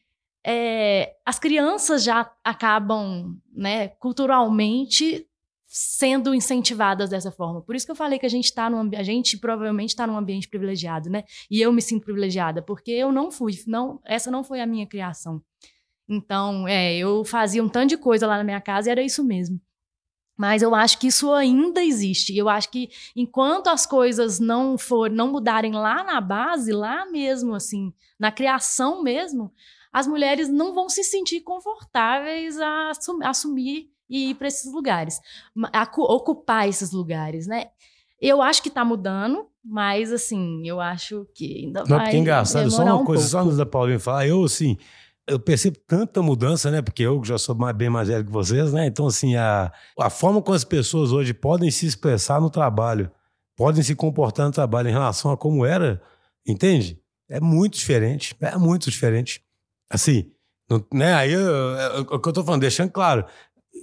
é, 0.46 1.14
as 1.26 1.38
crianças 1.38 2.02
já 2.02 2.32
acabam, 2.42 3.36
né, 3.52 3.88
culturalmente 3.98 5.27
sendo 5.80 6.34
incentivadas 6.34 7.08
dessa 7.08 7.30
forma. 7.30 7.62
Por 7.62 7.76
isso 7.76 7.86
que 7.86 7.92
eu 7.92 7.96
falei 7.96 8.18
que 8.18 8.26
a 8.26 8.28
gente 8.28 8.46
está 8.46 8.68
num 8.68 8.90
a 8.96 9.02
gente 9.04 9.38
provavelmente 9.38 9.90
está 9.90 10.08
num 10.08 10.16
ambiente 10.16 10.48
privilegiado, 10.48 11.08
né? 11.08 11.22
E 11.48 11.60
eu 11.60 11.72
me 11.72 11.80
sinto 11.80 12.04
privilegiada 12.04 12.60
porque 12.60 12.90
eu 12.90 13.12
não 13.12 13.30
fui, 13.30 13.52
não, 13.66 14.00
essa 14.04 14.28
não 14.28 14.42
foi 14.42 14.60
a 14.60 14.66
minha 14.66 14.86
criação. 14.86 15.40
Então, 16.08 16.66
é, 16.66 16.96
eu 16.96 17.24
fazia 17.24 17.62
um 17.62 17.68
tanto 17.68 17.90
de 17.90 17.96
coisa 17.96 18.26
lá 18.26 18.38
na 18.38 18.42
minha 18.42 18.60
casa 18.60 18.88
e 18.88 18.90
era 18.90 19.02
isso 19.02 19.22
mesmo. 19.22 19.60
Mas 20.36 20.62
eu 20.62 20.74
acho 20.74 20.98
que 20.98 21.06
isso 21.06 21.32
ainda 21.32 21.82
existe. 21.82 22.36
Eu 22.36 22.48
acho 22.48 22.70
que 22.70 22.90
enquanto 23.14 23.68
as 23.68 23.86
coisas 23.86 24.40
não 24.40 24.76
for, 24.76 25.10
não 25.10 25.30
mudarem 25.30 25.72
lá 25.72 26.02
na 26.02 26.20
base, 26.20 26.72
lá 26.72 27.06
mesmo, 27.06 27.54
assim, 27.54 27.92
na 28.18 28.32
criação 28.32 29.02
mesmo, 29.02 29.52
as 29.92 30.08
mulheres 30.08 30.48
não 30.48 30.74
vão 30.74 30.88
se 30.88 31.04
sentir 31.04 31.40
confortáveis 31.42 32.58
a 32.58 32.90
assum- 32.90 33.22
assumir 33.22 33.90
e 34.08 34.30
ir 34.30 34.34
para 34.34 34.48
esses 34.48 34.72
lugares, 34.72 35.20
ocupar 35.96 36.68
esses 36.68 36.90
lugares, 36.92 37.46
né? 37.46 37.66
Eu 38.20 38.42
acho 38.42 38.62
que 38.62 38.68
está 38.68 38.84
mudando, 38.84 39.46
mas 39.64 40.12
assim, 40.12 40.66
eu 40.66 40.80
acho 40.80 41.26
que 41.34 41.64
ainda 41.64 41.80
Não, 41.80 41.96
vai 41.96 42.06
porque 42.06 42.16
é 42.16 42.20
engraçado, 42.20 42.70
só 42.70 42.82
uma 42.82 42.96
um 42.96 43.04
coisa, 43.04 43.22
pouco. 43.22 43.30
só 43.30 43.40
antes 43.40 43.56
da 43.56 43.66
Paulinha 43.66 44.00
falar, 44.00 44.26
eu 44.26 44.42
assim, 44.42 44.76
eu 45.26 45.38
percebo 45.38 45.76
tanta 45.86 46.20
mudança, 46.20 46.68
né? 46.70 46.82
Porque 46.82 47.02
eu 47.04 47.22
já 47.24 47.38
sou 47.38 47.54
mais- 47.54 47.76
bem 47.76 47.88
mais 47.88 48.08
velho 48.08 48.24
que 48.24 48.30
vocês, 48.32 48.72
né? 48.72 48.86
Então, 48.86 49.06
assim, 49.06 49.36
a, 49.36 49.72
a 50.00 50.10
forma 50.10 50.42
como 50.42 50.56
as 50.56 50.64
pessoas 50.64 51.12
hoje 51.12 51.32
podem 51.32 51.70
se 51.70 51.86
expressar 51.86 52.40
no 52.40 52.50
trabalho, 52.50 53.08
podem 53.56 53.82
se 53.84 53.94
comportar 53.94 54.46
no 54.46 54.52
trabalho 54.52 54.88
em 54.88 54.92
relação 54.92 55.30
a 55.30 55.36
como 55.36 55.64
era, 55.64 56.02
entende? 56.46 57.00
É 57.30 57.38
muito 57.40 57.74
diferente, 57.76 58.34
é 58.40 58.56
muito 58.56 58.90
diferente. 58.90 59.44
Assim, 59.90 60.32
não- 60.68 60.84
né? 60.92 61.14
Aí, 61.14 61.32
eu- 61.32 61.40
eu- 61.42 62.00
o 62.02 62.18
que 62.18 62.28
eu 62.28 62.32
tô 62.32 62.42
falando, 62.42 62.62
deixando 62.62 62.90
claro, 62.90 63.24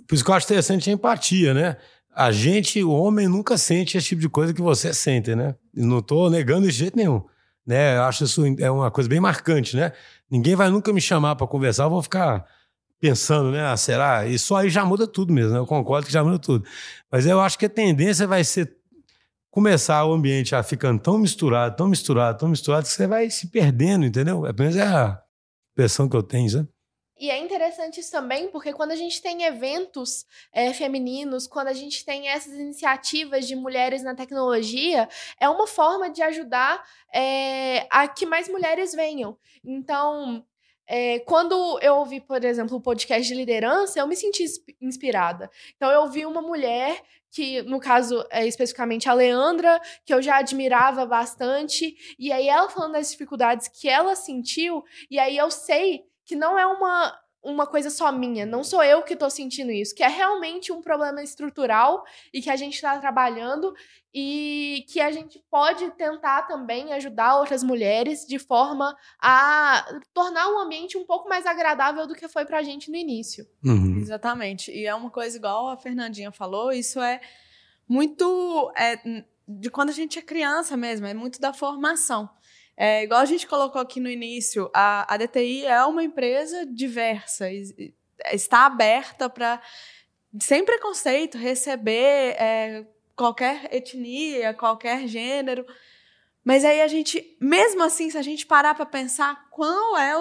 por 0.08 0.16
isso 0.16 0.24
que 0.24 0.32
eu 0.32 0.36
acho 0.36 0.46
interessante 0.46 0.90
a 0.90 0.94
empatia, 0.94 1.54
né? 1.54 1.78
A 2.14 2.32
gente, 2.32 2.84
o 2.84 2.92
homem, 2.92 3.28
nunca 3.28 3.58
sente 3.58 3.98
esse 3.98 4.08
tipo 4.08 4.22
de 4.22 4.30
coisa 4.30 4.54
que 4.54 4.62
você 4.62 4.94
sente, 4.94 5.36
né? 5.36 5.56
Não 5.74 6.02
tô 6.02 6.30
negando 6.30 6.68
de 6.68 6.74
jeito 6.74 6.96
nenhum 6.96 7.24
né? 7.66 7.98
Eu 7.98 8.04
acho 8.04 8.24
isso 8.26 8.44
é 8.60 8.70
uma 8.70 8.92
coisa 8.92 9.10
bem 9.10 9.20
marcante, 9.20 9.76
né? 9.76 9.92
Ninguém 10.30 10.56
vai 10.56 10.70
nunca 10.70 10.94
me 10.94 11.02
chamar 11.02 11.36
para 11.36 11.48
conversar, 11.48 11.86
eu 11.86 11.90
vou 11.90 12.02
ficar 12.04 12.46
pensando, 13.00 13.52
né? 13.52 13.66
Ah, 13.66 13.76
será? 13.76 14.28
E 14.28 14.38
só 14.38 14.58
aí 14.58 14.70
já 14.70 14.86
muda 14.86 15.08
tudo 15.08 15.34
mesmo, 15.34 15.54
né? 15.54 15.60
Eu 15.60 15.66
concordo 15.66 16.06
que 16.06 16.14
já 16.14 16.24
muda 16.24 16.38
tudo. 16.38 16.66
Mas 17.12 17.26
eu 17.26 17.42
acho 17.42 17.58
que 17.58 17.66
a 17.66 17.70
tendência 17.70 18.28
vai 18.28 18.44
ser 18.44 18.76
começar 19.50 20.06
o 20.06 20.14
ambiente 20.14 20.56
a 20.56 20.62
ficando 20.62 21.02
tão 21.02 21.18
misturado, 21.18 21.76
tão 21.76 21.88
misturado, 21.88 22.38
tão 22.38 22.50
misturado, 22.50 22.86
que 22.86 22.92
você 22.92 23.08
vai 23.08 23.30
se 23.30 23.48
perdendo, 23.48 24.06
entendeu? 24.06 24.42
Pelo 24.42 24.56
menos 24.60 24.76
é 24.76 24.84
a 24.84 25.20
impressão 25.74 26.10
que 26.10 26.16
eu 26.16 26.24
tenho, 26.24 26.50
sabe? 26.50 26.68
E 27.18 27.32
é 27.32 27.38
interessante 27.38 28.02
isso 28.02 28.12
também, 28.12 28.50
porque 28.50 28.74
quando 28.74 28.92
a 28.92 28.96
gente 28.96 29.22
tem 29.22 29.44
eventos 29.44 30.26
é, 30.52 30.74
femininos, 30.74 31.48
quando 31.48 31.70
a 31.70 31.74
gente 31.74 32.04
tem 32.04 32.28
essas 32.28 32.54
iniciativas 32.54 33.48
de 33.48 33.56
mulheres 33.56 34.04
na 34.04 34.14
tecnologia, 34.14 35.08
é 35.40 35.48
uma 35.48 35.66
forma 35.66 36.10
de 36.10 36.22
ajudar 36.22 36.84
é, 37.14 37.88
a 37.90 38.06
que 38.08 38.26
mais 38.26 38.50
mulheres 38.50 38.94
venham. 38.94 39.38
Então, 39.64 40.46
é, 40.86 41.20
quando 41.20 41.80
eu 41.82 41.96
ouvi, 41.96 42.20
por 42.20 42.44
exemplo, 42.44 42.76
o 42.76 42.82
podcast 42.82 43.26
de 43.26 43.34
liderança, 43.34 43.98
eu 43.98 44.08
me 44.08 44.16
senti 44.16 44.44
insp- 44.44 44.76
inspirada. 44.82 45.50
Então, 45.78 45.90
eu 45.90 46.08
vi 46.10 46.26
uma 46.26 46.42
mulher 46.42 47.02
que, 47.32 47.62
no 47.64 47.80
caso, 47.80 48.26
é 48.30 48.46
especificamente 48.46 49.08
a 49.08 49.14
Leandra, 49.14 49.82
que 50.06 50.14
eu 50.14 50.22
já 50.22 50.38
admirava 50.38 51.06
bastante, 51.06 51.96
e 52.20 52.32
aí 52.32 52.48
ela 52.48 52.70
falando 52.70 52.94
das 52.94 53.12
dificuldades 53.12 53.68
que 53.70 53.90
ela 53.90 54.16
sentiu, 54.16 54.84
e 55.10 55.18
aí 55.18 55.38
eu 55.38 55.50
sei 55.50 56.04
que 56.26 56.36
não 56.36 56.58
é 56.58 56.66
uma, 56.66 57.18
uma 57.44 57.68
coisa 57.68 57.92
só 57.92 58.12
minha, 58.12 58.46
não 58.46 58.64
sou 58.64 58.84
eu 58.84 59.04
que 59.04 59.16
tô 59.16 59.30
sentindo 59.30 59.72
isso, 59.72 59.94
que 59.94 60.04
é 60.04 60.08
realmente 60.08 60.72
um 60.72 60.82
problema 60.82 61.22
estrutural 61.22 62.04
e 62.34 62.42
que 62.42 62.50
a 62.50 62.56
gente 62.56 62.74
está 62.74 62.98
trabalhando 62.98 63.74
e 64.12 64.84
que 64.90 65.00
a 65.00 65.12
gente 65.12 65.44
pode 65.50 65.92
tentar 65.92 66.44
também 66.44 66.92
ajudar 66.94 67.38
outras 67.38 67.62
mulheres 67.62 68.26
de 68.26 68.40
forma 68.40 68.98
a 69.22 69.86
tornar 70.14 70.50
o 70.50 70.58
ambiente 70.58 70.98
um 70.98 71.06
pouco 71.06 71.30
mais 71.30 71.46
agradável 71.46 72.08
do 72.08 72.16
que 72.16 72.28
foi 72.28 72.46
pra 72.46 72.64
gente 72.64 72.90
no 72.90 72.98
início. 72.98 73.46
Uhum. 73.64 73.98
Exatamente. 73.98 74.72
E 74.72 74.86
é 74.86 74.96
uma 74.96 75.12
coisa 75.12 75.38
igual 75.38 75.70
a 75.70 75.78
Fernandinha 75.78 76.32
falou, 76.32 76.72
isso 76.72 77.00
é 77.00 77.22
muito 77.88 78.72
é, 78.76 79.24
de 79.48 79.70
quando 79.70 79.90
a 79.90 79.94
gente 79.94 80.18
é 80.18 80.22
criança 80.22 80.76
mesmo, 80.76 81.06
é 81.06 81.14
muito 81.14 81.40
da 81.40 81.54
formação. 81.54 82.30
É, 82.78 83.04
igual 83.04 83.22
a 83.22 83.26
gente 83.26 83.48
colocou 83.48 83.82
aqui 83.82 84.00
no 84.00 84.10
início, 84.10 84.70
a, 84.74 85.14
a 85.14 85.18
DTI 85.18 85.66
é 85.66 85.84
uma 85.86 86.04
empresa 86.04 86.66
diversa, 86.66 87.48
está 88.34 88.66
aberta 88.66 89.30
para, 89.30 89.62
sem 90.42 90.66
preconceito, 90.66 91.38
receber 91.38 92.36
é, 92.38 92.86
qualquer 93.16 93.74
etnia, 93.74 94.54
qualquer 94.54 95.08
gênero. 95.08 95.66
Mas 96.44 96.66
aí 96.66 96.82
a 96.82 96.88
gente, 96.88 97.38
mesmo 97.42 97.82
assim, 97.82 98.10
se 98.10 98.18
a 98.18 98.22
gente 98.22 98.46
parar 98.46 98.76
para 98.76 98.86
pensar 98.86 99.50
qual 99.50 99.98
é 99.98 100.14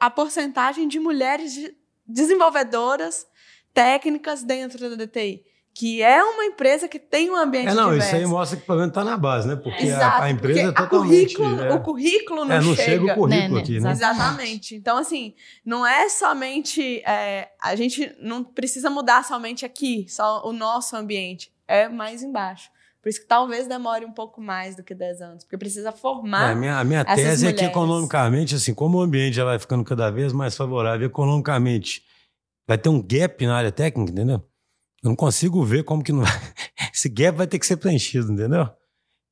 a 0.00 0.10
porcentagem 0.10 0.88
de 0.88 0.98
mulheres 0.98 1.54
de- 1.54 1.74
desenvolvedoras 2.04 3.26
técnicas 3.72 4.42
dentro 4.42 4.90
da 4.90 5.04
DTI, 5.04 5.44
que 5.72 6.02
é 6.02 6.22
uma 6.22 6.44
empresa 6.44 6.88
que 6.88 6.98
tem 6.98 7.30
um 7.30 7.36
ambiente 7.36 7.68
É, 7.68 7.74
não, 7.74 7.90
diverso. 7.90 8.06
isso 8.08 8.16
aí 8.16 8.26
mostra 8.26 8.56
que 8.56 8.62
o 8.64 8.66
problema 8.66 8.92
tá 8.92 9.04
na 9.04 9.16
base, 9.16 9.46
né? 9.48 9.56
Porque 9.56 9.84
a, 9.84 9.86
Exato, 9.86 10.22
a 10.22 10.30
empresa 10.30 10.60
é 10.60 10.64
porque 10.66 10.82
a 10.82 10.86
totalmente. 10.86 11.36
currículo- 11.36 11.62
é, 11.62 11.72
o 11.74 11.80
currículo 11.80 12.44
não, 12.44 12.54
é, 12.56 12.60
não 12.60 12.74
chega. 12.74 12.82
chega 12.90 13.04
o 13.04 13.14
currículo 13.14 13.28
Né, 13.28 13.48
né, 13.48 13.60
aqui, 13.60 13.80
né? 13.80 13.90
Exatamente. 13.92 14.74
Então, 14.74 14.96
assim, 14.98 15.34
não 15.64 15.86
é 15.86 16.08
somente. 16.08 17.00
é, 17.06 17.48
a 17.62 17.74
gente 17.76 18.14
não 18.20 18.42
precisa 18.44 18.90
mudar 18.90 19.24
somente 19.24 19.64
aqui, 19.64 20.06
só 20.08 20.42
o 20.46 20.52
nosso 20.52 20.96
ambiente. 20.96 21.52
É 21.68 21.88
mais 21.88 22.22
embaixo. 22.22 22.68
Por 23.00 23.08
isso 23.08 23.20
que 23.22 23.26
talvez 23.26 23.66
demore 23.66 24.04
um 24.04 24.12
pouco 24.12 24.42
mais 24.42 24.76
do 24.76 24.82
que 24.82 24.94
10 24.94 25.22
anos, 25.22 25.44
porque 25.44 25.56
precisa 25.56 25.88
É, 25.88 25.92
formar. 25.92 26.50
a 26.50 26.54
minha, 26.54 26.78
a 26.78 26.84
minha 26.84 27.00
essas 27.00 27.14
tese 27.14 27.46
é 27.46 27.52
que 27.52 27.54
mulheres. 27.62 27.70
economicamente, 27.70 28.54
assim, 28.56 28.74
como 28.74 28.98
o 28.98 29.00
ambiente 29.00 29.34
já 29.36 29.44
vai 29.44 29.58
ficando 29.58 29.82
cada 29.84 30.10
vez 30.10 30.32
mais 30.34 30.54
favorável 30.54 31.06
economicamente, 31.06 32.02
vai 32.68 32.76
ter 32.76 32.90
um 32.90 33.00
gap 33.00 33.46
na 33.46 33.56
área 33.56 33.72
técnica, 33.72 34.12
entendeu? 34.12 34.44
Eu 35.02 35.08
não 35.08 35.16
consigo 35.16 35.64
ver 35.64 35.84
como 35.84 36.02
que 36.02 36.12
não 36.12 36.22
vai. 36.22 36.32
Esse 36.94 37.08
gap 37.08 37.36
vai 37.36 37.46
ter 37.46 37.58
que 37.58 37.66
ser 37.66 37.76
preenchido, 37.76 38.32
entendeu? 38.32 38.68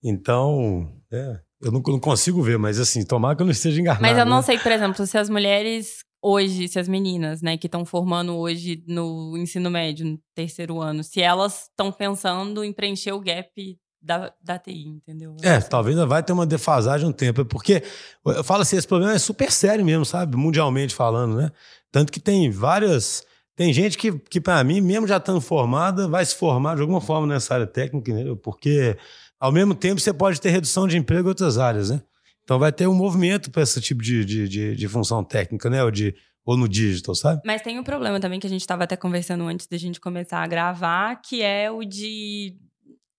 Então, 0.03 0.91
é, 1.13 1.41
eu 1.61 1.73
não, 1.73 1.83
não 1.87 2.01
consigo 2.01 2.43
ver, 2.43 2.59
mas 2.59 2.79
assim, 2.79 3.05
tomara 3.05 3.37
que 3.37 3.43
eu 3.43 3.47
não 3.47 3.53
esteja 3.53 3.81
enganado. 3.81 4.03
Mas 4.03 4.17
eu 4.17 4.25
não 4.25 4.37
né? 4.37 4.43
sei, 4.43 4.59
por 4.59 4.73
exemplo, 4.73 5.07
se 5.07 5.19
as 5.19 5.29
mulheres 5.29 6.05
hoje, 6.23 6.69
se 6.69 6.79
as 6.79 6.89
meninas, 6.89 7.43
né, 7.43 7.57
que 7.57 7.67
estão 7.67 7.85
formando 7.85 8.37
hoje 8.37 8.83
no 8.87 9.37
ensino 9.37 9.71
médio, 9.71 10.07
no 10.07 10.19
terceiro 10.35 10.81
ano, 10.81 11.03
se 11.03 11.21
elas 11.21 11.65
estão 11.65 11.93
pensando 11.93 12.65
em 12.65 12.73
preencher 12.73 13.13
o 13.13 13.21
gap 13.21 13.79
da, 14.01 14.33
da 14.43 14.59
TI, 14.59 14.87
entendeu? 14.87 15.37
É, 15.43 15.61
talvez 15.61 15.97
vai 15.97 16.23
ter 16.23 16.33
uma 16.33 16.47
defasagem 16.47 17.09
um 17.09 17.13
tempo. 17.13 17.41
é 17.41 17.45
Porque 17.45 17.83
eu 18.25 18.45
falo 18.45 18.63
assim, 18.63 18.77
esse 18.77 18.87
problema 18.87 19.13
é 19.13 19.19
super 19.19 19.51
sério 19.51 19.85
mesmo, 19.85 20.05
sabe? 20.05 20.37
Mundialmente 20.37 20.95
falando, 20.95 21.37
né? 21.37 21.51
Tanto 21.91 22.13
que 22.13 22.21
tem 22.21 22.51
várias. 22.51 23.25
Tem 23.59 23.73
gente 23.73 23.99
que, 23.99 24.17
que 24.17 24.41
para 24.41 24.63
mim, 24.63 24.81
mesmo 24.81 25.05
já 25.05 25.17
estando 25.17 25.41
formada, 25.41 26.07
vai 26.07 26.25
se 26.25 26.37
formar 26.37 26.77
de 26.77 26.81
alguma 26.81 27.01
forma 27.01 27.27
nessa 27.27 27.55
área 27.55 27.67
técnica, 27.67 28.13
entendeu? 28.13 28.37
Porque, 28.37 28.97
ao 29.37 29.51
mesmo 29.51 29.75
tempo, 29.75 30.01
você 30.01 30.13
pode 30.13 30.41
ter 30.41 30.51
redução 30.51 30.87
de 30.87 30.97
emprego 30.97 31.27
em 31.27 31.31
outras 31.31 31.59
áreas, 31.59 31.91
né? 31.91 32.01
Então 32.45 32.57
vai 32.57 32.71
ter 32.71 32.87
um 32.87 32.95
movimento 32.95 33.51
para 33.51 33.65
esse 33.65 33.81
tipo 33.81 34.01
de, 34.01 34.25
de, 34.25 34.49
de, 34.49 34.77
de 34.77 34.89
função 34.89 35.25
técnica, 35.25 35.69
né? 35.69 35.83
Ou, 35.83 35.91
de, 35.91 36.15
ou 36.47 36.57
no 36.57 36.69
digital, 36.69 37.17
sabe? 37.17 37.43
Mas 37.45 37.61
tem 37.61 37.81
um 37.81 37.83
problema 37.83 38.21
também 38.21 38.39
que 38.39 38.47
a 38.47 38.51
gente 38.51 38.61
estava 38.61 38.85
até 38.85 38.97
conversando 38.97 39.43
antes 39.43 39.67
da 39.67 39.77
gente 39.77 39.99
começar 39.99 40.39
a 40.39 40.47
gravar, 40.47 41.17
que 41.17 41.43
é 41.43 41.69
o 41.69 41.83
de, 41.83 42.55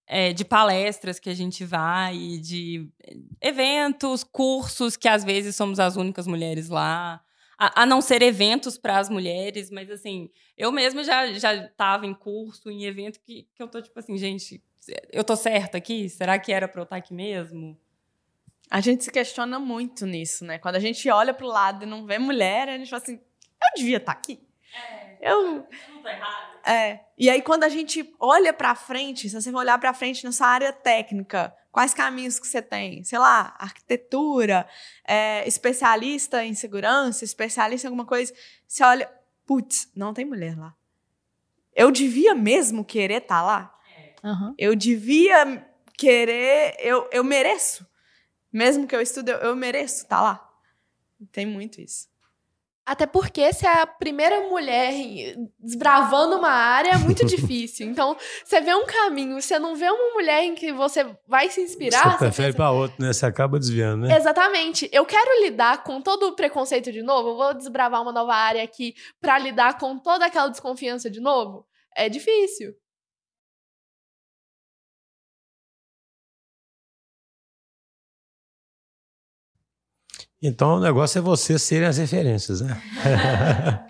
é, 0.07 0.31
de 0.31 0.45
palestras 0.45 1.19
que 1.19 1.29
a 1.29 1.35
gente 1.35 1.65
vai, 1.65 2.15
de 2.41 2.87
eventos, 3.41 4.23
cursos, 4.23 4.95
que 4.95 5.09
às 5.09 5.25
vezes 5.25 5.57
somos 5.57 5.81
as 5.81 5.97
únicas 5.97 6.25
mulheres 6.25 6.69
lá. 6.69 7.19
A, 7.59 7.83
a 7.83 7.85
não 7.85 7.99
ser 7.99 8.21
eventos 8.21 8.77
para 8.77 8.97
as 8.97 9.09
mulheres, 9.09 9.69
mas 9.69 9.91
assim, 9.91 10.29
eu 10.57 10.71
mesma 10.71 11.03
já, 11.03 11.27
já 11.33 11.53
estava 11.53 12.05
em 12.05 12.13
curso, 12.13 12.71
em 12.71 12.85
evento, 12.85 13.19
que, 13.19 13.47
que 13.53 13.61
eu 13.61 13.67
tô 13.67 13.81
tipo 13.81 13.99
assim, 13.99 14.17
gente, 14.17 14.63
eu 15.11 15.23
tô 15.23 15.35
certa 15.35 15.77
aqui? 15.77 16.09
Será 16.09 16.39
que 16.39 16.53
era 16.53 16.67
para 16.67 16.79
eu 16.79 16.83
estar 16.83 16.95
aqui 16.95 17.13
mesmo? 17.13 17.77
A 18.71 18.79
gente 18.79 19.03
se 19.03 19.11
questiona 19.11 19.59
muito 19.59 20.05
nisso, 20.05 20.45
né? 20.45 20.57
Quando 20.57 20.75
a 20.75 20.79
gente 20.79 21.09
olha 21.09 21.33
pro 21.33 21.47
lado 21.47 21.83
e 21.83 21.87
não 21.87 22.05
vê 22.05 22.17
mulher, 22.17 22.69
a 22.69 22.77
gente 22.77 22.89
fala 22.89 23.01
assim: 23.01 23.15
eu 23.15 23.69
devia 23.75 23.97
estar 23.97 24.11
aqui. 24.11 24.39
Eu. 25.19 25.67
Não 25.89 26.01
tá 26.01 26.11
errado. 26.11 26.59
É. 26.65 26.99
E 27.17 27.29
aí, 27.29 27.41
quando 27.41 27.63
a 27.63 27.69
gente 27.69 28.13
olha 28.19 28.53
pra 28.53 28.75
frente, 28.75 29.29
se 29.29 29.41
você 29.41 29.51
for 29.51 29.59
olhar 29.59 29.77
pra 29.79 29.93
frente 29.93 30.23
na 30.23 30.31
sua 30.31 30.47
área 30.47 30.71
técnica, 30.71 31.53
quais 31.71 31.93
caminhos 31.93 32.39
que 32.39 32.47
você 32.47 32.61
tem? 32.61 33.03
Sei 33.03 33.17
lá, 33.17 33.55
arquitetura, 33.57 34.67
é, 35.07 35.47
especialista 35.47 36.43
em 36.43 36.53
segurança, 36.53 37.23
especialista 37.23 37.87
em 37.87 37.89
alguma 37.89 38.05
coisa. 38.05 38.33
Você 38.67 38.83
olha, 38.83 39.09
putz, 39.45 39.89
não 39.95 40.13
tem 40.13 40.25
mulher 40.25 40.57
lá. 40.57 40.75
Eu 41.75 41.91
devia 41.91 42.35
mesmo 42.35 42.83
querer 42.83 43.21
estar 43.21 43.41
lá? 43.41 43.75
Aham. 44.23 44.53
Eu 44.57 44.75
devia 44.75 45.65
querer, 45.97 46.75
eu, 46.79 47.07
eu 47.11 47.23
mereço. 47.23 47.87
Mesmo 48.51 48.87
que 48.87 48.95
eu 48.95 49.01
estude, 49.01 49.31
eu, 49.31 49.37
eu 49.37 49.55
mereço 49.55 50.03
estar 50.03 50.21
lá. 50.21 50.49
Tem 51.31 51.45
muito 51.45 51.79
isso. 51.79 52.09
Até 52.89 53.05
porque 53.05 53.53
se 53.53 53.67
é 53.67 53.81
a 53.83 53.85
primeira 53.85 54.49
mulher 54.49 54.91
desbravando 55.59 56.37
uma 56.37 56.49
área 56.49 56.93
é 56.93 56.97
muito 56.97 57.23
difícil. 57.27 57.85
Então, 57.85 58.17
você 58.43 58.59
vê 58.61 58.73
um 58.73 58.87
caminho, 58.87 59.39
você 59.39 59.59
não 59.59 59.75
vê 59.75 59.87
uma 59.87 60.13
mulher 60.15 60.43
em 60.43 60.55
que 60.55 60.73
você 60.73 61.05
vai 61.27 61.51
se 61.51 61.61
inspirar. 61.61 62.01
Você 62.01 62.09
você 62.09 62.17
prefere 62.17 62.47
pensa, 62.47 62.57
pra 62.57 62.71
outro, 62.71 62.95
né? 62.99 63.13
Você 63.13 63.27
acaba 63.27 63.59
desviando, 63.59 64.07
né? 64.07 64.17
Exatamente. 64.17 64.89
Eu 64.91 65.05
quero 65.05 65.43
lidar 65.43 65.83
com 65.83 66.01
todo 66.01 66.29
o 66.29 66.35
preconceito 66.35 66.91
de 66.91 67.03
novo. 67.03 67.29
Eu 67.29 67.35
vou 67.35 67.53
desbravar 67.53 68.01
uma 68.01 68.11
nova 68.11 68.33
área 68.33 68.63
aqui 68.63 68.95
pra 69.21 69.37
lidar 69.37 69.77
com 69.77 69.99
toda 69.99 70.25
aquela 70.25 70.47
desconfiança 70.47 71.11
de 71.11 71.21
novo. 71.21 71.67
É 71.95 72.09
difícil. 72.09 72.73
Então 80.41 80.75
o 80.75 80.79
negócio 80.79 81.19
é 81.19 81.21
vocês 81.21 81.61
serem 81.61 81.87
as 81.87 81.97
referências, 81.97 82.61
né? 82.61 82.81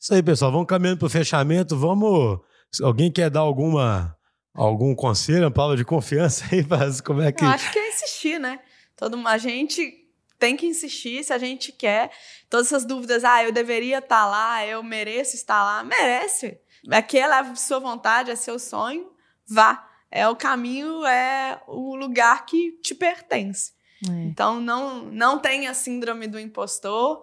Isso 0.00 0.14
aí, 0.14 0.22
pessoal. 0.22 0.50
Vamos 0.52 0.66
caminhando 0.66 0.98
para 0.98 1.06
o 1.06 1.10
fechamento. 1.10 1.76
Vamos. 1.76 2.40
Alguém 2.82 3.10
quer 3.10 3.30
dar 3.30 3.40
alguma 3.40 4.16
algum 4.54 4.94
conselho, 4.94 5.44
uma 5.44 5.50
palavra 5.50 5.76
de 5.76 5.84
confiança 5.84 6.44
aí 6.50 6.64
para 6.64 6.90
como 7.02 7.22
é 7.22 7.30
que. 7.30 7.44
Eu 7.44 7.48
acho 7.48 7.70
que 7.70 7.78
é 7.78 7.88
insistir, 7.88 8.40
né? 8.40 8.60
Todo, 8.96 9.16
a 9.26 9.38
gente 9.38 10.04
tem 10.38 10.56
que 10.56 10.66
insistir 10.66 11.22
se 11.22 11.32
a 11.32 11.38
gente 11.38 11.70
quer. 11.70 12.10
Todas 12.50 12.66
essas 12.66 12.84
dúvidas, 12.84 13.24
ah, 13.24 13.44
eu 13.44 13.52
deveria 13.52 13.98
estar 13.98 14.26
lá, 14.26 14.64
eu 14.66 14.82
mereço 14.82 15.36
estar 15.36 15.62
lá. 15.62 15.84
Merece. 15.84 16.58
Aquela 16.90 17.36
é 17.36 17.40
a 17.40 17.54
sua 17.54 17.78
vontade, 17.78 18.30
é 18.30 18.36
seu 18.36 18.58
sonho, 18.58 19.10
vá. 19.46 19.84
É 20.10 20.26
o 20.26 20.34
caminho, 20.34 21.04
é 21.04 21.60
o 21.66 21.94
lugar 21.94 22.46
que 22.46 22.72
te 22.82 22.94
pertence. 22.94 23.72
É. 24.08 24.24
Então, 24.24 24.60
não, 24.60 25.04
não 25.06 25.38
tenha 25.38 25.72
síndrome 25.74 26.26
do 26.26 26.38
impostor, 26.38 27.22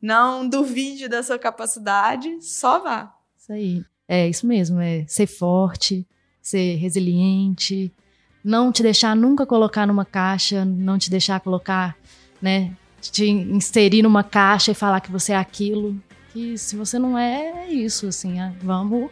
não 0.00 0.48
duvide 0.48 1.08
da 1.08 1.22
sua 1.22 1.38
capacidade, 1.38 2.40
só 2.40 2.80
vá. 2.80 3.14
Isso 3.36 3.52
aí. 3.52 3.84
É 4.08 4.28
isso 4.28 4.46
mesmo, 4.46 4.80
é 4.80 5.04
ser 5.08 5.26
forte, 5.26 6.06
ser 6.40 6.76
resiliente, 6.76 7.92
não 8.42 8.70
te 8.70 8.82
deixar 8.82 9.16
nunca 9.16 9.44
colocar 9.44 9.84
numa 9.84 10.04
caixa, 10.04 10.64
não 10.64 10.96
te 10.96 11.10
deixar 11.10 11.40
colocar, 11.40 11.96
né, 12.40 12.76
te 13.00 13.28
inserir 13.28 14.02
numa 14.02 14.22
caixa 14.22 14.70
e 14.70 14.74
falar 14.74 15.00
que 15.00 15.10
você 15.10 15.32
é 15.32 15.36
aquilo, 15.36 16.00
que 16.32 16.56
se 16.56 16.76
você 16.76 17.00
não 17.00 17.18
é, 17.18 17.64
é 17.66 17.72
isso, 17.72 18.06
assim, 18.06 18.40
é, 18.40 18.52
vamos 18.62 19.10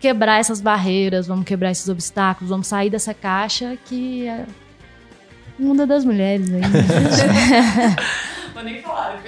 quebrar 0.00 0.38
essas 0.38 0.62
barreiras, 0.62 1.26
vamos 1.26 1.44
quebrar 1.44 1.70
esses 1.70 1.88
obstáculos, 1.90 2.48
vamos 2.48 2.66
sair 2.66 2.88
dessa 2.88 3.12
caixa 3.12 3.76
que 3.84 4.26
é 4.26 4.46
mundo 5.62 5.86
das 5.86 6.04
mulheres 6.04 6.48
aí. 6.52 6.60
né? 6.60 6.68
Vou 8.54 8.62
nem 8.62 8.82
falar. 8.82 9.22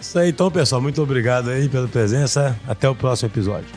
Isso 0.00 0.18
aí, 0.18 0.30
então, 0.30 0.50
pessoal. 0.50 0.80
Muito 0.80 1.02
obrigado 1.02 1.50
aí 1.50 1.68
pela 1.68 1.88
presença. 1.88 2.56
Até 2.66 2.88
o 2.88 2.94
próximo 2.94 3.28
episódio. 3.28 3.68